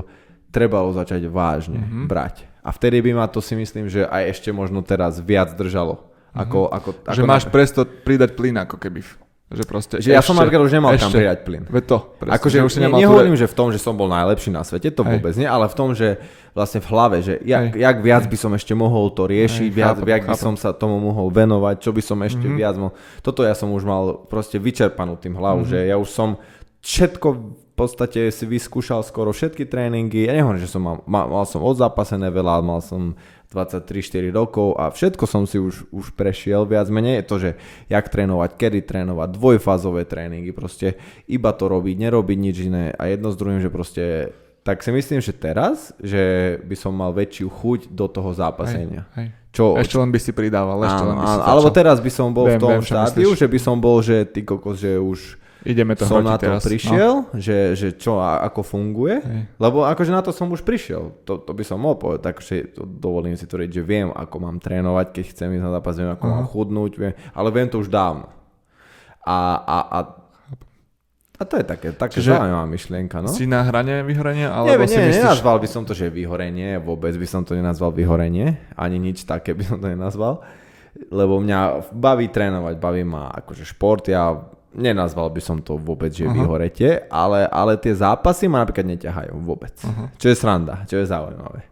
trebalo 0.55 0.95
začať 0.95 1.27
vážne 1.27 1.83
mm-hmm. 1.83 2.07
brať. 2.07 2.47
A 2.63 2.71
vtedy 2.71 3.03
by 3.03 3.19
ma 3.19 3.27
to 3.27 3.43
si 3.43 3.59
myslím, 3.59 3.91
že 3.91 4.07
aj 4.07 4.39
ešte 4.39 4.51
možno 4.55 4.83
teraz 4.83 5.19
viac 5.19 5.55
držalo. 5.59 6.07
Ako, 6.35 6.71
mm-hmm. 6.71 6.79
ako, 6.79 6.91
ako 7.03 7.17
že 7.19 7.23
máš 7.27 7.45
presto 7.51 7.83
pridať 7.83 8.39
plyn 8.39 8.59
ako 8.63 8.79
keby. 8.79 9.03
Že 9.47 9.63
proste 9.63 9.95
že 10.03 10.11
ja 10.11 10.19
som 10.19 10.35
napríklad 10.35 10.67
už 10.67 10.75
nemal 10.75 10.91
ešte, 10.99 11.07
kam 11.07 11.23
pridať 11.23 11.39
plyn. 11.47 11.63
Veď 11.71 11.85
to. 11.87 11.99
akože 12.19 12.67
už 12.67 12.83
ne, 12.83 12.91
nehovorím, 12.91 13.39
že 13.39 13.47
v 13.47 13.55
tom, 13.55 13.71
že 13.71 13.79
som 13.79 13.95
bol 13.95 14.11
najlepší 14.11 14.51
na 14.51 14.67
svete, 14.67 14.91
to 14.91 15.07
Hej. 15.07 15.23
vôbec 15.23 15.35
nie, 15.39 15.47
ale 15.47 15.71
v 15.71 15.77
tom, 15.79 15.95
že 15.95 16.19
vlastne 16.51 16.83
v 16.83 16.87
hlave, 16.91 17.17
že 17.23 17.39
jak, 17.47 17.79
jak 17.79 17.97
viac 18.03 18.27
by 18.27 18.35
som 18.35 18.51
ešte 18.59 18.75
mohol 18.75 19.15
to 19.15 19.31
riešiť, 19.31 19.71
Hej, 19.71 19.77
viac, 19.79 20.03
chápem, 20.03 20.11
jak 20.19 20.23
chápem. 20.27 20.35
by 20.35 20.43
som 20.51 20.55
sa 20.59 20.75
tomu 20.75 20.99
mohol 20.99 21.31
venovať, 21.31 21.79
čo 21.79 21.95
by 21.95 22.03
som 22.03 22.19
ešte 22.27 22.43
mm-hmm. 22.43 22.59
viac 22.59 22.75
mohol. 22.75 22.95
Toto 23.23 23.47
ja 23.47 23.55
som 23.55 23.71
už 23.71 23.87
mal 23.87 24.19
proste 24.27 24.59
vyčerpanú 24.59 25.15
tým 25.15 25.39
hlavu, 25.39 25.63
mm-hmm. 25.63 25.79
že 25.79 25.95
ja 25.95 25.95
už 25.95 26.11
som 26.11 26.43
všetko 26.83 27.29
podstate 27.77 28.33
si 28.33 28.45
vyskúšal 28.49 29.05
skoro 29.05 29.37
všetky 29.37 29.69
tréningy. 29.69 30.25
Ja 30.25 30.33
nehovorím, 30.33 30.65
že 30.65 30.73
som 30.73 30.81
mal, 30.81 30.97
mal, 31.05 31.29
mal 31.29 31.45
som 31.45 31.61
odzápasené 31.61 32.33
veľa, 32.33 32.65
mal 32.65 32.81
som 32.81 33.15
23-4 33.53 34.35
rokov 34.35 34.75
a 34.75 34.91
všetko 34.91 35.25
som 35.29 35.47
si 35.47 35.61
už, 35.61 35.87
už 35.93 36.17
prešiel 36.17 36.67
viac 36.67 36.89
menej. 36.91 37.23
Je 37.23 37.29
to, 37.29 37.37
že 37.39 37.51
jak 37.87 38.09
trénovať, 38.09 38.51
kedy 38.59 38.81
trénovať, 38.83 39.29
dvojfázové 39.37 40.09
tréningy, 40.09 40.51
proste 40.51 40.99
iba 41.31 41.53
to 41.55 41.71
robiť, 41.71 41.97
nerobiť 42.01 42.39
nič 42.41 42.57
iné 42.67 42.85
a 42.97 43.07
jedno 43.07 43.31
s 43.31 43.39
druhým, 43.39 43.61
že 43.63 43.71
proste 43.71 44.05
tak 44.67 44.83
si 44.83 44.91
myslím, 44.91 45.23
že 45.23 45.31
teraz, 45.31 45.95
že 46.03 46.59
by 46.67 46.75
som 46.75 46.91
mal 46.91 47.15
väčšiu 47.15 47.47
chuť 47.47 47.81
do 47.95 48.11
toho 48.11 48.35
zápasenia. 48.35 49.07
Hej, 49.15 49.31
hej. 49.31 49.47
Čo, 49.55 49.79
ešte 49.79 49.97
len 49.97 50.11
by 50.11 50.21
si 50.21 50.35
pridával, 50.35 50.77
ešte 50.83 51.01
áno, 51.07 51.11
len 51.15 51.17
by 51.23 51.27
si 51.31 51.39
Alebo 51.49 51.69
teraz 51.71 51.97
by 52.03 52.11
som 52.13 52.29
bol 52.35 52.45
viem, 52.51 52.59
v 52.59 52.63
tom 52.67 52.77
viem, 52.77 52.85
štádiu, 52.85 53.31
že 53.33 53.47
by 53.47 53.59
som 53.63 53.79
bol, 53.79 54.03
že 54.03 54.27
ty 54.27 54.43
kokos, 54.43 54.83
že 54.83 54.99
už 55.01 55.39
Ideme 55.67 55.99
to 55.99 56.07
som 56.07 56.23
na 56.23 56.39
to 56.39 56.47
teraz. 56.47 56.63
prišiel, 56.63 57.27
no. 57.27 57.35
že, 57.35 57.75
že 57.75 57.99
čo 57.99 58.23
a 58.23 58.47
ako 58.47 58.63
funguje, 58.63 59.19
Hej. 59.19 59.43
lebo 59.59 59.83
akože 59.83 60.15
na 60.15 60.23
to 60.23 60.31
som 60.31 60.47
už 60.49 60.63
prišiel, 60.63 61.27
to, 61.27 61.43
to 61.43 61.51
by 61.51 61.67
som 61.67 61.83
mohol 61.83 61.99
povedať, 61.99 62.23
takže 62.23 62.55
dovolím 62.79 63.35
si 63.35 63.51
to 63.51 63.59
že 63.59 63.83
viem, 63.83 64.15
ako 64.15 64.37
mám 64.39 64.63
trénovať, 64.63 65.11
keď 65.11 65.25
chcem 65.35 65.49
ísť 65.59 65.65
na 65.67 65.75
zápas, 65.75 65.99
viem, 65.99 66.15
ako 66.15 66.25
uh-huh. 66.25 66.37
mám 66.39 66.47
chudnúť, 66.47 66.93
viem, 66.95 67.15
ale 67.35 67.49
viem 67.51 67.67
to 67.67 67.83
už 67.83 67.91
dávno. 67.91 68.31
A, 69.27 69.39
a, 69.59 69.79
a 69.91 69.99
A 71.37 71.45
to 71.45 71.61
je 71.61 71.69
také, 71.69 71.93
také 71.93 72.17
Čiže 72.17 72.33
zaujímavá 72.33 72.65
myšlienka, 72.65 73.21
no? 73.21 73.29
Si 73.29 73.45
na 73.45 73.61
hrane 73.61 74.01
vyhorenia? 74.09 74.49
Nie, 74.49 74.57
Alebo 74.57 74.89
nie, 74.89 74.97
si 74.97 74.97
myslíš... 74.97 75.21
nenazval 75.21 75.61
by 75.61 75.69
som 75.69 75.85
to, 75.85 75.93
že 75.93 76.09
vyhorenie, 76.09 76.81
vôbec 76.81 77.13
by 77.13 77.29
som 77.29 77.45
to 77.45 77.53
nenazval 77.53 77.93
vyhorenie, 77.93 78.57
ani 78.73 78.97
nič 78.97 79.29
také 79.29 79.53
by 79.53 79.61
som 79.69 79.77
to 79.77 79.93
nenazval, 79.93 80.41
lebo 81.13 81.37
mňa 81.37 81.93
baví 81.93 82.33
trénovať, 82.33 82.81
baví 82.81 83.05
ma 83.05 83.29
akože 83.37 83.69
šport, 83.69 84.09
ja 84.09 84.33
nenazval 84.77 85.29
by 85.29 85.41
som 85.41 85.59
to 85.59 85.75
vôbec, 85.75 86.13
že 86.13 86.23
Aha. 86.23 86.31
vyhorete, 86.31 86.89
ale, 87.09 87.49
ale 87.49 87.75
tie 87.75 87.91
zápasy 87.91 88.45
ma 88.45 88.61
napríklad 88.61 88.87
neťahajú 88.87 89.33
vôbec. 89.39 89.73
Aha. 89.83 90.13
Čo 90.15 90.27
je 90.27 90.37
sranda, 90.37 90.85
čo 90.85 90.97
je 90.97 91.07
zaujímavé. 91.07 91.65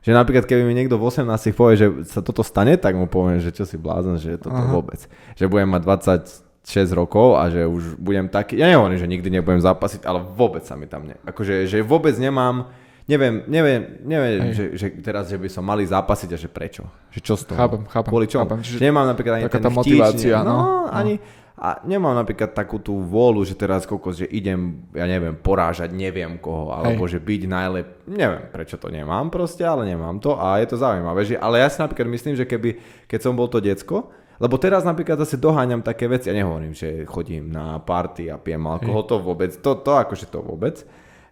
Že 0.00 0.12
napríklad, 0.12 0.44
keby 0.44 0.62
mi 0.62 0.74
niekto 0.74 0.94
v 0.94 1.06
18 1.06 1.24
povie, 1.50 1.74
že 1.74 1.86
sa 2.04 2.20
toto 2.20 2.42
stane, 2.42 2.76
tak 2.76 2.92
mu 2.92 3.06
poviem, 3.06 3.38
že 3.38 3.48
čo 3.48 3.64
si 3.64 3.74
blázon, 3.74 4.18
že 4.18 4.36
toto 4.36 4.52
Aha. 4.52 4.68
vôbec. 4.68 5.00
Že 5.32 5.48
budem 5.48 5.70
mať 5.70 5.80
26 5.80 6.44
rokov 6.92 7.36
a 7.36 7.48
že 7.48 7.62
už 7.62 7.96
budem 7.96 8.26
taký, 8.26 8.56
ja 8.56 8.66
nehovorím, 8.66 8.96
že 8.96 9.06
nikdy 9.06 9.28
nebudem 9.32 9.60
zápasiť, 9.60 10.02
ale 10.02 10.20
vôbec 10.20 10.60
sa 10.60 10.74
mi 10.74 10.84
tam 10.84 11.06
ne... 11.06 11.16
Akože, 11.22 11.64
že 11.64 11.80
vôbec 11.80 12.12
nemám, 12.14 12.68
neviem, 13.04 13.44
neviem, 13.46 13.80
neviem, 14.02 14.40
Hej. 14.42 14.52
že, 14.52 14.64
že, 14.76 14.86
teraz, 14.98 15.24
že 15.26 15.36
by 15.36 15.48
som 15.48 15.62
mali 15.62 15.84
zápasiť 15.84 16.28
a 16.30 16.38
že 16.38 16.48
prečo. 16.48 16.84
Že 17.08 17.20
čo 17.20 17.34
z 17.34 17.42
toho? 17.46 17.56
Chápem, 17.56 17.82
chápem, 17.86 18.10
Kvôli 18.10 18.26
čomu? 18.26 18.44
chápem. 18.44 18.58
Čiže 18.60 18.76
Že 18.76 18.84
nemám 18.84 19.06
napríklad 19.08 19.34
ani 19.34 19.44
taká 19.46 19.56
tá 19.58 19.70
motivácia, 19.70 20.36
no. 20.40 20.44
no, 20.44 20.56
No. 20.84 20.92
ani, 20.92 21.16
a 21.64 21.80
nemám 21.88 22.12
napríklad 22.12 22.52
takú 22.52 22.76
tú 22.76 23.00
vôľu, 23.00 23.40
že 23.48 23.56
teraz 23.56 23.88
kokos, 23.88 24.20
že 24.20 24.28
idem, 24.28 24.84
ja 24.92 25.08
neviem, 25.08 25.32
porážať 25.32 25.96
neviem 25.96 26.36
koho, 26.36 26.68
alebo 26.76 27.08
že 27.08 27.16
byť 27.16 27.42
najlep... 27.48 27.88
Neviem, 28.04 28.52
prečo 28.52 28.76
to 28.76 28.92
nemám 28.92 29.32
proste, 29.32 29.64
ale 29.64 29.88
nemám 29.88 30.20
to 30.20 30.36
a 30.36 30.60
je 30.60 30.68
to 30.68 30.76
zaujímavé. 30.76 31.24
Že, 31.24 31.40
ale 31.40 31.64
ja 31.64 31.72
si 31.72 31.80
napríklad 31.80 32.04
myslím, 32.04 32.36
že 32.36 32.44
keby, 32.44 32.76
keď 33.08 33.20
som 33.24 33.32
bol 33.32 33.48
to 33.48 33.64
decko, 33.64 34.12
lebo 34.36 34.60
teraz 34.60 34.84
napríklad 34.84 35.16
zase 35.24 35.40
doháňam 35.40 35.80
také 35.80 36.04
veci, 36.04 36.28
ja 36.28 36.36
nehovorím, 36.36 36.76
že 36.76 37.08
chodím 37.08 37.48
na 37.48 37.80
party 37.80 38.28
a 38.28 38.36
pijem 38.36 38.60
alkohol, 38.68 39.08
to 39.08 39.16
vôbec, 39.24 39.56
to, 39.56 39.80
to 39.80 39.92
akože 39.96 40.28
to 40.28 40.44
vôbec, 40.44 40.84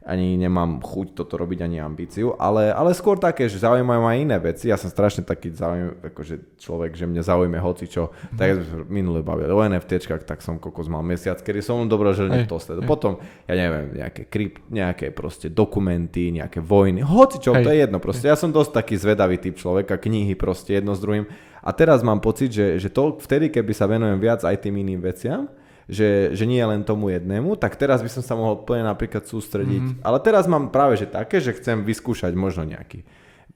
ani 0.03 0.35
nemám 0.35 0.83
chuť 0.83 1.15
toto 1.15 1.39
robiť, 1.39 1.63
ani 1.63 1.79
ambíciu, 1.79 2.35
ale, 2.35 2.75
ale 2.75 2.91
skôr 2.91 3.23
také, 3.23 3.47
že 3.47 3.63
zaujímajú 3.63 4.01
ma 4.03 4.11
aj 4.15 4.19
iné 4.19 4.37
veci. 4.43 4.67
Ja 4.67 4.75
som 4.75 4.91
strašne 4.91 5.23
taký 5.23 5.55
zaujím, 5.55 5.95
akože 6.03 6.59
človek, 6.59 6.99
že 6.99 7.07
mňa 7.07 7.23
zaujíme 7.23 7.59
hoci 7.63 7.87
čo. 7.87 8.11
Mm-hmm. 8.11 8.39
Tak 8.39 8.49
minule 8.91 9.23
bavili 9.23 9.55
o 9.55 9.63
NFTčkách, 9.63 10.27
tak 10.27 10.43
som 10.43 10.59
kokos 10.59 10.91
mal 10.91 11.07
mesiac, 11.07 11.39
kedy 11.39 11.63
som 11.63 11.87
dobro 11.87 12.11
žil 12.11 12.27
Hej, 12.27 12.51
to 12.51 12.59
sled. 12.59 12.83
hej. 12.83 12.89
Potom, 12.91 13.23
ja 13.47 13.55
neviem, 13.55 13.95
nejaké 13.95 14.27
krypt, 14.27 14.67
nejaké 14.75 15.15
proste 15.15 15.47
dokumenty, 15.47 16.35
nejaké 16.35 16.59
vojny, 16.59 17.07
hoci 17.07 17.39
čo, 17.39 17.55
to 17.55 17.71
je 17.71 17.87
jedno. 17.87 18.03
Proste 18.03 18.27
ja 18.27 18.35
som 18.35 18.51
dosť 18.51 18.83
taký 18.83 18.95
zvedavý 18.99 19.39
typ 19.39 19.55
človeka, 19.55 20.03
knihy 20.03 20.35
proste 20.35 20.83
jedno 20.83 20.99
s 20.99 21.01
druhým. 21.03 21.31
A 21.63 21.71
teraz 21.71 22.03
mám 22.03 22.19
pocit, 22.19 22.51
že, 22.51 22.75
že 22.83 22.91
to 22.91 23.23
vtedy, 23.23 23.47
keby 23.47 23.71
sa 23.71 23.87
venujem 23.87 24.19
viac 24.19 24.43
aj 24.43 24.67
tým 24.67 24.83
iným 24.83 24.99
veciam, 24.99 25.47
že, 25.93 26.09
že 26.33 26.45
nie 26.45 26.59
len 26.59 26.81
tomu 26.81 27.11
jednému, 27.11 27.53
tak 27.55 27.77
teraz 27.77 28.01
by 28.01 28.09
som 28.09 28.25
sa 28.25 28.33
mohol 28.33 28.57
plne 28.59 28.83
napríklad 28.83 29.23
sústrediť. 29.23 29.85
Mm-hmm. 29.93 30.03
Ale 30.03 30.19
teraz 30.19 30.45
mám 30.47 30.69
práve 30.69 30.97
že 30.97 31.05
také, 31.05 31.37
že 31.37 31.53
chcem 31.53 31.85
vyskúšať 31.85 32.33
možno 32.33 32.65
nejaký 32.65 33.05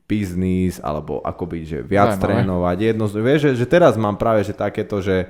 biznis, 0.04 0.78
alebo 0.78 1.18
akoby, 1.18 1.64
že 1.64 1.78
viac 1.80 2.14
Zaujímavé. 2.14 2.24
trénovať. 2.38 2.76
Jedno, 2.84 3.04
vieš, 3.10 3.40
že, 3.42 3.50
že 3.56 3.66
teraz 3.66 3.96
mám 3.96 4.14
práve 4.14 4.44
že 4.44 4.52
takéto, 4.52 5.00
že 5.00 5.26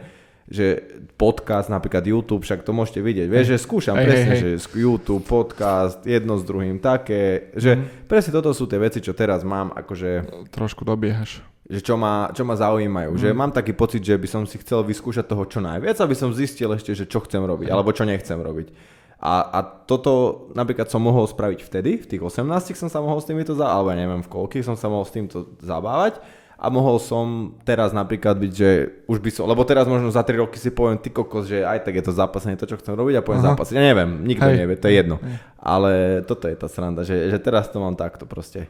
že 0.46 0.78
podcast, 1.14 1.66
napríklad 1.66 2.06
YouTube, 2.06 2.38
však 2.40 2.62
to 2.62 2.70
môžete 2.70 3.02
vidieť. 3.02 3.26
Vieš, 3.26 3.46
že 3.48 3.58
skúšam 3.58 3.98
Hej, 3.98 4.06
presne, 4.06 4.30
hej, 4.30 4.38
že 4.38 4.50
sk- 4.60 4.78
YouTube, 4.78 5.26
podcast, 5.26 5.98
jedno 6.06 6.38
s 6.38 6.46
druhým 6.46 6.78
také, 6.78 7.50
že 7.52 7.74
Mhm. 7.74 8.06
presne 8.06 8.30
toto 8.30 8.54
sú 8.54 8.62
tie 8.64 8.78
veci, 8.78 9.02
čo 9.02 9.10
teraz 9.10 9.42
mám, 9.42 9.74
akože 9.74 10.10
Trošku 10.54 10.86
dobiehaš. 10.86 11.42
Že 11.66 11.82
čo 11.82 11.98
ma, 11.98 12.30
čo 12.30 12.46
ma 12.46 12.54
zaujímajú. 12.54 13.14
Mm. 13.14 13.18
Že 13.18 13.28
mám 13.34 13.50
taký 13.50 13.74
pocit, 13.74 14.02
že 14.02 14.14
by 14.14 14.28
som 14.30 14.42
si 14.46 14.62
chcel 14.62 14.86
vyskúšať 14.86 15.26
toho 15.26 15.44
čo 15.50 15.58
najviac, 15.58 15.98
aby 15.98 16.14
som 16.14 16.30
zistil 16.30 16.70
ešte, 16.70 16.94
že 16.94 17.10
čo 17.10 17.18
chcem 17.26 17.42
robiť, 17.42 17.70
alebo 17.74 17.90
čo 17.90 18.06
nechcem 18.06 18.38
robiť. 18.38 18.70
A, 19.16 19.48
a 19.48 19.58
toto 19.64 20.46
napríklad 20.52 20.92
som 20.92 21.00
mohol 21.00 21.24
spraviť 21.24 21.64
vtedy, 21.64 22.04
v 22.04 22.06
tých 22.06 22.22
18 22.22 22.76
som 22.76 22.92
sa 22.92 23.00
mohol 23.00 23.18
s 23.18 23.26
týmto, 23.26 23.56
za, 23.56 23.66
alebo 23.66 23.96
neviem 23.96 24.20
v 24.20 24.28
koľkých 24.28 24.62
som 24.62 24.76
sa 24.76 24.92
mohol 24.92 25.08
s 25.08 25.12
týmto 25.16 25.56
zabávať 25.64 26.20
a 26.56 26.68
mohol 26.68 27.00
som 27.00 27.56
teraz 27.64 27.96
napríklad 27.96 28.36
byť, 28.36 28.52
že 28.52 28.70
už 29.08 29.18
by 29.20 29.30
som, 29.32 29.48
lebo 29.48 29.64
teraz 29.64 29.88
možno 29.88 30.12
za 30.12 30.20
3 30.20 30.36
roky 30.40 30.60
si 30.60 30.68
poviem, 30.68 31.00
ty 31.00 31.08
kokos, 31.08 31.48
že 31.48 31.64
aj 31.64 31.88
tak 31.88 31.96
je 31.96 32.04
to 32.04 32.12
zápasenie 32.12 32.60
to, 32.60 32.68
čo 32.68 32.76
chcem 32.76 32.92
robiť 32.92 33.20
a 33.20 33.24
poviem 33.24 33.40
Aha. 33.40 33.48
zápasiť. 33.56 33.74
Ja 33.76 33.84
neviem, 33.88 34.24
nikto 34.24 34.48
Hej. 34.52 34.56
nevie, 34.60 34.76
to 34.76 34.88
je 34.88 34.94
jedno. 35.00 35.16
Hej. 35.20 35.36
Ale 35.64 35.92
toto 36.28 36.44
je 36.48 36.56
tá 36.56 36.68
sranda, 36.68 37.00
že, 37.04 37.32
že 37.32 37.40
teraz 37.40 37.72
to 37.72 37.80
mám 37.80 37.96
takto 37.96 38.28
proste. 38.28 38.68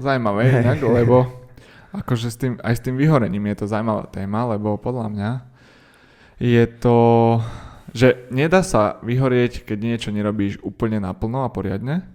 Zajímavé 0.00 0.64
inak, 0.64 0.80
lebo 0.80 1.28
akože 1.92 2.28
s 2.32 2.36
tým, 2.40 2.52
aj 2.64 2.74
s 2.80 2.84
tým 2.84 2.96
vyhorením 2.96 3.44
je 3.52 3.56
to 3.62 3.70
zaujímavá 3.70 4.08
téma, 4.08 4.48
lebo 4.48 4.80
podľa 4.80 5.06
mňa 5.12 5.30
je 6.42 6.64
to, 6.80 6.98
že 7.92 8.26
nedá 8.32 8.64
sa 8.64 8.98
vyhorieť, 9.04 9.68
keď 9.68 9.78
niečo 9.78 10.10
nerobíš 10.10 10.58
úplne 10.64 10.98
naplno 10.98 11.44
a 11.44 11.52
poriadne. 11.52 12.08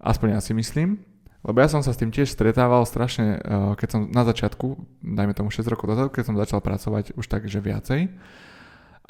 Aspoň 0.00 0.36
ja 0.36 0.40
si 0.40 0.52
myslím. 0.54 1.02
Lebo 1.40 1.56
ja 1.64 1.72
som 1.72 1.80
sa 1.80 1.96
s 1.96 2.00
tým 2.00 2.12
tiež 2.12 2.28
stretával 2.28 2.84
strašne, 2.84 3.40
eh, 3.40 3.72
keď 3.80 3.88
som 3.88 4.00
na 4.12 4.28
začiatku, 4.28 4.76
dajme 5.00 5.32
tomu 5.32 5.48
6 5.48 5.64
rokov 5.72 5.88
dozadu, 5.88 6.12
keď 6.12 6.24
som 6.28 6.36
začal 6.36 6.60
pracovať 6.60 7.16
už 7.16 7.24
tak, 7.24 7.48
že 7.48 7.64
viacej. 7.64 8.12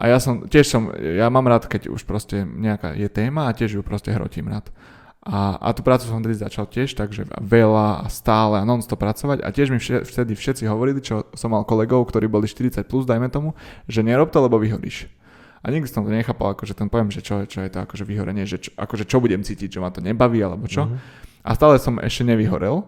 A 0.01 0.09
ja 0.09 0.17
som, 0.17 0.49
tiež 0.49 0.65
som, 0.65 0.89
ja 0.97 1.29
mám 1.29 1.45
rád, 1.45 1.69
keď 1.69 1.93
už 1.93 2.09
proste 2.09 2.47
nejaká 2.47 2.97
je 2.97 3.05
téma 3.13 3.51
a 3.51 3.55
tiež 3.55 3.77
ju 3.77 3.83
proste 3.85 4.09
hrotím 4.15 4.49
rád. 4.49 4.73
A, 5.21 5.61
a 5.61 5.69
tú 5.77 5.85
prácu 5.85 6.09
som 6.09 6.17
vtedy 6.25 6.41
začal 6.41 6.65
tiež, 6.65 6.97
takže 6.97 7.29
veľa 7.45 8.05
a 8.05 8.07
stále 8.09 8.57
a 8.57 8.65
non-stop 8.65 8.97
pracovať. 8.97 9.45
A 9.45 9.53
tiež 9.53 9.69
mi 9.69 9.77
vše- 9.77 10.09
vtedy 10.09 10.33
všetci 10.33 10.65
hovorili, 10.65 11.05
čo 11.05 11.29
som 11.37 11.53
mal 11.53 11.69
kolegov, 11.69 12.09
ktorí 12.09 12.25
boli 12.25 12.49
40 12.49 12.89
plus, 12.89 13.05
dajme 13.05 13.29
tomu, 13.29 13.53
že 13.85 14.01
nerob 14.01 14.33
to, 14.33 14.41
lebo 14.41 14.57
vyhoríš. 14.57 15.13
A 15.61 15.69
nikdy 15.69 15.93
som 15.93 16.09
to 16.09 16.11
nechápal, 16.11 16.57
akože 16.57 16.73
ten 16.73 16.89
pojem, 16.89 17.13
že 17.13 17.21
čo, 17.21 17.45
čo 17.45 17.61
je 17.61 17.69
to 17.69 17.85
akože 17.85 18.09
vyhorenie, 18.09 18.49
že 18.49 18.65
čo, 18.65 18.73
akože 18.81 19.05
čo 19.05 19.21
budem 19.21 19.45
cítiť, 19.45 19.69
že 19.77 19.83
ma 19.85 19.93
to 19.93 20.01
nebaví 20.01 20.41
alebo 20.41 20.65
čo. 20.65 20.89
Mhm. 20.89 20.97
A 21.45 21.51
stále 21.53 21.77
som 21.77 22.01
ešte 22.01 22.25
nevyhorel, 22.25 22.81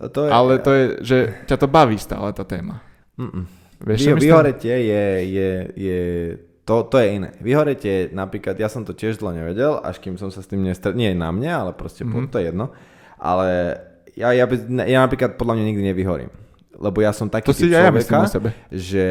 To 0.00 0.20
je, 0.24 0.30
ale 0.32 0.64
to 0.64 0.70
je, 0.72 0.84
že 1.04 1.18
ťa 1.44 1.56
to 1.60 1.68
baví 1.68 2.00
stále 2.00 2.32
tá 2.32 2.40
téma. 2.40 2.80
Mm-mm. 3.20 3.44
Vieš, 3.84 4.16
Vy, 4.16 4.28
vyhoretie 4.28 4.76
je, 4.80 5.04
je, 5.28 5.50
je 5.76 6.00
to, 6.70 6.86
to 6.86 7.02
je 7.02 7.18
iné. 7.18 7.34
Vyhoretie 7.42 8.14
napríklad, 8.14 8.54
ja 8.54 8.70
som 8.70 8.86
to 8.86 8.94
tiež 8.94 9.18
dlho 9.18 9.34
nevedel, 9.34 9.82
až 9.82 9.98
kým 9.98 10.14
som 10.14 10.30
sa 10.30 10.38
s 10.38 10.46
tým 10.46 10.62
nestretol, 10.62 10.94
nie 10.94 11.10
na 11.18 11.34
mne, 11.34 11.50
ale 11.50 11.70
proste 11.74 12.06
Mhm. 12.06 12.10
mm-hmm. 12.14 12.30
to 12.30 12.36
je 12.38 12.44
jedno. 12.46 12.66
Ale 13.18 13.48
ja, 14.14 14.30
ja, 14.30 14.46
by, 14.46 14.56
ja 14.86 14.98
napríklad 15.02 15.34
podľa 15.34 15.58
mňa 15.58 15.64
nikdy 15.66 15.82
nevyhorím. 15.90 16.30
Lebo 16.80 17.02
ja 17.02 17.10
som 17.10 17.26
taký 17.26 17.50
To 17.50 17.58
si 17.58 17.66
aj 17.68 17.74
ja 17.74 17.90
myslím 17.90 18.22
človeka, 18.22 18.30
o 18.30 18.34
sebe. 18.38 18.48
že, 18.70 19.08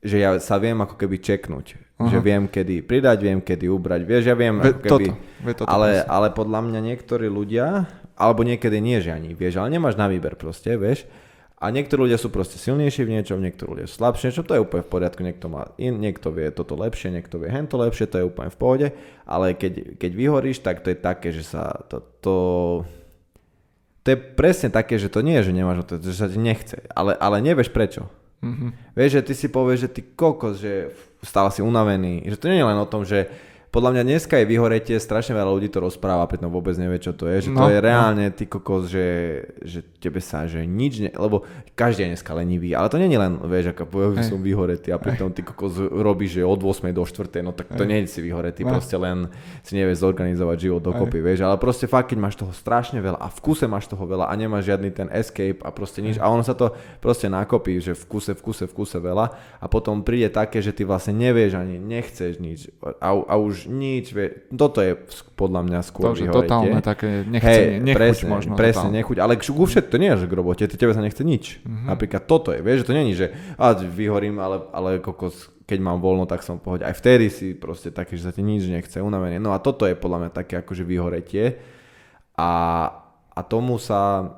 že 0.00 0.16
ja 0.18 0.30
sa 0.40 0.56
viem 0.58 0.74
ako 0.78 0.94
keby 0.96 1.20
čeknúť. 1.20 1.66
Aha. 1.96 2.12
Že 2.12 2.18
viem 2.20 2.44
kedy 2.44 2.84
pridať, 2.84 3.18
viem 3.24 3.40
kedy 3.40 3.68
ubrať. 3.72 4.04
Vieš, 4.04 4.22
ja 4.28 4.36
viem 4.36 4.56
Ve, 4.60 4.72
ako 4.72 4.80
keby... 4.80 4.90
toto, 4.90 5.12
ve, 5.40 5.52
toto 5.56 5.68
ale, 5.68 6.04
ale 6.04 6.28
podľa 6.32 6.60
mňa 6.66 6.80
niektorí 6.92 7.26
ľudia, 7.26 7.88
alebo 8.16 8.44
niekedy 8.44 8.80
nie, 8.80 9.00
že 9.00 9.16
ani, 9.16 9.32
vieš, 9.32 9.56
ale 9.56 9.72
nemáš 9.72 9.96
na 9.96 10.08
výber 10.08 10.36
proste, 10.36 10.76
vieš. 10.76 11.08
A 11.56 11.72
niektorí 11.72 12.04
ľudia 12.04 12.20
sú 12.20 12.28
proste 12.28 12.60
silnejší 12.60 13.08
v 13.08 13.16
niečom, 13.16 13.40
niektorí 13.40 13.80
ľudia 13.80 13.88
sú 13.88 13.96
slabší, 13.96 14.28
čo 14.28 14.44
to 14.44 14.52
je 14.52 14.60
úplne 14.60 14.84
v 14.84 14.92
poriadku, 14.92 15.24
niekto, 15.24 15.48
má 15.48 15.72
in, 15.80 15.96
niekto 15.96 16.28
vie 16.28 16.52
toto 16.52 16.76
lepšie, 16.76 17.08
niekto 17.08 17.40
vie 17.40 17.48
hento 17.48 17.80
lepšie, 17.80 18.12
to 18.12 18.20
je 18.20 18.28
úplne 18.28 18.52
v 18.52 18.60
pohode, 18.60 18.86
ale 19.24 19.56
keď, 19.56 19.96
keď 19.96 20.10
vyhoríš, 20.12 20.60
tak 20.60 20.84
to 20.84 20.92
je 20.92 20.98
také, 21.00 21.32
že 21.32 21.48
sa 21.48 21.80
to, 21.88 22.04
to, 22.20 22.36
to 24.04 24.06
je 24.12 24.18
presne 24.20 24.68
také, 24.68 25.00
že 25.00 25.08
to 25.08 25.24
nie 25.24 25.40
je, 25.40 25.48
že 25.48 25.56
nemáš, 25.56 25.88
to, 25.88 25.96
že 25.96 26.20
sa 26.20 26.28
ti 26.28 26.36
nechce, 26.36 26.76
ale, 26.92 27.16
ale 27.16 27.40
nevieš 27.40 27.72
prečo. 27.72 28.04
Mhm. 28.44 28.92
Vieš, 28.92 29.10
že 29.16 29.22
ty 29.24 29.32
si 29.32 29.46
povieš, 29.48 29.88
že 29.88 29.92
ty 29.96 30.00
kokos, 30.12 30.60
že 30.60 30.92
stále 31.24 31.48
si 31.50 31.64
unavený. 31.64 32.28
Že 32.28 32.36
to 32.36 32.46
nie 32.52 32.60
je 32.60 32.68
len 32.68 32.78
o 32.78 32.86
tom, 32.86 33.02
že 33.02 33.32
podľa 33.76 33.92
mňa 33.92 34.02
dneska 34.08 34.40
je 34.40 34.48
vyhoretie, 34.48 34.96
strašne 34.96 35.36
veľa 35.36 35.52
ľudí 35.52 35.68
to 35.68 35.84
rozpráva, 35.84 36.24
pritom 36.24 36.48
vôbec 36.48 36.72
nevie, 36.80 36.96
čo 36.96 37.12
to 37.12 37.28
je. 37.28 37.44
Že 37.44 37.48
No, 37.52 37.68
to 37.68 37.76
je 37.76 37.80
no. 37.80 37.84
reálne, 37.84 38.24
ty 38.32 38.48
kokos, 38.48 38.88
že, 38.88 39.04
že 39.60 39.84
tebe 40.00 40.16
sa, 40.24 40.48
že 40.48 40.64
nič, 40.64 41.04
ne, 41.04 41.12
lebo 41.12 41.44
každý 41.76 42.08
je 42.08 42.16
dneska 42.16 42.32
lenivý, 42.32 42.72
ale 42.72 42.88
to 42.88 42.96
nie 42.96 43.12
je 43.12 43.20
len, 43.20 43.36
vieš, 43.44 43.76
ako 43.76 44.16
Hej. 44.16 44.32
som 44.32 44.40
vyhoretý 44.40 44.88
a 44.88 44.96
pritom 44.96 45.28
ty 45.28 45.44
kokos 45.44 45.76
robíš, 45.76 46.40
že 46.40 46.48
od 46.48 46.56
8 46.56 46.88
do 46.88 47.04
4, 47.04 47.44
no 47.44 47.52
tak 47.52 47.68
to 47.76 47.84
Hej. 47.84 47.88
nie 47.92 47.98
je 48.00 48.16
si 48.16 48.20
vyhoretý, 48.24 48.64
No. 48.64 48.72
proste 48.72 48.96
len 48.96 49.28
si 49.60 49.76
nevieš 49.76 50.08
zorganizovať 50.08 50.56
život 50.56 50.80
dokopy, 50.80 51.20
vieš, 51.20 51.44
ale 51.44 51.60
proste 51.60 51.84
fakt, 51.84 52.16
keď 52.16 52.18
máš 52.24 52.40
toho 52.40 52.56
strašne 52.56 53.04
veľa 53.04 53.20
a 53.20 53.28
v 53.28 53.38
kuse 53.44 53.68
máš 53.68 53.92
toho 53.92 54.08
veľa 54.08 54.32
a 54.32 54.32
nemáš 54.40 54.72
žiadny 54.72 54.88
ten 54.88 55.12
escape 55.12 55.60
a 55.60 55.68
proste 55.68 56.00
nič 56.00 56.16
a 56.16 56.24
ono 56.32 56.40
sa 56.40 56.56
to 56.56 56.72
proste 57.04 57.28
nakopí, 57.28 57.76
že 57.76 57.92
v 57.92 58.04
kuse, 58.08 58.32
v 58.32 58.40
kuse, 58.40 58.64
v 58.64 58.72
kuse 58.72 58.96
veľa 58.96 59.26
a 59.60 59.66
potom 59.68 60.00
príde 60.00 60.32
také, 60.32 60.64
že 60.64 60.72
ty 60.72 60.88
vlastne 60.88 61.12
nevieš 61.12 61.60
ani, 61.60 61.76
nechceš 61.76 62.40
nič 62.40 62.72
a, 63.04 63.12
a 63.12 63.34
už 63.36 63.65
nič, 63.66 64.14
vie, 64.14 64.48
toto 64.54 64.78
je 64.80 64.96
podľa 65.34 65.60
mňa 65.66 65.80
skôr 65.82 66.10
To, 66.10 66.18
že 66.18 66.24
vyhoretie. 66.26 66.48
totálne 66.48 66.80
také 66.82 67.08
nechcenie, 67.26 67.78
nechuť 67.82 67.98
presne, 67.98 68.28
možno. 68.30 68.52
presne, 68.54 68.88
totálne. 68.88 68.98
nechuť, 69.02 69.16
ale 69.20 69.32
ku 69.38 69.64
všetko, 69.66 69.90
to 69.90 69.98
nie 69.98 70.10
je 70.10 70.16
že 70.22 70.26
k 70.26 70.34
robote, 70.34 70.64
tebe 70.64 70.92
sa 70.94 71.02
nechce 71.02 71.22
nič. 71.26 71.44
Mhm. 71.60 71.66
Mm-hmm. 71.66 71.86
Napríklad 71.90 72.22
toto 72.24 72.48
je, 72.54 72.60
vieš, 72.62 72.82
že 72.82 72.86
to 72.88 72.94
není, 72.94 73.12
že 73.12 73.26
a 73.60 73.74
vyhorím, 73.74 74.38
ale, 74.40 74.56
ale 74.70 74.88
kokos, 75.02 75.50
keď 75.66 75.78
mám 75.82 75.98
voľno, 75.98 76.30
tak 76.30 76.46
som 76.46 76.62
pohode. 76.62 76.86
Aj 76.86 76.94
vtedy 76.94 77.26
si 77.26 77.52
proste 77.52 77.90
také, 77.90 78.14
že 78.14 78.30
sa 78.30 78.32
ti 78.32 78.40
nič 78.40 78.70
nechce, 78.70 79.02
unavený. 79.02 79.42
No 79.42 79.50
a 79.50 79.58
toto 79.58 79.84
je 79.84 79.98
podľa 79.98 80.26
mňa 80.26 80.30
také 80.30 80.62
akože 80.62 80.86
vyhoretie 80.86 81.58
a, 82.38 82.52
a 83.34 83.40
tomu 83.42 83.82
sa 83.82 84.30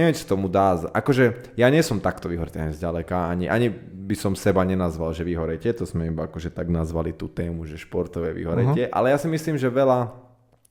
neviem, 0.00 0.16
či 0.16 0.24
tomu 0.24 0.48
dá, 0.48 0.80
akože 0.88 1.52
ja 1.60 1.68
nie 1.68 1.84
som 1.84 2.00
takto 2.00 2.32
vyhoretý 2.32 2.56
ani 2.56 2.72
zďaleka, 2.72 3.28
ani, 3.28 3.52
ani 3.52 3.68
by 3.70 4.16
som 4.16 4.32
seba 4.32 4.64
nenazval, 4.64 5.12
že 5.12 5.28
vyhorete, 5.28 5.76
to 5.76 5.84
sme 5.84 6.08
iba 6.08 6.24
akože 6.24 6.48
tak 6.48 6.72
nazvali 6.72 7.12
tú 7.12 7.28
tému, 7.28 7.68
že 7.68 7.76
športové 7.76 8.32
vyhorete, 8.32 8.88
uh-huh. 8.88 8.96
ale 8.96 9.12
ja 9.12 9.18
si 9.20 9.28
myslím, 9.28 9.60
že 9.60 9.68
veľa 9.68 10.08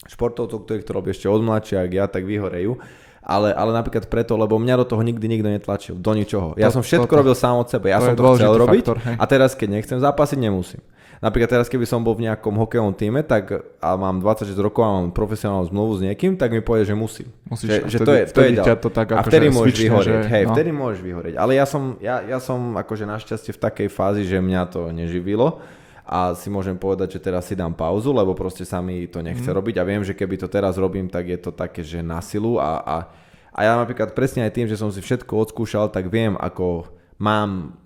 športovcov, 0.10 0.66
ktorí 0.66 0.82
to 0.82 0.92
robia 0.98 1.14
ešte 1.14 1.30
od 1.30 1.46
mladšia, 1.46 1.86
ak 1.86 1.92
ja, 1.94 2.06
tak 2.10 2.26
vyhorejú 2.26 2.82
ale, 3.30 3.54
ale 3.54 3.72
napríklad 3.76 4.08
preto, 4.10 4.34
lebo 4.40 4.58
mňa 4.58 4.76
do 4.82 4.86
toho 4.90 5.02
nikdy 5.06 5.26
nikto 5.30 5.50
netlačil, 5.52 5.96
do 6.00 6.12
ničoho. 6.18 6.56
Ja 6.58 6.74
to, 6.74 6.80
som 6.80 6.84
všetko 6.84 7.06
to, 7.06 7.14
to, 7.14 7.20
robil 7.22 7.36
sám 7.38 7.62
od 7.62 7.68
seba, 7.70 7.86
ja 7.92 8.00
som 8.02 8.18
to 8.18 8.24
chcel 8.40 8.58
robiť 8.58 8.84
faktor, 8.90 8.98
a 9.06 9.24
teraz 9.30 9.54
keď 9.54 9.68
nechcem 9.78 10.00
zápasiť, 10.02 10.38
nemusím. 10.40 10.82
Napríklad 11.20 11.52
teraz, 11.52 11.68
keby 11.68 11.84
som 11.84 12.00
bol 12.00 12.16
v 12.16 12.32
nejakom 12.32 12.56
hokejovom 12.56 12.96
týme 12.96 13.28
tak, 13.28 13.52
a 13.84 13.90
mám 14.00 14.24
26 14.24 14.56
rokov 14.64 14.88
a 14.88 15.04
mám 15.04 15.12
profesionálnu 15.12 15.68
zmluvu 15.68 16.00
s 16.00 16.02
niekým, 16.08 16.40
tak 16.40 16.56
mi 16.56 16.64
povie, 16.64 16.88
že 16.88 16.96
musím. 16.96 17.28
Musíš, 17.44 17.84
že, 17.92 17.92
že 17.92 17.98
to 18.00 18.12
je, 18.16 18.24
to 18.32 18.40
je 18.40 18.56
to 18.56 18.90
tak 18.90 19.08
a 19.12 19.28
vtedy 19.28 19.52
môžeš 19.52 19.84
vyhorieť. 19.84 20.24
Že, 20.24 20.32
hej, 20.32 20.44
no. 20.48 20.52
vtedy 20.56 20.72
môžeš 20.72 21.02
vyhorieť. 21.04 21.36
Ale 21.36 21.52
ja 21.60 21.68
som, 21.68 22.00
ja, 22.00 22.24
ja 22.24 22.40
som 22.40 22.72
akože 22.80 23.04
našťastie 23.04 23.52
v 23.52 23.60
takej 23.60 23.88
fázi, 23.92 24.24
že 24.24 24.40
mňa 24.40 24.62
to 24.72 24.96
neživilo 24.96 25.60
a 26.08 26.34
si 26.40 26.48
môžem 26.48 26.80
povedať, 26.80 27.20
že 27.20 27.20
teraz 27.22 27.46
si 27.46 27.54
dám 27.54 27.76
pauzu, 27.76 28.16
lebo 28.16 28.32
proste 28.32 28.64
sa 28.64 28.80
mi 28.80 29.04
to 29.06 29.20
nechce 29.20 29.46
mm. 29.46 29.54
robiť 29.60 29.76
a 29.78 29.84
viem, 29.84 30.02
že 30.02 30.16
keby 30.16 30.40
to 30.40 30.48
teraz 30.48 30.80
robím, 30.80 31.12
tak 31.12 31.28
je 31.28 31.38
to 31.38 31.52
také, 31.52 31.84
že 31.84 32.00
na 32.00 32.24
silu 32.24 32.58
a, 32.58 32.80
a, 32.82 32.96
a 33.54 33.60
ja 33.68 33.76
napríklad 33.76 34.16
presne 34.16 34.48
aj 34.48 34.56
tým, 34.56 34.66
že 34.72 34.80
som 34.80 34.90
si 34.90 35.04
všetko 35.04 35.30
odskúšal, 35.36 35.92
tak 35.92 36.08
viem, 36.08 36.34
ako 36.40 36.90
mám 37.20 37.78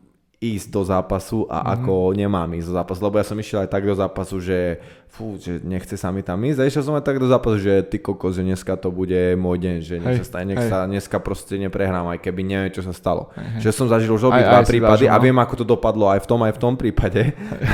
ísť 0.44 0.68
do 0.68 0.82
zápasu 0.84 1.48
a 1.48 1.64
mm-hmm. 1.64 1.74
ako 1.80 1.94
nemám 2.12 2.50
ísť 2.60 2.68
do 2.68 2.76
zápasu, 2.76 3.00
lebo 3.08 3.16
ja 3.16 3.26
som 3.26 3.40
išiel 3.40 3.64
aj 3.64 3.70
tak 3.72 3.88
do 3.88 3.96
zápasu, 3.96 4.44
že 4.44 4.84
fú, 5.14 5.38
že 5.38 5.62
nechce 5.62 5.94
sa 5.94 6.10
mi 6.10 6.26
tam 6.26 6.42
ísť 6.42 6.58
a 6.58 6.66
išiel 6.66 6.90
som 6.90 6.98
aj 6.98 7.06
tak 7.06 7.22
do 7.22 7.30
zápasu, 7.30 7.62
že 7.62 7.86
ty 7.86 8.02
kokos, 8.02 8.34
že 8.34 8.42
dneska 8.42 8.74
to 8.82 8.90
bude 8.90 9.38
môj 9.38 9.62
deň, 9.62 9.76
že 9.86 9.96
nech, 10.02 10.26
sa, 10.26 10.26
stane, 10.26 10.58
nech 10.58 10.66
sa 10.66 10.90
dneska 10.90 11.22
proste 11.22 11.62
neprehrám, 11.62 12.10
aj 12.18 12.20
keby 12.26 12.42
neviem, 12.42 12.74
čo 12.74 12.82
sa 12.82 12.98
stalo. 12.98 13.30
Hej, 13.38 13.70
Že 13.70 13.70
som 13.78 13.86
zažil 13.94 14.10
už 14.10 14.34
obidva 14.34 14.66
prípady 14.66 15.06
a 15.06 15.22
no. 15.22 15.22
viem, 15.22 15.38
ako 15.38 15.62
to 15.62 15.66
dopadlo 15.70 16.10
aj 16.10 16.26
v 16.26 16.28
tom, 16.34 16.42
aj 16.42 16.58
v 16.58 16.60
tom 16.60 16.74
prípade. 16.74 17.30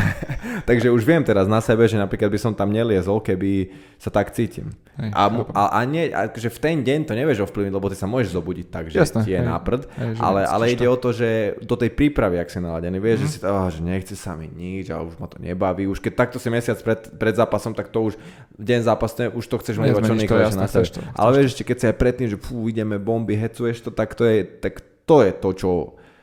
Takže 0.70 0.92
už 0.92 1.08
viem 1.08 1.24
teraz 1.24 1.48
na 1.48 1.64
sebe, 1.64 1.88
že 1.88 1.96
napríklad 1.96 2.28
by 2.28 2.40
som 2.44 2.52
tam 2.52 2.76
neliezol, 2.76 3.24
keby 3.24 3.72
sa 3.96 4.12
tak 4.12 4.36
cítim. 4.36 4.76
Hej, 5.00 5.16
a, 5.16 5.24
a, 5.56 5.64
a, 5.80 5.88
nie, 5.88 6.12
a 6.12 6.28
že 6.36 6.52
v 6.52 6.60
ten 6.60 6.84
deň 6.84 7.08
to 7.08 7.16
nevieš 7.16 7.48
ovplyvniť, 7.48 7.72
lebo 7.72 7.88
ty 7.88 7.96
sa 7.96 8.04
môžeš 8.04 8.36
zobudiť 8.36 8.68
tak, 8.68 8.92
že 8.92 9.00
Jasne, 9.00 9.24
ti 9.24 9.32
je 9.32 9.40
náprd, 9.40 9.88
ale, 10.20 10.44
ale 10.44 10.76
ide 10.76 10.84
to. 10.84 10.92
o 10.92 10.98
to, 11.00 11.16
že 11.16 11.56
do 11.64 11.80
tej 11.80 11.96
prípravy, 11.96 12.36
ak 12.36 12.52
si 12.52 12.60
naladený, 12.60 13.00
vieš, 13.00 13.24
mm. 13.24 13.24
že, 13.24 13.28
mhm. 13.28 13.32
si, 13.32 13.38
oh, 13.48 13.68
že 13.72 13.80
nechce 13.80 14.16
sa 14.20 14.36
mi 14.36 14.52
nič 14.52 14.92
a 14.92 15.00
už 15.00 15.16
ma 15.16 15.32
to 15.32 15.40
nebaví. 15.40 15.88
Už 15.88 16.04
keď 16.04 16.28
takto 16.28 16.36
si 16.36 16.52
mesiac 16.52 16.76
pred, 16.84 17.00
pred 17.16 17.29
zápasom, 17.38 17.78
tak 17.78 17.94
to 17.94 18.10
už 18.10 18.14
deň 18.58 18.82
zápasu, 18.82 19.30
už 19.36 19.46
to 19.46 19.56
chceš 19.62 19.76
mať 19.78 20.02
čo 20.02 20.16
nejkrajšie 20.18 20.58
na 20.58 20.66
sebe. 20.66 21.06
Ale 21.14 21.30
vieš, 21.38 21.54
ešte 21.54 21.64
keď 21.70 21.78
si 21.78 21.86
aj 21.92 21.96
predtým, 22.00 22.28
že 22.34 22.38
fú, 22.42 22.66
ideme 22.66 22.98
bomby, 22.98 23.38
hecuješ 23.38 23.86
to, 23.86 23.92
tak 23.94 24.18
to 24.18 24.26
je, 24.26 24.48
tak 24.48 24.82
to, 25.06 25.22
je 25.22 25.32
to, 25.36 25.50
čo 25.54 25.70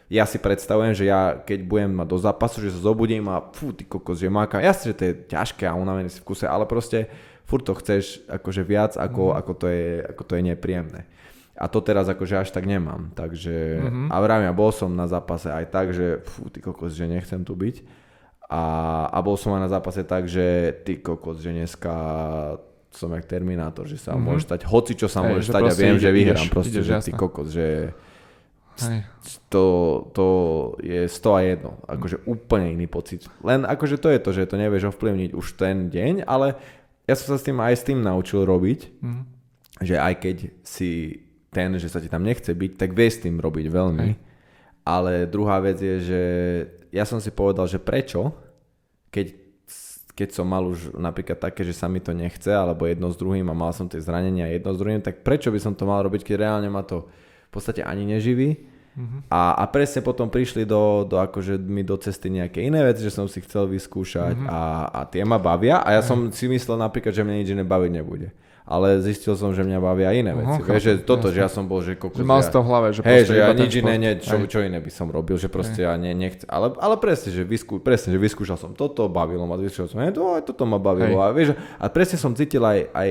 ja 0.06 0.22
si 0.22 0.38
predstavujem, 0.38 0.94
že 0.94 1.10
ja 1.10 1.34
keď 1.42 1.66
budem 1.66 1.90
mať 1.90 2.06
do 2.06 2.18
zápasu, 2.18 2.62
že 2.62 2.70
sa 2.70 2.80
zobudím 2.90 3.26
a 3.26 3.42
fú, 3.42 3.74
ty 3.74 3.82
kokos, 3.82 4.22
že 4.22 4.30
máka. 4.30 4.62
Jasne, 4.62 4.94
že 4.94 4.98
to 4.98 5.02
je 5.02 5.14
ťažké 5.34 5.66
a 5.66 5.74
unavený 5.74 6.10
si 6.14 6.22
v 6.22 6.26
kuse, 6.30 6.46
ale 6.46 6.62
proste 6.62 7.10
furt 7.46 7.66
to 7.66 7.74
chceš 7.74 8.22
akože 8.30 8.62
viac, 8.62 8.94
ako, 8.94 9.34
mm. 9.34 9.38
ako, 9.42 9.52
to, 9.58 9.66
je, 9.66 9.86
ako 10.06 10.22
to 10.22 10.32
je 10.38 10.42
nepríjemné. 10.46 11.00
A 11.56 11.72
to 11.72 11.80
teraz 11.80 12.04
akože 12.06 12.36
až 12.36 12.52
tak 12.52 12.68
nemám. 12.68 13.10
Takže, 13.16 13.80
mm-hmm. 13.80 14.08
a 14.12 14.16
vravím, 14.20 14.52
bol 14.52 14.70
som 14.70 14.92
na 14.92 15.08
zápase 15.08 15.48
aj 15.48 15.64
tak, 15.72 15.86
že 15.96 16.20
fú, 16.22 16.52
ty 16.52 16.60
kokos, 16.60 16.92
že 16.92 17.08
nechcem 17.08 17.40
tu 17.42 17.56
byť. 17.56 18.05
A, 18.46 18.62
a 19.10 19.18
bol 19.26 19.34
som 19.34 19.58
aj 19.58 19.66
na 19.66 19.70
zápase 19.70 20.06
tak, 20.06 20.30
že 20.30 20.70
ty 20.86 21.02
kokos, 21.02 21.42
že 21.42 21.50
dneska 21.50 21.94
som 22.94 23.12
jak 23.12 23.26
Terminátor, 23.28 23.84
že 23.84 23.98
sa 24.00 24.14
mm-hmm. 24.14 24.24
môže 24.24 24.46
stať, 24.46 24.60
hoci 24.64 24.92
čo 24.96 25.10
sa 25.10 25.20
môže 25.20 25.50
stať 25.50 25.68
a 25.68 25.74
viem, 25.74 25.98
že 25.98 26.08
vyhrám 26.08 26.48
proste, 26.48 26.80
ideš, 26.80 26.86
že 26.86 27.10
ty 27.10 27.12
kokos, 27.12 27.52
že 27.52 27.92
to, 29.48 29.64
to 30.12 30.26
je 30.84 31.08
100 31.08 31.32
a 31.32 31.40
jedno. 31.40 31.72
Akože 31.88 32.16
úplne 32.28 32.76
iný 32.76 32.86
pocit. 32.86 33.24
Len 33.40 33.64
akože 33.64 33.96
to 33.96 34.12
je 34.12 34.20
to, 34.20 34.30
že 34.36 34.48
to 34.48 34.60
nevieš 34.60 34.92
ovplyvniť 34.92 35.30
už 35.32 35.46
ten 35.56 35.88
deň, 35.88 36.28
ale 36.28 36.60
ja 37.08 37.14
som 37.16 37.34
sa 37.34 37.36
s 37.40 37.46
tým 37.46 37.58
aj 37.58 37.74
s 37.76 37.86
tým 37.86 38.04
naučil 38.04 38.44
robiť, 38.44 38.80
mm. 39.00 39.22
že 39.80 39.96
aj 39.96 40.14
keď 40.20 40.36
si 40.60 41.22
ten, 41.48 41.72
že 41.80 41.88
sa 41.88 42.04
ti 42.04 42.12
tam 42.12 42.20
nechce 42.20 42.52
byť, 42.52 42.72
tak 42.76 42.92
vieš 42.92 43.20
s 43.20 43.22
tým 43.28 43.40
robiť 43.40 43.66
veľmi. 43.72 44.08
Hej. 44.12 44.25
Ale 44.86 45.26
druhá 45.26 45.58
vec 45.58 45.82
je, 45.82 45.96
že 45.98 46.22
ja 46.94 47.02
som 47.02 47.18
si 47.18 47.34
povedal, 47.34 47.66
že 47.66 47.82
prečo, 47.82 48.30
keď, 49.10 49.34
keď 50.14 50.28
som 50.30 50.46
mal 50.46 50.62
už 50.62 50.94
napríklad 50.94 51.42
také, 51.42 51.66
že 51.66 51.74
sa 51.74 51.90
mi 51.90 51.98
to 51.98 52.14
nechce, 52.14 52.48
alebo 52.54 52.86
jedno 52.86 53.10
s 53.10 53.18
druhým 53.18 53.50
a 53.50 53.58
mal 53.58 53.74
som 53.74 53.90
tie 53.90 53.98
zranenia 53.98 54.46
jedno 54.54 54.70
s 54.70 54.78
druhým, 54.78 55.02
tak 55.02 55.26
prečo 55.26 55.50
by 55.50 55.58
som 55.58 55.74
to 55.74 55.82
mal 55.90 56.06
robiť, 56.06 56.22
keď 56.22 56.36
reálne 56.38 56.70
ma 56.70 56.86
to 56.86 57.10
v 57.46 57.50
podstate 57.50 57.82
ani 57.82 58.06
neživí 58.06 58.76
Mm-hmm. 58.96 59.28
A, 59.28 59.60
a 59.60 59.64
presne 59.68 60.00
potom 60.00 60.32
prišli 60.32 60.64
do, 60.64 61.04
do 61.04 61.20
akože 61.20 61.60
mi 61.60 61.84
do 61.84 62.00
cesty 62.00 62.32
nejaké 62.32 62.64
iné 62.64 62.80
veci, 62.80 63.04
že 63.04 63.12
som 63.12 63.28
si 63.28 63.44
chcel 63.44 63.68
vyskúšať 63.68 64.40
mm-hmm. 64.40 64.48
a, 64.48 64.60
a 64.88 65.00
tie 65.04 65.20
ma 65.20 65.36
bavia 65.36 65.84
a 65.84 65.92
ja 65.92 66.00
mm-hmm. 66.00 66.08
som 66.08 66.18
si 66.32 66.48
myslel 66.48 66.80
napríklad, 66.80 67.12
že 67.12 67.20
mňa 67.20 67.36
nič 67.36 67.48
iné 67.52 67.60
baviť 67.60 67.92
nebude. 67.92 68.32
Ale 68.66 68.98
zistil 68.98 69.38
som, 69.38 69.54
že 69.54 69.62
mňa 69.62 69.78
bavia 69.78 70.10
iné 70.10 70.34
veci. 70.34 70.58
Uh-huh, 70.58 70.74
Vieš, 70.74 70.82
že 70.82 70.92
toto, 71.06 71.30
že 71.30 71.38
ja 71.38 71.46
som 71.46 71.70
bol, 71.70 71.86
že 71.86 71.94
kokos. 71.94 72.18
Že 72.18 72.26
mal 72.26 72.42
si 72.42 72.50
to 72.50 72.58
v 72.58 72.66
hlave, 72.66 72.88
že 72.90 73.00
hej, 73.06 73.22
že 73.30 73.34
ja 73.38 73.54
nič 73.54 73.72
iné, 73.78 73.94
ne, 73.94 74.10
čo, 74.18 74.42
čo 74.50 74.58
iné 74.58 74.82
by 74.82 74.90
som 74.90 75.06
robil, 75.06 75.38
že 75.38 75.46
proste 75.46 75.86
hej. 75.86 75.86
ja 75.86 75.94
ne, 75.94 76.10
nechcem. 76.10 76.50
Ale, 76.50 76.74
ale 76.82 76.98
presne, 76.98 77.30
že 77.30 77.46
vyskú, 77.46 77.78
presne, 77.78 78.10
že 78.10 78.18
vyskúšal 78.18 78.58
som 78.58 78.74
toto, 78.74 79.06
bavilo 79.06 79.46
ma, 79.46 79.54
vyskúšal 79.54 79.86
som, 79.86 80.02
hej, 80.02 80.18
to, 80.18 80.42
toto 80.50 80.66
ma 80.66 80.82
bavilo. 80.82 81.14
Hej. 81.14 81.30
A, 81.30 81.30
vieš, 81.30 81.48
a 81.78 81.86
presne 81.86 82.18
som 82.18 82.34
cítil 82.34 82.66
aj, 82.66 82.90
aj 82.90 83.08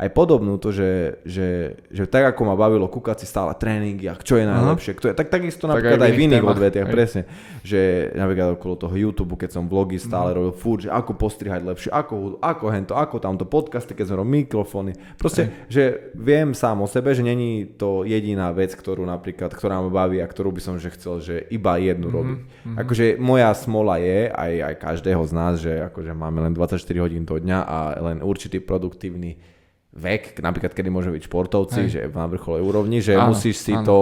aj 0.00 0.08
podobnú 0.16 0.56
to, 0.56 0.72
že, 0.72 1.20
že, 1.28 1.76
že 1.92 2.08
tak 2.08 2.32
ako 2.32 2.48
ma 2.48 2.56
bavilo 2.56 2.88
kúkať 2.88 3.20
si 3.20 3.26
stále 3.28 3.52
tréningy 3.52 4.08
a 4.08 4.16
čo 4.16 4.40
je 4.40 4.48
najlepšie, 4.48 4.96
kto 4.96 5.12
je, 5.12 5.14
tak 5.14 5.28
takisto 5.28 5.68
tak 5.68 5.76
napríklad 5.76 6.00
aj, 6.00 6.12
v 6.16 6.20
iných 6.24 6.46
odvetiach, 6.48 6.88
presne, 6.88 7.28
že 7.60 8.08
napríklad 8.16 8.56
okolo 8.56 8.80
toho 8.80 8.96
YouTube, 8.96 9.36
keď 9.36 9.60
som 9.60 9.68
vlogy 9.68 10.00
stále 10.00 10.32
mm. 10.32 10.36
robil 10.40 10.54
furt, 10.56 10.88
že 10.88 10.90
ako 10.90 11.12
postrihať 11.20 11.68
lepšie, 11.68 11.92
ako, 11.92 12.40
ako 12.40 12.64
hento, 12.72 12.96
ako 12.96 13.20
tamto 13.20 13.44
podcasty, 13.44 13.92
keď 13.92 14.08
som 14.08 14.16
robil 14.24 14.40
mikrofóny, 14.40 14.96
proste, 15.20 15.52
aj. 15.52 15.68
že 15.68 15.82
viem 16.16 16.56
sám 16.56 16.80
o 16.80 16.88
sebe, 16.88 17.12
že 17.12 17.20
není 17.20 17.68
to 17.76 18.08
jediná 18.08 18.56
vec, 18.56 18.72
ktorú 18.72 19.04
napríklad, 19.04 19.52
ktorá 19.52 19.84
ma 19.84 19.92
baví 19.92 20.24
a 20.24 20.26
ktorú 20.26 20.48
by 20.56 20.64
som 20.64 20.80
že 20.80 20.96
chcel, 20.96 21.20
že 21.20 21.44
iba 21.52 21.76
jednu 21.76 22.08
mm-hmm. 22.08 22.16
robiť. 22.16 22.38
Mm-hmm. 22.40 22.76
Akože 22.80 23.04
moja 23.20 23.52
smola 23.52 24.00
je, 24.00 24.32
aj, 24.32 24.52
aj 24.64 24.74
každého 24.80 25.22
z 25.28 25.32
nás, 25.36 25.52
že 25.60 25.76
akože 25.92 26.16
máme 26.16 26.40
len 26.48 26.56
24 26.56 26.80
hodín 27.04 27.28
do 27.28 27.36
dňa 27.36 27.58
a 27.68 27.78
len 28.00 28.24
určitý 28.24 28.64
produktívny 28.64 29.59
vek, 29.90 30.38
napríklad 30.38 30.70
kedy 30.70 30.88
môže 30.88 31.10
byť 31.10 31.22
športovci, 31.26 31.80
Hej. 31.86 31.90
že 31.90 32.00
na 32.14 32.30
vrchole 32.30 32.62
úrovni, 32.62 33.02
že 33.02 33.18
áno, 33.18 33.34
musíš 33.34 33.58
si 33.58 33.74
áno. 33.74 33.86
to 33.86 33.98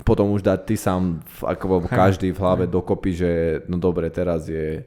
potom 0.00 0.32
už 0.32 0.46
dať 0.46 0.60
ty 0.64 0.74
sám, 0.78 1.20
ako 1.42 1.84
každý 1.88 2.32
v 2.32 2.40
hlave 2.40 2.64
Hej. 2.64 2.72
dokopy, 2.72 3.10
že 3.12 3.30
no 3.68 3.76
dobre, 3.76 4.08
teraz 4.08 4.48
je 4.48 4.86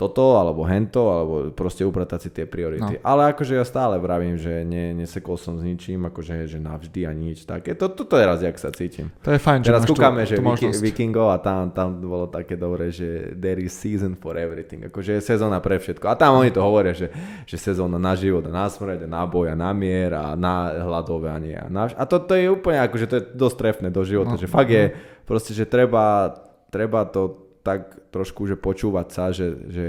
toto, 0.00 0.40
alebo 0.40 0.64
hento, 0.64 1.12
alebo 1.12 1.34
proste 1.52 1.84
upratať 1.84 2.18
si 2.24 2.30
tie 2.32 2.48
priority. 2.48 2.96
No. 2.96 3.04
Ale 3.04 3.36
akože 3.36 3.60
ja 3.60 3.64
stále 3.68 4.00
vravím, 4.00 4.40
že 4.40 4.64
ne, 4.64 4.96
nesekol 4.96 5.36
som 5.36 5.60
s 5.60 5.62
ničím, 5.62 6.08
akože 6.08 6.48
že 6.48 6.56
navždy 6.56 7.04
a 7.04 7.12
nič 7.12 7.44
také. 7.44 7.76
To, 7.76 7.92
toto 7.92 8.16
je 8.16 8.24
raz, 8.24 8.40
jak 8.40 8.56
sa 8.56 8.72
cítim. 8.72 9.12
To 9.20 9.36
je 9.36 9.36
fajn, 9.36 9.60
Teraz 9.60 9.84
kúkame, 9.84 10.24
že 10.24 10.40
Viki, 10.40 10.72
Vikingov 10.72 11.28
a 11.28 11.36
tam, 11.36 11.68
tam 11.76 12.00
bolo 12.00 12.32
také 12.32 12.56
dobré, 12.56 12.88
že 12.88 13.36
there 13.36 13.60
is 13.60 13.76
season 13.76 14.16
for 14.16 14.40
everything. 14.40 14.88
Akože 14.88 15.20
je 15.20 15.22
sezóna 15.36 15.60
pre 15.60 15.76
všetko. 15.76 16.08
A 16.08 16.16
tam 16.16 16.40
oni 16.40 16.48
to 16.48 16.64
hovoria, 16.64 16.96
že, 16.96 17.12
že 17.44 17.60
sezóna 17.60 18.00
na 18.00 18.16
život 18.16 18.48
a 18.48 18.52
na 18.54 18.72
smrť, 18.72 19.04
na 19.04 19.28
boj 19.28 19.52
a 19.52 19.56
na 19.58 19.76
mier 19.76 20.16
a 20.16 20.32
na 20.32 20.80
hľadovanie. 20.80 21.60
A, 21.60 21.68
na, 21.68 21.92
a 21.92 22.08
to, 22.08 22.24
to 22.24 22.32
je 22.40 22.48
úplne 22.48 22.80
akože 22.88 23.04
to 23.04 23.14
je 23.20 23.24
dosť 23.36 23.56
trefné 23.60 23.88
do 23.92 24.00
života. 24.00 24.32
No. 24.32 24.40
Že 24.40 24.48
fakt 24.48 24.72
je 24.72 24.96
proste, 25.28 25.52
že 25.52 25.68
treba, 25.68 26.32
treba 26.72 27.04
to 27.04 27.49
tak 27.60 28.10
trošku, 28.10 28.48
že 28.48 28.56
počúvať 28.56 29.08
sa, 29.12 29.24
že, 29.30 29.48
že, 29.68 29.86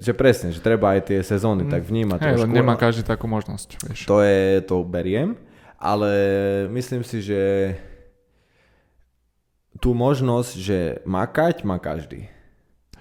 že 0.00 0.12
presne, 0.12 0.52
že 0.52 0.60
treba 0.60 0.96
aj 0.96 1.12
tie 1.12 1.18
sezóny 1.24 1.66
mm. 1.66 1.70
tak 1.72 1.82
vnímať 1.84 2.18
hey, 2.20 2.28
trošku. 2.36 2.52
nemá 2.52 2.74
každý 2.76 3.02
takú 3.04 3.26
možnosť, 3.26 3.68
vieš. 3.84 4.00
To 4.08 4.20
je, 4.20 4.60
to 4.64 4.84
beriem, 4.84 5.36
ale 5.80 6.10
myslím 6.72 7.02
si, 7.04 7.24
že 7.24 7.74
tú 9.82 9.92
možnosť, 9.92 10.52
že 10.56 10.78
makať, 11.04 11.66
má 11.66 11.76
každý. 11.82 12.30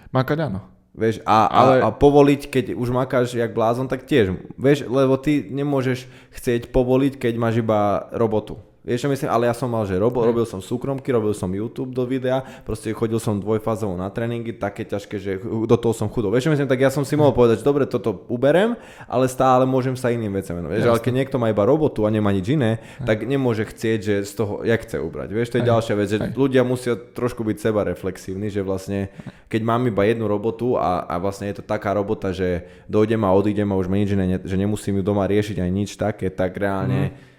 Makať 0.09 0.37
áno. 0.51 0.73
Vieš, 0.93 1.25
a, 1.25 1.49
ale... 1.49 1.81
a, 1.81 1.89
a 1.89 1.95
povoliť, 1.95 2.53
keď 2.53 2.65
už 2.77 2.93
makáš 2.93 3.33
jak 3.33 3.49
blázon, 3.49 3.89
tak 3.89 4.05
tiež. 4.05 4.37
Vieš, 4.61 4.85
lebo 4.85 5.17
ty 5.17 5.41
nemôžeš 5.41 6.05
chcieť 6.37 6.69
povoliť, 6.69 7.17
keď 7.17 7.33
máš 7.41 7.65
iba 7.65 8.09
robotu. 8.13 8.61
Vieš 8.83 9.07
čo 9.07 9.09
myslím, 9.15 9.31
ale 9.31 9.47
ja 9.47 9.55
som 9.55 9.71
mal, 9.71 9.87
že 9.87 9.95
robil, 9.95 10.27
robil 10.27 10.43
som 10.43 10.59
súkromky, 10.59 11.07
robil 11.07 11.31
som 11.31 11.47
YouTube 11.47 11.95
do 11.95 12.03
videa, 12.03 12.43
proste 12.67 12.91
chodil 12.91 13.15
som 13.15 13.39
dvojfázovo 13.39 13.95
na 13.95 14.11
tréningy, 14.11 14.51
také 14.59 14.83
ťažké, 14.83 15.15
že 15.23 15.31
do 15.39 15.77
toho 15.79 15.95
som 15.95 16.11
chudol. 16.11 16.35
Vieš 16.35 16.51
čo 16.51 16.51
myslím, 16.51 16.67
tak 16.67 16.83
ja 16.83 16.91
som 16.91 17.07
si 17.07 17.15
mohol 17.15 17.31
povedať, 17.31 17.63
že 17.63 17.65
dobre, 17.65 17.87
toto 17.87 18.27
uberem, 18.27 18.75
ale 19.07 19.31
stále 19.31 19.63
môžem 19.63 19.95
sa 19.95 20.11
iným 20.11 20.35
vecem 20.35 20.51
venovať. 20.51 20.75
Vieš, 20.75 20.89
ale 20.91 20.99
keď 20.99 21.13
niekto 21.15 21.39
má 21.39 21.47
iba 21.47 21.63
robotu 21.63 22.03
a 22.03 22.11
nemá 22.11 22.35
nič 22.35 22.51
iné, 22.51 22.83
tak 23.07 23.23
nemôže 23.23 23.63
chcieť, 23.63 23.99
že 24.03 24.15
z 24.27 24.33
toho, 24.35 24.67
jak 24.67 24.83
chce 24.83 24.99
ubrať. 24.99 25.31
Vieš, 25.31 25.55
to 25.55 25.63
je 25.63 25.69
ďalšia 25.71 25.95
vec, 25.95 26.07
že 26.11 26.19
ľudia 26.35 26.67
musia 26.67 26.99
trošku 26.99 27.47
byť 27.47 27.57
seba 27.63 27.87
reflexívni, 27.87 28.51
že 28.51 28.67
vlastne, 28.67 29.07
keď 29.47 29.63
mám 29.63 29.87
iba 29.87 30.03
jednu 30.03 30.27
robotu 30.27 30.75
a, 30.75 31.07
a 31.07 31.23
vlastne 31.23 31.47
je 31.47 31.55
to 31.55 31.63
taká 31.63 31.95
robota, 31.95 32.35
že 32.35 32.67
dojdem 32.91 33.23
a 33.23 33.31
odídem 33.31 33.71
a 33.71 33.79
už 33.79 33.87
ma 33.87 33.95
nič 33.95 34.11
iné, 34.11 34.43
že 34.43 34.59
nemusím 34.59 34.99
ju 34.99 35.03
doma 35.07 35.23
riešiť 35.23 35.63
ani 35.63 35.71
nič 35.71 35.95
také, 35.95 36.27
tak 36.27 36.59
reálne 36.59 37.15
mm 37.15 37.31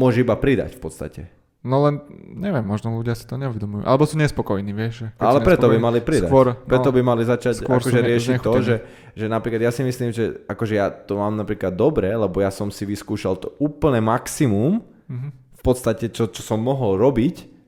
môže 0.00 0.24
iba 0.24 0.32
pridať 0.40 0.80
v 0.80 0.80
podstate. 0.80 1.22
No 1.60 1.84
len, 1.84 2.00
neviem, 2.40 2.64
možno 2.64 2.96
ľudia 2.96 3.12
si 3.12 3.28
to 3.28 3.36
neuvedomujú. 3.36 3.84
Alebo 3.84 4.08
sú 4.08 4.16
nespokojní, 4.16 4.72
vieš. 4.72 5.12
keď 5.20 5.28
Ale 5.28 5.44
preto 5.44 5.68
by 5.68 5.76
mali 5.76 6.00
pridať. 6.00 6.32
Skôr, 6.32 6.56
preto 6.56 6.88
no, 6.88 6.94
by 6.96 7.00
mali 7.04 7.22
začať 7.28 7.60
skôr 7.60 7.76
akože 7.84 8.00
riešiť 8.00 8.36
to, 8.40 8.52
že, 8.64 8.76
že 9.12 9.26
napríklad 9.28 9.68
ja 9.68 9.68
si 9.68 9.84
myslím, 9.84 10.08
že 10.08 10.40
akože 10.48 10.74
ja 10.80 10.88
to 10.88 11.20
mám 11.20 11.36
napríklad 11.36 11.76
dobre, 11.76 12.08
lebo 12.08 12.40
ja 12.40 12.48
som 12.48 12.72
si 12.72 12.88
vyskúšal 12.88 13.36
to 13.36 13.52
úplne 13.60 14.00
maximum, 14.00 14.80
Mhm. 15.10 15.28
v 15.60 15.62
podstate, 15.66 16.08
čo, 16.08 16.30
čo 16.32 16.40
som 16.40 16.62
mohol 16.62 16.96
robiť, 16.96 17.59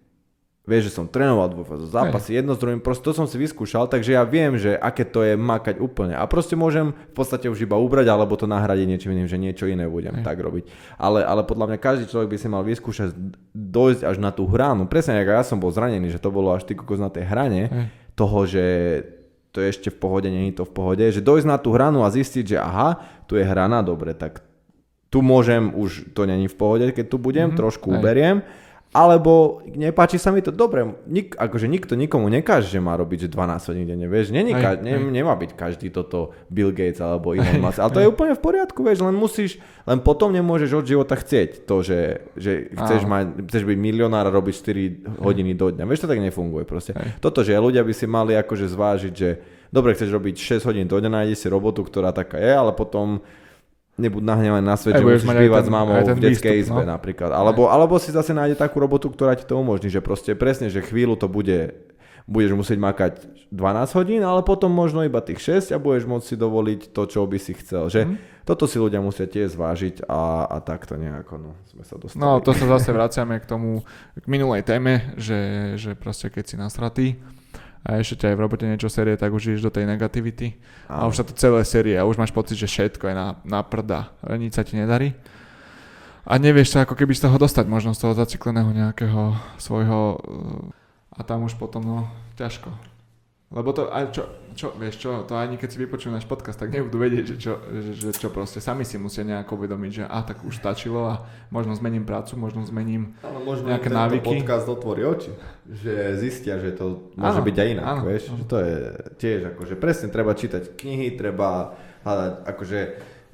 vieš, 0.63 0.89
že 0.89 0.95
som 0.95 1.11
trénoval 1.11 1.51
dvojfázové 1.51 1.91
zápasy, 1.91 2.39
jedno 2.39 2.55
s 2.55 2.63
druhým, 2.63 2.79
proste 2.79 3.03
to 3.03 3.11
som 3.11 3.27
si 3.27 3.35
vyskúšal, 3.35 3.91
takže 3.91 4.15
ja 4.15 4.23
viem, 4.23 4.55
že 4.55 4.73
aké 4.73 5.03
to 5.03 5.21
je 5.21 5.35
makať 5.35 5.83
úplne. 5.83 6.15
A 6.15 6.23
proste 6.25 6.55
môžem 6.55 6.95
v 6.95 7.15
podstate 7.15 7.51
už 7.51 7.59
iba 7.61 7.75
ubrať, 7.75 8.07
alebo 8.07 8.39
to 8.39 8.47
nahradiť 8.47 8.87
niečím 8.87 9.11
iným, 9.13 9.27
že 9.27 9.43
niečo 9.43 9.67
iné 9.67 9.91
budem 9.91 10.19
Hej. 10.19 10.25
tak 10.25 10.39
robiť. 10.39 10.65
Ale, 10.97 11.27
ale 11.27 11.43
podľa 11.43 11.67
mňa 11.67 11.79
každý 11.79 12.05
človek 12.07 12.31
by 12.31 12.39
si 12.39 12.47
mal 12.47 12.63
vyskúšať 12.63 13.11
dojsť 13.51 14.03
až 14.07 14.17
na 14.23 14.31
tú 14.31 14.47
hranu. 14.47 14.87
Presne 14.87 15.19
ako 15.19 15.33
ja 15.35 15.43
som 15.43 15.59
bol 15.59 15.75
zranený, 15.75 16.09
že 16.09 16.23
to 16.23 16.31
bolo 16.31 16.55
až 16.55 16.63
ty 16.63 16.79
kokos 16.79 17.03
na 17.03 17.11
tej 17.11 17.27
hrane 17.27 17.63
Hej. 17.67 17.87
toho, 18.15 18.39
že 18.47 18.65
to 19.51 19.61
je 19.61 19.69
ešte 19.69 19.91
v 19.91 19.99
pohode, 19.99 20.31
nie 20.31 20.49
je 20.49 20.63
to 20.63 20.65
v 20.65 20.73
pohode, 20.73 21.05
že 21.05 21.21
dojsť 21.21 21.45
na 21.45 21.59
tú 21.59 21.75
hranu 21.75 22.07
a 22.07 22.09
zistiť, 22.09 22.55
že 22.55 22.57
aha, 22.57 23.03
tu 23.27 23.37
je 23.37 23.43
hrana, 23.43 23.83
dobre, 23.83 24.15
tak 24.15 24.41
tu 25.13 25.21
môžem, 25.21 25.77
už 25.77 26.17
to 26.17 26.25
není 26.25 26.49
v 26.49 26.57
pohode, 26.57 26.87
keď 26.89 27.05
tu 27.05 27.19
budem, 27.19 27.51
Mhm, 27.51 27.53
mm-hmm, 27.53 27.61
trošku 27.61 27.93
hej. 27.93 27.97
uberiem, 28.01 28.37
alebo 28.93 29.65
nepáči 29.65 30.21
sa 30.21 30.29
mi 30.29 30.45
to, 30.45 30.53
dobre, 30.53 30.85
nik, 31.09 31.33
akože 31.33 31.65
nikto 31.65 31.97
nikomu 31.97 32.29
nekáže, 32.29 32.69
že 32.69 32.77
má 32.77 32.93
robiť, 32.93 33.25
že 33.25 33.29
12 33.33 33.69
hodín 33.73 33.87
denne, 33.89 34.05
vieš, 34.05 34.37
není, 34.37 34.53
Hej, 34.53 34.61
ka, 34.61 34.71
ne, 34.77 35.01
hej. 35.01 35.09
nemá 35.09 35.33
byť 35.33 35.57
každý 35.57 35.89
toto 35.89 36.37
Bill 36.53 36.77
Gates 36.77 37.01
alebo 37.01 37.33
Elon 37.37 37.65
Musk, 37.65 37.81
ale 37.81 37.89
to 37.89 38.01
je 38.05 38.13
úplne 38.13 38.37
v 38.37 38.45
poriadku, 38.45 38.85
vieš, 38.85 39.01
len 39.01 39.17
musíš, 39.17 39.57
len 39.89 39.97
potom 40.05 40.29
nemôžeš 40.29 40.77
od 40.77 40.85
života 40.85 41.17
chcieť 41.17 41.65
to, 41.65 41.81
že, 41.81 42.29
že 42.37 42.69
chceš, 42.69 43.09
mať, 43.09 43.49
chceš 43.49 43.65
byť 43.65 43.79
milionár 43.81 44.29
a 44.29 44.35
robiť 44.37 44.55
4 44.61 45.25
hodiny 45.25 45.57
do 45.57 45.73
dňa, 45.73 45.89
vieš, 45.89 46.05
to 46.05 46.13
tak 46.13 46.21
nefunguje 46.21 46.69
proste. 46.69 46.93
Hej. 46.93 47.17
Toto, 47.25 47.41
že 47.41 47.57
ľudia 47.57 47.81
by 47.81 47.97
si 47.97 48.05
mali 48.05 48.37
akože 48.37 48.69
zvážiť, 48.69 49.13
že 49.17 49.41
dobre, 49.73 49.97
chceš 49.97 50.13
robiť 50.13 50.61
6 50.61 50.69
hodín 50.69 50.85
do 50.85 51.01
dňa, 51.01 51.25
nájdeš 51.25 51.41
si 51.41 51.49
robotu, 51.49 51.81
ktorá 51.81 52.13
taká 52.13 52.37
je, 52.37 52.53
ale 52.53 52.77
potom 52.77 53.25
nebuď 53.95 54.23
nahnevaný 54.23 54.65
na 54.65 54.75
svet, 54.75 54.95
Aj 54.95 54.99
že 54.99 55.05
budeš 55.05 55.23
musíš 55.23 55.43
bývať 55.43 55.59
ten- 55.59 55.69
s 55.69 55.71
mamou 55.71 55.95
v 55.95 56.09
detskej 56.19 56.33
výstup, 56.55 56.63
izbe 56.65 56.83
no. 56.83 56.91
napríklad. 56.91 57.31
Alebo, 57.31 57.63
alebo 57.67 57.95
si 57.97 58.09
zase 58.09 58.31
nájde 58.31 58.57
takú 58.57 58.79
robotu, 58.79 59.07
ktorá 59.07 59.33
ti 59.33 59.43
to 59.43 59.55
umožní, 59.55 59.89
že 59.89 60.01
proste 60.01 60.33
presne, 60.33 60.67
že 60.67 60.81
chvíľu 60.81 61.15
to 61.15 61.27
bude, 61.27 61.77
budeš 62.25 62.53
musieť 62.53 62.79
makať 62.79 63.13
12 63.49 63.59
hodín, 63.95 64.23
ale 64.23 64.41
potom 64.41 64.71
možno 64.71 65.03
iba 65.03 65.19
tých 65.19 65.43
6 65.61 65.71
a 65.71 65.79
budeš 65.79 66.05
môcť 66.05 66.25
si 66.25 66.35
dovoliť 66.35 66.81
to, 66.89 67.03
čo 67.05 67.21
by 67.23 67.37
si 67.37 67.53
chcel. 67.55 67.87
Že 67.87 68.01
Mhm. 68.03 68.15
toto 68.43 68.65
si 68.65 68.77
ľudia 68.77 68.99
musia 68.99 69.27
tiež 69.27 69.53
zvážiť 69.53 70.07
a, 70.07 70.47
a 70.47 70.57
takto 70.59 70.97
nejako, 70.97 71.35
no, 71.37 71.51
sme 71.69 71.83
sa 71.83 71.95
dostali. 71.95 72.19
No, 72.19 72.39
to 72.39 72.51
sa 72.51 72.65
zase 72.71 72.91
vraciame 72.91 73.37
k 73.37 73.45
tomu, 73.45 73.85
k 74.15 74.27
minulej 74.27 74.63
téme, 74.63 75.13
že, 75.15 75.37
že 75.77 75.93
proste 75.93 76.27
keď 76.27 76.45
si 76.47 76.57
nasratý 76.57 77.07
a 77.83 77.99
ešte 77.99 78.23
ťa 78.23 78.27
aj 78.33 78.37
v 78.39 78.43
robote 78.47 78.65
niečo 78.67 78.87
série, 78.87 79.19
tak 79.19 79.35
už 79.35 79.51
ideš 79.51 79.67
do 79.67 79.75
tej 79.75 79.91
negativity 79.91 80.55
a 80.87 81.11
už 81.11 81.19
sa 81.19 81.25
to 81.27 81.35
celé 81.35 81.67
série 81.67 81.99
a 81.99 82.07
už 82.07 82.15
máš 82.15 82.31
pocit, 82.31 82.55
že 82.55 82.71
všetko 82.71 83.11
je 83.11 83.15
na, 83.15 83.35
na 83.43 83.61
prda, 83.67 84.15
nič 84.39 84.55
sa 84.55 84.63
ti 84.63 84.79
nedarí. 84.79 85.19
A 86.23 86.39
nevieš 86.39 86.79
sa 86.79 86.87
ako 86.87 86.95
keby 86.95 87.19
z 87.19 87.27
toho 87.27 87.35
dostať, 87.35 87.67
možno 87.67 87.99
z 87.99 88.07
toho 88.07 88.15
zacikleného 88.15 88.71
nejakého 88.71 89.35
svojho 89.59 90.23
uh, 90.23 91.19
a 91.19 91.21
tam 91.27 91.43
už 91.43 91.59
potom 91.59 91.83
no 91.83 91.99
ťažko. 92.39 92.92
Lebo 93.53 93.69
to 93.77 93.93
aj 93.93 94.17
čo, 94.17 94.23
čo, 94.57 94.73
vieš 94.73 94.97
čo, 94.97 95.29
to 95.29 95.37
ani 95.37 95.61
keď 95.61 95.69
si 95.69 95.79
vypočujú 95.85 96.09
náš 96.09 96.25
podcast, 96.25 96.57
tak 96.57 96.73
nebudú 96.73 96.97
vedieť, 96.97 97.25
že 97.25 97.37
čo, 97.37 97.53
že, 97.61 97.93
že 97.93 98.09
čo 98.17 98.33
proste, 98.33 98.65
sami 98.65 98.89
si 98.89 98.97
musia 98.97 99.29
nejako 99.29 99.61
uvedomiť, 99.61 99.91
že 99.93 100.05
a 100.09 100.25
tak 100.25 100.41
už 100.41 100.57
stačilo 100.57 101.05
a 101.05 101.29
možno 101.53 101.77
zmením 101.77 102.09
prácu, 102.09 102.41
možno 102.41 102.65
zmením 102.65 103.13
Áno, 103.21 103.45
možno 103.45 103.69
nejaké 103.69 103.93
návyky. 103.93 104.25
podcast 104.25 104.65
otvorí 104.65 105.05
oči. 105.05 105.37
Že 105.69 106.17
zistia, 106.17 106.57
že 106.57 106.73
to 106.73 107.13
môže 107.13 107.41
Áno, 107.41 107.47
byť 107.47 107.57
aj 107.61 107.69
inak, 107.77 107.85
áno, 107.85 108.03
vieš. 108.09 108.25
áno. 108.33 108.37
Že 108.41 108.45
to 108.49 108.57
je 108.57 108.75
tiež 109.21 109.41
akože 109.53 109.75
presne 109.77 110.09
treba 110.09 110.33
čítať 110.33 110.63
knihy, 110.73 111.13
treba 111.21 111.77
hľadať 112.09 112.33
akože 112.49 112.81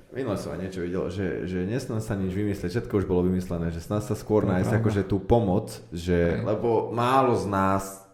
Minule 0.08 0.40
som 0.40 0.56
aj 0.56 0.64
niečo 0.64 0.80
videl, 0.80 1.04
že, 1.12 1.44
že 1.44 1.68
nesnad 1.68 2.00
sa 2.00 2.16
nič 2.16 2.32
vymyslieť, 2.32 2.72
všetko 2.72 2.96
už 2.96 3.04
bolo 3.04 3.28
vymyslené, 3.28 3.68
že 3.68 3.84
snad 3.84 4.00
sa 4.00 4.16
skôr 4.16 4.48
nájsť 4.48 4.80
akože 4.80 5.02
tú 5.04 5.20
pomoc, 5.20 5.84
že, 5.92 6.40
lebo 6.48 6.88
málo 6.96 7.36
z 7.36 7.44
nás 7.44 8.07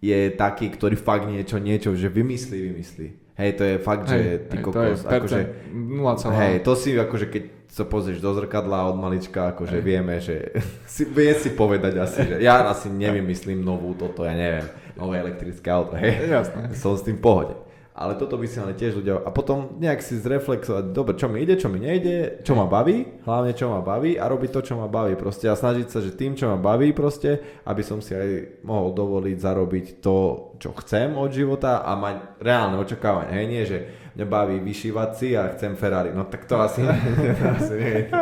je 0.00 0.32
taký, 0.32 0.72
ktorý 0.72 0.96
fakt 0.96 1.28
niečo, 1.28 1.60
niečo, 1.60 1.92
že 1.92 2.08
vymyslí, 2.08 2.58
vymyslí. 2.72 3.06
Hej, 3.40 3.50
to 3.56 3.62
je 3.64 3.74
fakt, 3.80 4.04
že 4.04 4.18
ty 4.52 4.60
hej, 4.60 4.64
kokos, 4.64 5.00
to 5.00 5.08
je 5.08 5.16
akože, 5.16 5.40
percent, 5.40 6.36
0, 6.36 6.40
Hej, 6.40 6.54
to 6.60 6.72
si 6.76 6.88
akože 6.92 7.26
keď 7.32 7.44
sa 7.70 7.84
pozrieš 7.88 8.20
do 8.20 8.36
zrkadla 8.36 8.90
od 8.90 9.00
malička, 9.00 9.56
akože 9.56 9.80
Hej. 9.80 9.84
vieme, 9.84 10.14
že 10.20 10.52
si, 10.94 11.08
vie 11.08 11.32
si 11.32 11.56
povedať 11.56 11.96
asi, 11.96 12.20
že 12.26 12.36
ja 12.44 12.68
asi 12.68 12.92
nevymyslím 12.92 13.64
novú 13.64 13.96
toto, 13.96 14.28
ja 14.28 14.36
neviem, 14.36 14.68
nové 14.92 15.24
elektrické 15.24 15.72
auto, 15.72 15.96
hej. 15.96 16.28
Jasné. 16.28 16.76
Som 16.76 17.00
s 17.00 17.04
tým 17.06 17.16
v 17.16 17.24
pohode. 17.24 17.54
Ale 18.00 18.16
toto 18.16 18.40
by 18.40 18.48
si 18.48 18.56
mali 18.56 18.72
tiež 18.72 18.96
ľudia, 18.96 19.20
a 19.20 19.28
potom 19.28 19.76
nejak 19.76 20.00
si 20.00 20.16
zreflexovať, 20.16 20.96
dobre, 20.96 21.20
čo 21.20 21.28
mi 21.28 21.44
ide, 21.44 21.60
čo 21.60 21.68
mi 21.68 21.84
nejde, 21.84 22.40
čo 22.40 22.56
ma 22.56 22.64
baví, 22.64 23.20
hlavne 23.28 23.52
čo 23.52 23.68
ma 23.68 23.84
baví 23.84 24.16
a 24.16 24.24
robiť 24.24 24.50
to, 24.56 24.72
čo 24.72 24.74
ma 24.80 24.88
baví 24.88 25.20
proste 25.20 25.52
a 25.52 25.52
snažiť 25.52 25.92
sa, 25.92 26.00
že 26.00 26.16
tým, 26.16 26.32
čo 26.32 26.48
ma 26.48 26.56
baví 26.56 26.96
proste, 26.96 27.60
aby 27.68 27.84
som 27.84 28.00
si 28.00 28.16
aj 28.16 28.64
mohol 28.64 28.96
dovoliť 28.96 29.36
zarobiť 29.36 29.86
to, 30.00 30.16
čo 30.56 30.72
chcem 30.80 31.12
od 31.12 31.28
života 31.28 31.84
a 31.84 31.92
mať 31.92 32.40
reálne 32.40 32.80
očakávania, 32.80 33.36
hej, 33.36 33.46
nie, 33.52 33.62
že 33.68 33.78
mňa 34.16 34.24
baví 34.24 34.56
vyšívať 34.64 35.10
si 35.12 35.28
a 35.36 35.52
chcem 35.52 35.76
Ferrari, 35.76 36.16
no 36.16 36.24
tak 36.24 36.48
to 36.48 36.56
asi, 36.56 36.80
asi 37.60 37.74
nejde, 37.76 38.16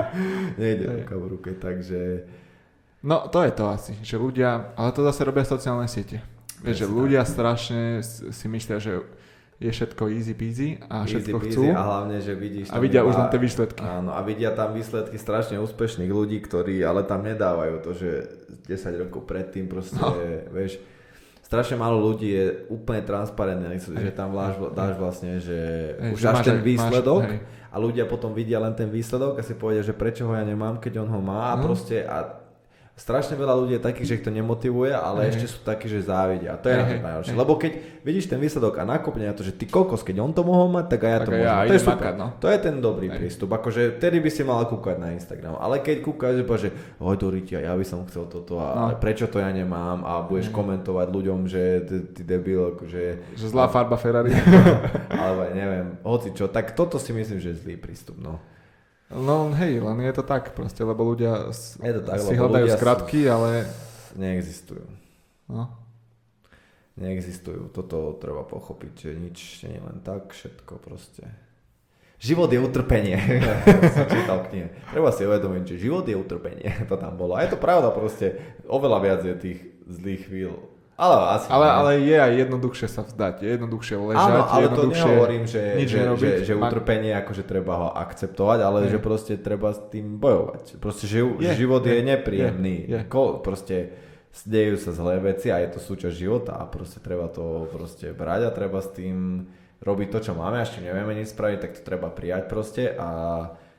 nejde 0.58 0.84
ruka 1.06 1.14
v 1.14 1.24
ruke, 1.38 1.50
takže 1.54 2.26
No 2.98 3.30
to 3.30 3.46
je 3.46 3.54
to 3.54 3.70
asi, 3.70 3.94
že 4.02 4.18
ľudia, 4.18 4.74
ale 4.74 4.90
to 4.90 5.06
zase 5.06 5.22
robia 5.22 5.46
sociálne 5.46 5.86
siete. 5.86 6.18
Vieš, 6.66 6.82
že 6.82 6.86
ľudia 6.90 7.22
strašne 7.22 8.02
si 8.02 8.46
myslia, 8.50 8.82
že 8.82 9.06
je 9.58 9.68
všetko 9.68 10.02
easy 10.08 10.32
peasy 10.32 10.68
a 10.80 11.02
všetko 11.02 11.36
easy 11.36 11.50
chcú. 11.50 11.62
peasy 11.62 11.68
a 11.68 11.80
hlavne, 11.80 12.16
že 12.16 12.32
vidíš 12.32 12.66
A 12.68 12.78
vidia 12.78 13.00
iba- 13.00 13.08
už 13.08 13.14
len 13.16 13.28
tie 13.28 13.40
výsledky. 13.40 13.80
Áno, 13.80 14.10
a 14.10 14.20
vidia 14.20 14.50
tam 14.50 14.70
výsledky 14.70 15.14
strašne 15.14 15.58
úspešných 15.58 16.06
ľudí, 16.08 16.38
ktorí 16.40 16.78
ale 16.80 17.02
tam 17.02 17.22
nedávajú 17.22 17.74
to, 17.80 17.90
že 17.92 18.10
10 18.64 18.94
rokov 19.00 19.24
predtým 19.24 19.66
proste, 19.66 19.98
No. 19.98 20.14
vieš, 20.48 20.78
strašne 21.40 21.74
málo 21.74 21.98
ľudí 21.98 22.28
je 22.28 22.44
úplne 22.68 23.02
transparentné, 23.02 23.72
že 23.74 24.12
tam 24.12 24.30
dáš, 24.30 24.54
dáš 24.70 24.94
vlastne, 24.94 25.38
že 25.38 25.58
Hej, 25.96 26.12
už 26.12 26.18
že 26.18 26.24
dáš 26.24 26.34
máš 26.34 26.44
ten 26.44 26.54
máš- 26.54 26.68
výsledok 26.68 27.22
hej. 27.24 27.38
a 27.66 27.76
ľudia 27.76 28.04
potom 28.04 28.30
vidia 28.32 28.58
len 28.58 28.72
ten 28.72 28.86
výsledok 28.86 29.32
a 29.34 29.42
si 29.42 29.54
povedia, 29.54 29.80
že 29.80 29.90
prečo 29.92 30.22
ho 30.22 30.32
ja 30.32 30.44
nemám, 30.44 30.76
keď 30.76 31.02
on 31.02 31.08
ho 31.08 31.20
má 31.20 31.50
a 31.50 31.56
No. 31.56 31.64
proste 31.64 32.04
a 32.04 32.46
strašne 32.98 33.38
veľa 33.38 33.54
ľudí 33.54 33.72
je 33.74 33.82
takých, 33.82 34.04
že 34.04 34.14
ich 34.18 34.26
to 34.26 34.34
nemotivuje, 34.34 34.90
ale 34.90 35.30
Hej, 35.30 35.38
ešte 35.38 35.46
sú 35.46 35.58
takí, 35.62 35.86
že 35.86 36.02
závidia. 36.02 36.52
A 36.52 36.58
to 36.58 36.66
je 36.66 36.74
hej, 36.74 36.98
najhoršie. 36.98 37.30
hej. 37.30 37.38
Lebo 37.38 37.52
keď 37.54 37.72
vidíš 38.02 38.26
ten 38.26 38.36
výsledok 38.36 38.74
a 38.74 38.84
nakopne 38.84 39.24
na 39.24 39.32
to, 39.32 39.46
že 39.46 39.54
ty 39.54 39.64
kokos, 39.64 40.02
keď 40.02 40.18
on 40.18 40.34
to 40.34 40.42
mohol 40.42 40.66
mať, 40.66 40.90
tak 40.90 41.00
aj 41.00 41.10
ja 41.10 41.18
Tak 41.18 41.24
to 41.24 41.30
môžem. 41.30 41.46
ja 41.46 41.56
to 41.62 41.72
je 41.72 41.80
super. 41.80 41.94
makať, 41.94 42.14
no. 42.18 42.26
To 42.36 42.46
je 42.50 42.58
ten 42.58 42.74
dobrý 42.82 43.06
Hej. 43.06 43.14
prístup. 43.14 43.48
Akože 43.54 43.80
vtedy 43.96 44.18
by 44.18 44.30
si 44.34 44.42
mal 44.42 44.60
kúkať 44.66 44.96
na 44.98 45.08
Instagram. 45.14 45.54
Ale 45.56 45.78
keď 45.78 45.96
kúkaš, 46.02 46.34
že 46.36 46.44
povieš, 46.44 46.62
že 46.66 46.70
oj 46.98 47.16
ja 47.48 47.72
by 47.72 47.86
som 47.86 48.02
chcel 48.10 48.26
toto 48.26 48.58
a 48.58 48.68
No. 48.74 48.84
prečo 48.98 49.30
to 49.30 49.38
ja 49.38 49.48
nemám 49.48 50.02
a 50.02 50.26
budeš 50.26 50.50
komentovať 50.50 51.06
ľuďom, 51.08 51.46
že 51.46 51.62
ty, 51.86 52.26
debil, 52.26 52.74
akože, 52.74 53.38
Že 53.38 53.46
zlá 53.46 53.70
farba 53.70 53.94
Ferrari. 53.94 54.34
alebo 55.22 55.46
neviem, 55.54 56.02
hoci 56.02 56.34
čo, 56.34 56.50
tak 56.50 56.74
toto 56.74 56.98
si 56.98 57.14
myslím, 57.14 57.38
že 57.38 57.54
je 57.54 57.60
zlý 57.62 57.74
prístup. 57.78 58.18
No. 58.18 58.42
No 59.10 59.48
hej, 59.54 59.78
len 59.78 59.98
je 59.98 60.12
to 60.12 60.22
tak 60.22 60.52
proste, 60.52 60.80
lebo 60.80 61.00
ľudia 61.02 61.48
s- 61.48 61.76
Je 61.78 61.90
to 61.90 62.02
tak, 62.02 62.18
si 62.18 62.28
lebo 62.30 62.44
hľadajú 62.44 62.60
ľudia 62.62 62.70
sú- 62.70 62.78
skratky, 62.78 63.20
ale 63.24 63.50
Neexistujú. 64.14 64.84
no, 65.48 65.64
Neexistujú. 66.94 67.70
Toto 67.70 68.12
treba 68.14 68.42
pochopiť, 68.42 68.92
že 68.98 69.10
nič 69.14 69.38
nie 69.62 69.72
je 69.72 69.82
len 69.82 69.98
tak, 70.00 70.28
všetko 70.28 70.76
proste. 70.78 71.24
Život 72.18 72.50
je 72.50 72.58
utrpenie. 72.58 73.14
čítal 74.12 74.42
knihe. 74.44 74.74
Treba 74.90 75.08
si 75.08 75.22
uvedomiť, 75.22 75.62
že 75.64 75.76
život 75.80 76.02
je 76.02 76.12
utrpenie. 76.14 76.66
To 76.90 76.98
tam 76.98 77.14
bolo. 77.14 77.32
A 77.32 77.46
je 77.46 77.54
to 77.54 77.56
pravda 77.56 77.88
proste. 77.88 78.34
Oveľa 78.66 78.98
viac 78.98 79.20
je 79.22 79.34
tých 79.36 79.58
zlých 79.86 80.26
chvíľ. 80.26 80.58
Ale 80.98 81.14
asi 81.38 81.46
ale, 81.46 81.62
nie. 81.62 81.74
ale 81.78 81.90
je 82.02 82.16
aj 82.18 82.32
jednoduchšie 82.42 82.88
sa 82.90 83.06
vzdať, 83.06 83.34
je 83.46 83.48
jednoduchšie 83.54 83.94
ležať, 84.02 84.30
Áno, 84.34 84.42
ale 84.50 84.66
to 84.66 84.82
nehovorím, 84.90 85.44
že, 85.46 85.62
nič 85.78 85.88
že, 85.94 85.98
nerobiť. 86.02 86.34
že, 86.42 86.46
že 86.50 86.54
Ma- 86.58 86.66
utrpenie, 86.66 87.14
akože 87.14 87.46
treba 87.46 87.72
ho 87.78 87.88
akceptovať, 87.94 88.58
ale 88.66 88.78
Nie. 88.82 88.90
že 88.90 88.98
proste 88.98 89.38
treba 89.38 89.70
s 89.70 89.78
tým 89.94 90.18
bojovať. 90.18 90.82
Proste, 90.82 91.06
že 91.06 91.22
Je, 91.22 91.54
život 91.54 91.86
je, 91.86 91.94
je, 91.94 92.02
nepríjemný. 92.02 92.76
je, 92.90 92.98
je. 92.98 93.06
Ko, 93.06 93.38
proste 93.38 93.94
dejú 94.42 94.74
sa 94.74 94.90
zlé 94.90 95.22
veci 95.22 95.54
a 95.54 95.62
je 95.62 95.70
to 95.70 95.78
súčasť 95.78 96.14
života 96.18 96.58
a 96.58 96.66
proste 96.66 96.98
treba 96.98 97.30
to 97.30 97.70
proste 97.70 98.10
brať 98.10 98.46
a 98.46 98.50
treba 98.50 98.82
s 98.82 98.90
tým 98.90 99.46
robiť 99.78 100.08
to, 100.10 100.18
čo 100.18 100.32
máme 100.34 100.58
a 100.58 100.66
ešte 100.66 100.82
nevieme 100.82 101.14
nič 101.14 101.30
spraviť, 101.30 101.58
tak 101.62 101.70
to 101.78 101.82
treba 101.86 102.10
prijať 102.10 102.50
proste 102.50 102.90
a, 102.90 103.10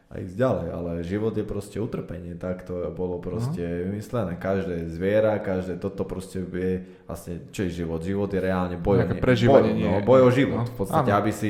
a 0.09 0.17
ísť 0.17 0.35
ďalej. 0.35 0.67
Ale 0.73 0.91
život 1.05 1.37
je 1.37 1.45
proste 1.45 1.77
utrpenie, 1.77 2.33
tak 2.33 2.65
to 2.65 2.89
bolo 2.89 3.21
proste 3.21 3.61
vymyslené. 3.85 4.41
Každé 4.41 4.89
zviera, 4.89 5.37
každé 5.37 5.77
toto 5.77 6.01
proste 6.01 6.41
je 6.41 6.81
vlastne, 7.05 7.45
čo 7.53 7.69
je 7.69 7.85
život? 7.85 8.01
Život 8.01 8.33
je 8.33 8.41
reálne 8.41 8.75
boj, 8.81 9.05
ne- 9.05 9.21
prežívanie 9.21 9.77
boj, 9.77 9.85
no, 9.85 10.01
boj 10.01 10.21
o 10.25 10.29
život. 10.33 10.65
no, 10.65 10.65
V 10.65 10.75
podstate, 10.81 11.13
áno. 11.13 11.19
aby 11.21 11.29
si 11.29 11.49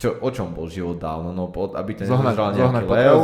čo, 0.00 0.16
o 0.16 0.32
čom 0.32 0.50
bol 0.50 0.64
život 0.64 0.96
dávno, 0.96 1.28
no 1.30 1.46
pod, 1.46 1.76
aby 1.76 1.92
ťa 1.92 2.08
nezožral 2.08 2.56
nejaký 2.56 2.88
lev, 2.88 3.20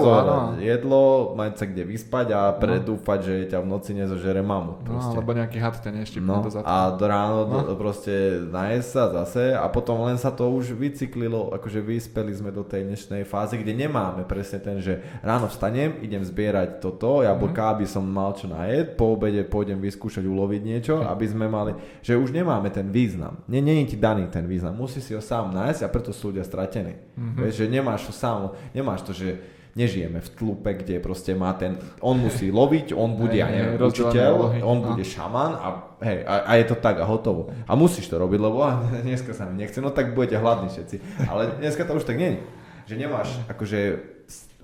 jedlo, 0.60 1.04
mať 1.32 1.52
sa 1.56 1.64
kde 1.64 1.82
vyspať 1.82 2.26
a 2.30 2.40
No. 2.46 2.58
predúfať, 2.58 3.18
že 3.18 3.34
ťa 3.48 3.58
v 3.58 3.66
noci 3.66 3.90
nezožere 3.92 4.40
mamut. 4.40 4.84
No, 4.84 4.92
proste. 4.92 5.16
alebo 5.16 5.32
nejaký 5.32 5.56
had 5.56 5.72
ťa 5.74 5.90
neštipne 5.90 6.28
No, 6.28 6.44
do 6.44 6.52
a 6.60 6.76
do 6.92 7.04
ráno 7.06 7.48
No. 7.48 7.64
no. 7.64 7.72
proste 7.74 8.12
najesť 8.44 8.86
sa 8.86 9.04
zase 9.16 9.56
a 9.56 9.64
potom 9.66 10.04
len 10.04 10.14
sa 10.14 10.28
to 10.28 10.44
už 10.46 10.76
vycyklilo, 10.76 11.48
akože 11.50 11.80
vyspeli 11.80 12.30
sme 12.30 12.52
do 12.52 12.60
tej 12.60 12.84
dnešnej 12.84 13.24
fázy, 13.24 13.56
kde 13.56 13.72
nemáme 13.72 14.28
presne 14.28 14.60
ten, 14.60 14.76
že 14.76 15.00
ráno 15.20 15.48
vstanem, 15.48 15.96
idem 16.00 16.20
zbierať 16.20 16.78
toto, 16.78 17.24
jablká, 17.24 17.66
Mhm. 17.66 17.72
aby 17.72 17.86
som 17.86 18.04
mal 18.04 18.36
čo 18.36 18.46
najed, 18.46 18.94
po 18.94 19.16
obede 19.16 19.40
pôjdem 19.42 19.80
vyskúšať 19.80 20.28
uloviť 20.28 20.60
niečo, 20.60 21.00
aby 21.00 21.24
sme 21.24 21.48
mali, 21.48 21.72
že 22.04 22.20
už 22.20 22.36
nemáme 22.36 22.68
ten 22.68 22.92
význam. 22.92 23.40
Nie, 23.48 23.64
nie 23.64 23.80
je 23.80 23.92
ti 23.92 23.96
daný 23.96 24.28
ten 24.28 24.44
význam, 24.44 24.76
musí 24.76 25.00
si 25.00 25.16
ho 25.16 25.24
sám 25.24 25.56
nájsť 25.56 25.80
a 25.80 25.88
preto 25.88 26.12
sú 26.12 26.28
ľudia 26.28 26.44
stratení. 26.66 26.94
Mhm. 27.14 27.38
Vieš, 27.38 27.54
že 27.54 27.66
nemáš 27.70 28.00
to 28.06 28.12
sám, 28.12 28.50
nemáš 28.74 29.06
to, 29.06 29.14
že 29.14 29.38
nežijeme 29.76 30.24
v 30.24 30.28
tlupe, 30.32 30.72
kde 30.72 30.96
proste 30.98 31.36
má 31.36 31.52
ten, 31.52 31.76
on 32.00 32.16
musí 32.16 32.48
loviť, 32.48 32.96
on 32.96 33.12
bude, 33.12 33.36
ja 33.36 33.44
neviem, 33.44 33.76
učiteľ, 33.76 34.64
on 34.64 34.80
No. 34.80 34.84
bude 34.88 35.04
šaman 35.04 35.52
a, 35.52 35.68
hej, 36.00 36.24
a, 36.24 36.34
a 36.48 36.52
je 36.56 36.64
to 36.64 36.76
tak 36.80 36.96
a 36.96 37.04
hotovo. 37.04 37.52
A 37.68 37.76
musíš 37.76 38.08
to 38.08 38.16
robiť, 38.16 38.40
lebo 38.40 38.64
a, 38.64 38.80
dneska 39.04 39.36
sa 39.36 39.44
mi 39.44 39.60
nechce, 39.60 39.84
no 39.84 39.92
tak 39.92 40.16
budete 40.16 40.40
hladní 40.40 40.72
všetci. 40.72 41.28
Ale 41.28 41.60
dneska 41.60 41.84
to 41.84 41.92
už 41.92 42.08
tak 42.08 42.16
nie 42.16 42.30
je. 42.34 42.40
Že 42.88 42.94
nemáš 43.04 43.28
akože 43.52 43.80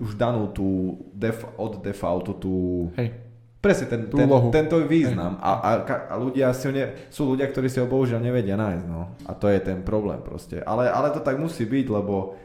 už 0.01 0.17
danú 0.17 0.49
tú 0.49 0.97
def, 1.13 1.45
od 1.61 1.77
defaultu 1.85 2.33
tú 2.33 2.53
Hej, 2.97 3.13
presne 3.63 3.87
ten, 3.87 4.11
Tú 4.11 4.19
ten, 4.19 4.27
tento 4.51 4.75
význam 4.83 5.39
a, 5.39 5.51
a, 5.63 5.71
a 6.11 6.15
ľudia 6.19 6.51
si 6.51 6.67
ho 6.67 6.75
ne, 6.75 7.07
sú 7.07 7.31
ľudia, 7.31 7.47
ktorí 7.47 7.71
si 7.71 7.79
ho 7.79 7.87
bohužiaľ 7.87 8.19
nevedia 8.19 8.59
nájsť, 8.59 8.85
no. 8.91 9.15
A 9.23 9.31
to 9.31 9.47
je 9.47 9.63
ten 9.63 9.79
problém 9.87 10.19
proste. 10.19 10.59
Ale, 10.59 10.91
ale 10.91 11.15
to 11.15 11.23
tak 11.23 11.39
musí 11.39 11.63
byť, 11.63 11.87
lebo 11.87 12.35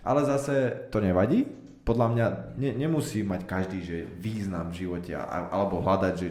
ale 0.00 0.24
zase 0.24 0.88
to 0.88 1.04
nevadí. 1.04 1.44
Podľa 1.84 2.06
mňa 2.16 2.26
ne, 2.56 2.70
nemusí 2.80 3.20
mať 3.20 3.44
každý 3.44 3.84
že 3.84 4.08
význam 4.08 4.72
v 4.72 4.88
živote 4.88 5.12
a, 5.12 5.52
alebo 5.52 5.84
hľadať, 5.84 6.14
že, 6.16 6.28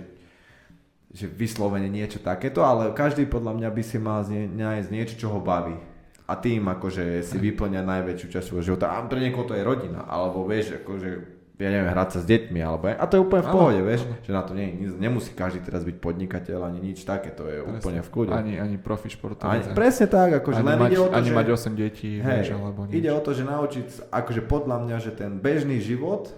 že 1.14 1.26
vyslovene 1.30 1.86
niečo 1.94 2.18
takéto, 2.18 2.66
ale 2.66 2.90
každý 2.98 3.30
podľa 3.30 3.54
mňa 3.62 3.70
by 3.70 3.84
si 3.86 3.98
mal 4.02 4.26
nájsť 4.34 4.90
niečo, 4.90 5.16
čo 5.22 5.30
ho 5.30 5.38
baví. 5.38 5.78
A 6.26 6.34
tým 6.40 6.66
akože 6.66 7.22
si 7.22 7.38
vyplňa 7.38 7.86
najväčšiu 7.86 8.28
časť 8.34 8.46
svojho 8.50 8.74
života. 8.74 8.98
A 8.98 9.06
pre 9.06 9.22
niekoho 9.22 9.46
to 9.46 9.54
je 9.54 9.62
rodina, 9.62 10.10
alebo 10.10 10.48
vieš, 10.50 10.82
akože 10.82 11.33
ja 11.54 11.70
neviem, 11.70 11.86
hrať 11.86 12.10
sa 12.10 12.20
s 12.20 12.26
deťmi, 12.26 12.60
alebo 12.60 12.90
a 12.90 13.06
to 13.06 13.14
je 13.14 13.22
úplne 13.22 13.44
v 13.46 13.50
Áno, 13.50 13.56
pohode, 13.56 13.80
vieš, 13.86 14.02
áno. 14.04 14.16
že 14.26 14.32
na 14.34 14.42
to 14.42 14.52
nie, 14.58 14.68
nemusí 14.98 15.32
každý 15.32 15.62
teraz 15.62 15.86
byť 15.86 16.02
podnikateľ 16.02 16.60
ani 16.66 16.80
nič 16.82 17.06
také, 17.06 17.30
to 17.30 17.46
je 17.46 17.62
presne. 17.62 17.78
úplne 17.78 18.00
v 18.02 18.10
kľude. 18.10 18.32
Ani, 18.34 18.54
ani 18.58 18.76
profi 18.82 19.14
športovec. 19.14 19.70
Ani, 19.70 19.78
presne 19.78 20.06
tak, 20.10 20.42
akože 20.42 20.60
ani 20.60 20.68
len 20.68 20.80
mať, 20.82 20.90
ide 20.90 20.98
o 20.98 21.08
to, 21.08 21.14
ani 21.14 21.30
že... 21.30 21.36
mať 21.38 21.48
8 21.54 21.78
detí, 21.78 22.12
Hej, 22.18 22.26
vieš, 22.26 22.50
alebo 22.54 22.80
nič. 22.90 22.94
ide 22.98 23.10
o 23.14 23.22
to, 23.22 23.32
že 23.32 23.44
naučiť, 23.46 23.88
akože 24.10 24.42
podľa 24.44 24.78
mňa, 24.82 24.98
že 24.98 25.12
ten 25.14 25.32
bežný 25.38 25.78
život 25.78 26.34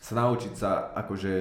sa 0.00 0.12
naučiť 0.18 0.52
sa 0.54 0.92
akože 0.96 1.34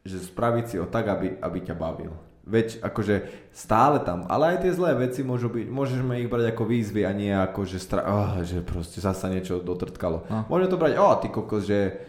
že 0.00 0.16
spraviť 0.16 0.64
si 0.64 0.76
ho 0.80 0.88
tak, 0.88 1.12
aby, 1.12 1.36
aby 1.38 1.58
ťa 1.60 1.76
bavil. 1.76 2.16
Veď 2.40 2.80
akože 2.80 3.28
stále 3.52 4.00
tam, 4.00 4.24
ale 4.26 4.56
aj 4.56 4.64
tie 4.64 4.72
zlé 4.72 4.96
veci 4.96 5.20
môžu 5.20 5.52
byť, 5.52 5.66
môžeme 5.68 6.24
ich 6.24 6.28
brať 6.32 6.56
ako 6.56 6.64
výzvy 6.64 7.04
a 7.04 7.12
nie 7.12 7.30
ako, 7.30 7.68
že, 7.68 7.78
stra- 7.78 8.08
oh, 8.08 8.40
že 8.40 8.64
proste 8.64 8.98
zasa 8.98 9.28
niečo 9.28 9.60
dotrtkalo. 9.60 10.24
No. 10.26 10.48
Môžeme 10.48 10.72
to 10.72 10.80
brať, 10.80 10.92
o, 10.96 11.08
ty 11.20 11.28
kokos, 11.28 11.68
že 11.68 12.00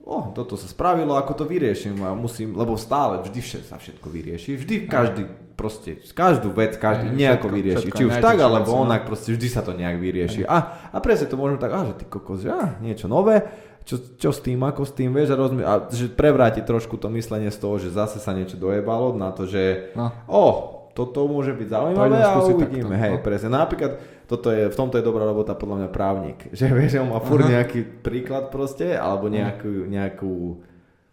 o, 0.00 0.32
toto 0.32 0.56
sa 0.56 0.64
spravilo, 0.64 1.20
ako 1.20 1.32
to 1.36 1.44
vyriešim 1.44 2.00
a 2.00 2.16
musím, 2.16 2.56
lebo 2.56 2.80
stále 2.80 3.20
vždy 3.28 3.40
vše, 3.44 3.58
sa 3.68 3.76
všetko 3.76 4.08
vyrieši, 4.08 4.56
vždy 4.56 4.74
každý 4.88 5.28
proste, 5.54 6.00
každú 6.12 6.50
vec, 6.50 6.74
každý 6.76 7.14
Hej, 7.14 7.18
nejako 7.20 7.46
všetko, 7.48 7.56
vyrieši, 7.56 7.86
všetko, 7.86 7.98
či 7.98 8.04
už 8.10 8.16
tak, 8.18 8.36
alebo 8.42 8.70
no. 8.74 8.88
onak, 8.88 9.06
proste 9.06 9.30
vždy 9.32 9.48
sa 9.48 9.62
to 9.62 9.72
nejak 9.72 9.96
vyrieši. 10.02 10.42
A, 10.44 10.90
a 10.90 10.96
presne 10.98 11.30
to 11.30 11.38
môžeme 11.38 11.62
tak, 11.62 11.72
a 11.72 11.86
že 11.86 11.94
ty 12.02 12.04
kokos, 12.04 12.42
že 12.42 12.50
á, 12.50 12.76
niečo 12.82 13.06
nové, 13.06 13.46
čo, 13.84 13.96
čo 14.16 14.32
s 14.32 14.40
tým, 14.40 14.60
ako 14.60 14.82
s 14.82 14.92
tým, 14.92 15.12
vieš, 15.12 15.32
a, 15.32 15.36
rozmi- 15.36 15.62
a 15.62 15.86
že 15.86 16.08
prevráti 16.08 16.60
trošku 16.60 16.96
to 16.96 17.12
myslenie 17.12 17.48
z 17.48 17.58
toho, 17.58 17.76
že 17.76 17.92
zase 17.92 18.16
sa 18.16 18.32
niečo 18.32 18.56
dojebalo 18.56 19.12
na 19.12 19.28
to, 19.30 19.44
že 19.44 19.92
No. 19.92 20.08
o, 20.24 20.44
toto 20.92 21.26
môže 21.26 21.52
byť 21.52 21.68
zaujímavé 21.68 22.16
a 22.16 22.38
uvidíme, 22.40 22.86
takto, 22.86 23.02
hej, 23.02 23.14
no. 23.18 23.20
presne. 23.20 23.48
Napríklad, 23.50 23.92
toto 24.24 24.48
je, 24.48 24.70
v 24.70 24.76
tomto 24.76 24.96
je 24.96 25.04
dobrá 25.04 25.22
robota 25.22 25.52
podľa 25.52 25.84
mňa 25.84 25.88
právnik, 25.90 26.38
že 26.58 26.70
vieš, 26.70 26.98
on 26.98 27.12
má 27.12 27.20
furt 27.20 27.44
nejaký 27.44 27.82
príklad 28.00 28.48
proste, 28.48 28.96
alebo 28.96 29.28
nejakú, 29.28 29.84
nejakú, 29.84 30.34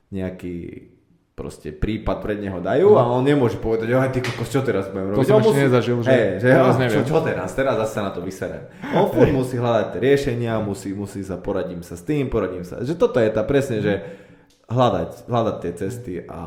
nejaký 0.09 0.55
proste 1.31 1.71
prípad 1.71 2.19
pred 2.19 2.37
neho 2.43 2.59
dajú 2.59 2.99
a 2.99 3.07
on 3.07 3.23
nemôže 3.23 3.57
povedať, 3.57 3.87
aj 3.89 4.11
ty 4.11 4.19
kokos, 4.19 4.51
čo 4.51 4.61
teraz 4.61 4.91
budem 4.91 5.15
robiť. 5.15 5.25
som 5.25 5.39
On 5.39 5.43
ešte 5.47 5.61
nezažil, 5.63 5.97
že- 6.03 6.11
hej, 6.11 6.29
že 6.43 6.47
teraz 6.51 6.65
ja, 6.67 6.71
čo, 6.75 6.81
neviem. 6.83 7.03
čo 7.07 7.17
teraz, 7.23 7.49
teraz 7.55 7.75
zase 7.87 7.97
na 8.03 8.11
to 8.11 8.19
vyserem. 8.21 8.63
On 8.93 9.07
furt 9.09 9.31
musí 9.31 9.55
hľadať 9.55 9.97
riešenia, 9.97 10.59
musí, 10.59 10.91
musí 10.91 11.23
sa, 11.23 11.39
poradím 11.39 11.81
sa 11.81 11.95
s 11.95 12.03
tým, 12.03 12.27
poradím 12.27 12.67
sa, 12.67 12.83
že 12.83 12.93
toto 12.99 13.17
je 13.17 13.31
tá 13.31 13.41
presne, 13.47 13.79
že 13.79 13.93
hľadať, 14.67 15.31
hľadať 15.31 15.55
tie 15.63 15.71
cesty 15.75 16.13
a, 16.27 16.41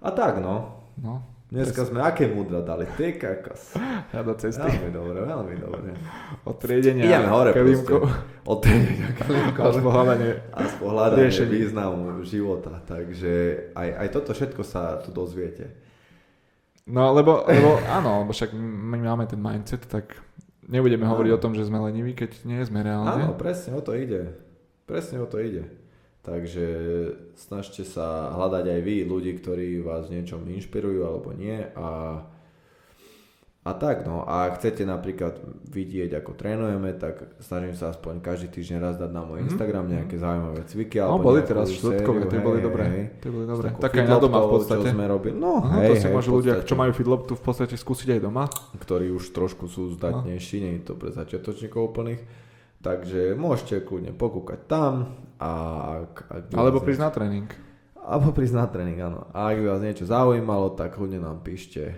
a 0.00 0.08
tak 0.12 0.38
no. 0.38 0.84
No, 1.00 1.24
Dneska 1.50 1.82
sme 1.82 1.98
aké 1.98 2.30
múdro 2.30 2.62
dali, 2.62 2.86
ty 2.94 3.18
kakos. 3.18 3.74
hľadať 4.14 4.36
cesty. 4.38 4.70
Veľmi 4.70 4.90
dobre, 4.94 5.18
veľmi 5.26 5.54
dobre. 5.58 5.90
Od 6.46 6.56
triedenia 6.62 7.02
Ideme 7.10 7.26
hore 7.26 7.50
proste. 7.50 7.94
Od 8.46 8.58
triedenia 8.62 9.10
kelímkov. 9.18 9.62
až 9.66 9.76
po 9.82 9.90
hľadanie. 9.90 10.30
A 10.54 10.58
z 10.62 10.74
pohľadania 10.78 11.26
riešení. 11.26 11.50
významu 11.50 12.22
života. 12.22 12.78
Takže 12.86 13.34
aj, 13.74 13.88
aj 13.98 14.08
toto 14.14 14.30
všetko 14.30 14.62
sa 14.62 15.02
tu 15.02 15.10
dozviete. 15.10 15.74
No, 16.86 17.10
lebo, 17.10 17.42
lebo 17.42 17.82
áno, 17.86 18.22
lebo 18.22 18.30
však 18.30 18.54
my 18.54 18.98
máme 19.02 19.26
ten 19.26 19.38
mindset, 19.38 19.90
tak 19.90 20.14
nebudeme 20.70 21.02
Áno. 21.02 21.18
hovoriť 21.18 21.32
o 21.34 21.42
tom, 21.42 21.58
že 21.58 21.66
sme 21.66 21.82
leniví, 21.82 22.14
keď 22.14 22.46
nie 22.46 22.62
sme 22.62 22.86
reálne. 22.86 23.26
Áno, 23.26 23.34
presne 23.34 23.74
o 23.74 23.82
to 23.82 23.94
ide. 23.94 24.38
Presne 24.86 25.18
o 25.18 25.26
to 25.26 25.42
ide. 25.42 25.66
Takže 26.30 26.66
snažte 27.34 27.82
sa 27.82 28.30
hľadať 28.30 28.64
aj 28.70 28.80
vy 28.80 28.96
ľudí, 29.02 29.34
ktorí 29.34 29.82
vás 29.82 30.06
niečom 30.06 30.46
inšpirujú 30.46 31.02
alebo 31.02 31.34
nie 31.34 31.58
a, 31.74 32.22
a 33.60 33.70
tak 33.74 34.06
no. 34.06 34.22
A 34.22 34.46
chcete 34.54 34.86
napríklad 34.86 35.36
vidieť, 35.66 36.14
ako 36.14 36.32
trénujeme, 36.32 36.94
tak 36.94 37.34
snažím 37.42 37.74
sa 37.74 37.90
aspoň 37.90 38.22
každý 38.22 38.46
týždeň 38.48 38.78
raz 38.78 38.94
dať 38.94 39.10
na 39.10 39.20
môj 39.20 39.42
Mhm. 39.42 39.46
Instagram 39.50 39.84
nejaké 39.86 40.16
zaujímavé 40.16 40.60
cviky. 40.64 40.96
No, 40.96 41.04
alebo 41.12 41.24
boli 41.26 41.42
teraz 41.42 41.66
štvrtkové, 41.68 42.22
tie 42.24 42.40
boli 42.40 42.58
dobré. 42.62 42.84
hej. 42.86 43.04
Tie 43.18 43.28
boli 43.28 43.44
dobré. 43.44 43.66
S 43.66 43.72
takou 43.74 43.82
Tak 43.82 43.92
aj 43.92 44.06
na 44.06 44.16
doma 44.16 44.38
v 44.38 44.48
podstate. 44.50 44.80
Čo 44.80 44.94
sme 44.94 45.04
robili. 45.04 45.34
No, 45.34 45.52
Aha, 45.60 45.76
hej, 45.82 45.88
to 45.88 45.94
si 45.96 46.06
hej, 46.06 46.14
môžu 46.14 46.30
ľudia, 46.32 46.54
čo 46.62 46.74
majú 46.74 46.92
feedloptu 46.94 47.32
v 47.34 47.42
podstate 47.42 47.74
skúsiť 47.74 48.08
aj 48.14 48.20
doma. 48.22 48.44
ktorí 48.78 49.10
už 49.10 49.34
trošku 49.34 49.66
sú 49.66 49.90
zdatnejší, 49.92 50.56
nie 50.58 50.72
je 50.78 50.82
to 50.86 50.94
pre 50.94 51.10
začiatočníkov 51.10 51.90
úplných. 51.90 52.22
Takže 52.80 53.36
môžete 53.36 53.84
kľudne 53.84 54.16
pokúkať 54.16 54.60
tam 54.64 54.92
a 55.36 55.50
ak, 56.00 56.14
ak 56.26 56.42
Alebo 56.52 56.80
prísť 56.80 57.02
na 57.02 57.10
tréning. 57.12 57.48
alebo 57.94 58.32
prísť 58.32 58.56
na 58.56 58.66
tréning, 58.66 58.96
áno. 58.98 59.28
A 59.30 59.52
ak 59.52 59.60
by 59.60 59.66
vás 59.68 59.82
niečo 59.82 60.04
zaujímalo, 60.04 60.72
tak 60.72 60.96
kľudne 60.96 61.20
nám 61.20 61.40
píšte 61.40 61.82
eh, 61.86 61.96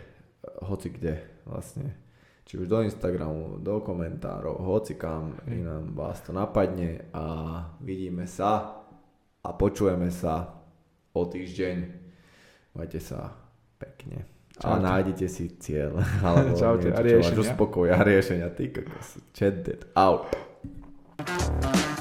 hoci 0.61 0.91
kde 0.91 1.23
vlastne. 1.47 1.95
Či 2.43 2.59
už 2.59 2.67
do 2.67 2.83
Instagramu, 2.83 3.63
do 3.63 3.79
komentárov, 3.79 4.59
hoci 4.59 4.99
kam 4.99 5.39
inám 5.47 5.95
vás 5.95 6.19
to 6.21 6.35
napadne 6.35 7.07
a 7.15 7.25
vidíme 7.79 8.27
sa 8.27 8.83
a 9.41 9.49
počujeme 9.53 10.11
sa 10.11 10.51
o 11.15 11.23
týždeň. 11.23 11.77
Majte 12.75 12.99
sa 12.99 13.31
pekne. 13.79 14.27
A 14.59 14.69
Čaute. 14.69 14.83
nájdete 14.83 15.27
si 15.31 15.45
cieľ. 15.57 15.97
Alebo 16.27 16.53
Čaute. 16.53 16.91
niečo, 16.91 16.99
A 16.99 17.01
čo 17.01 17.07
riešenia. 17.07 17.43
uspokojí. 17.47 17.89
A 17.89 18.01
riešenia. 18.03 18.49
Ty 18.51 18.65
kokos. 18.69 19.09
Chat 19.33 19.63
that 19.63 19.87
out. 19.95 20.27
Música 21.19 21.92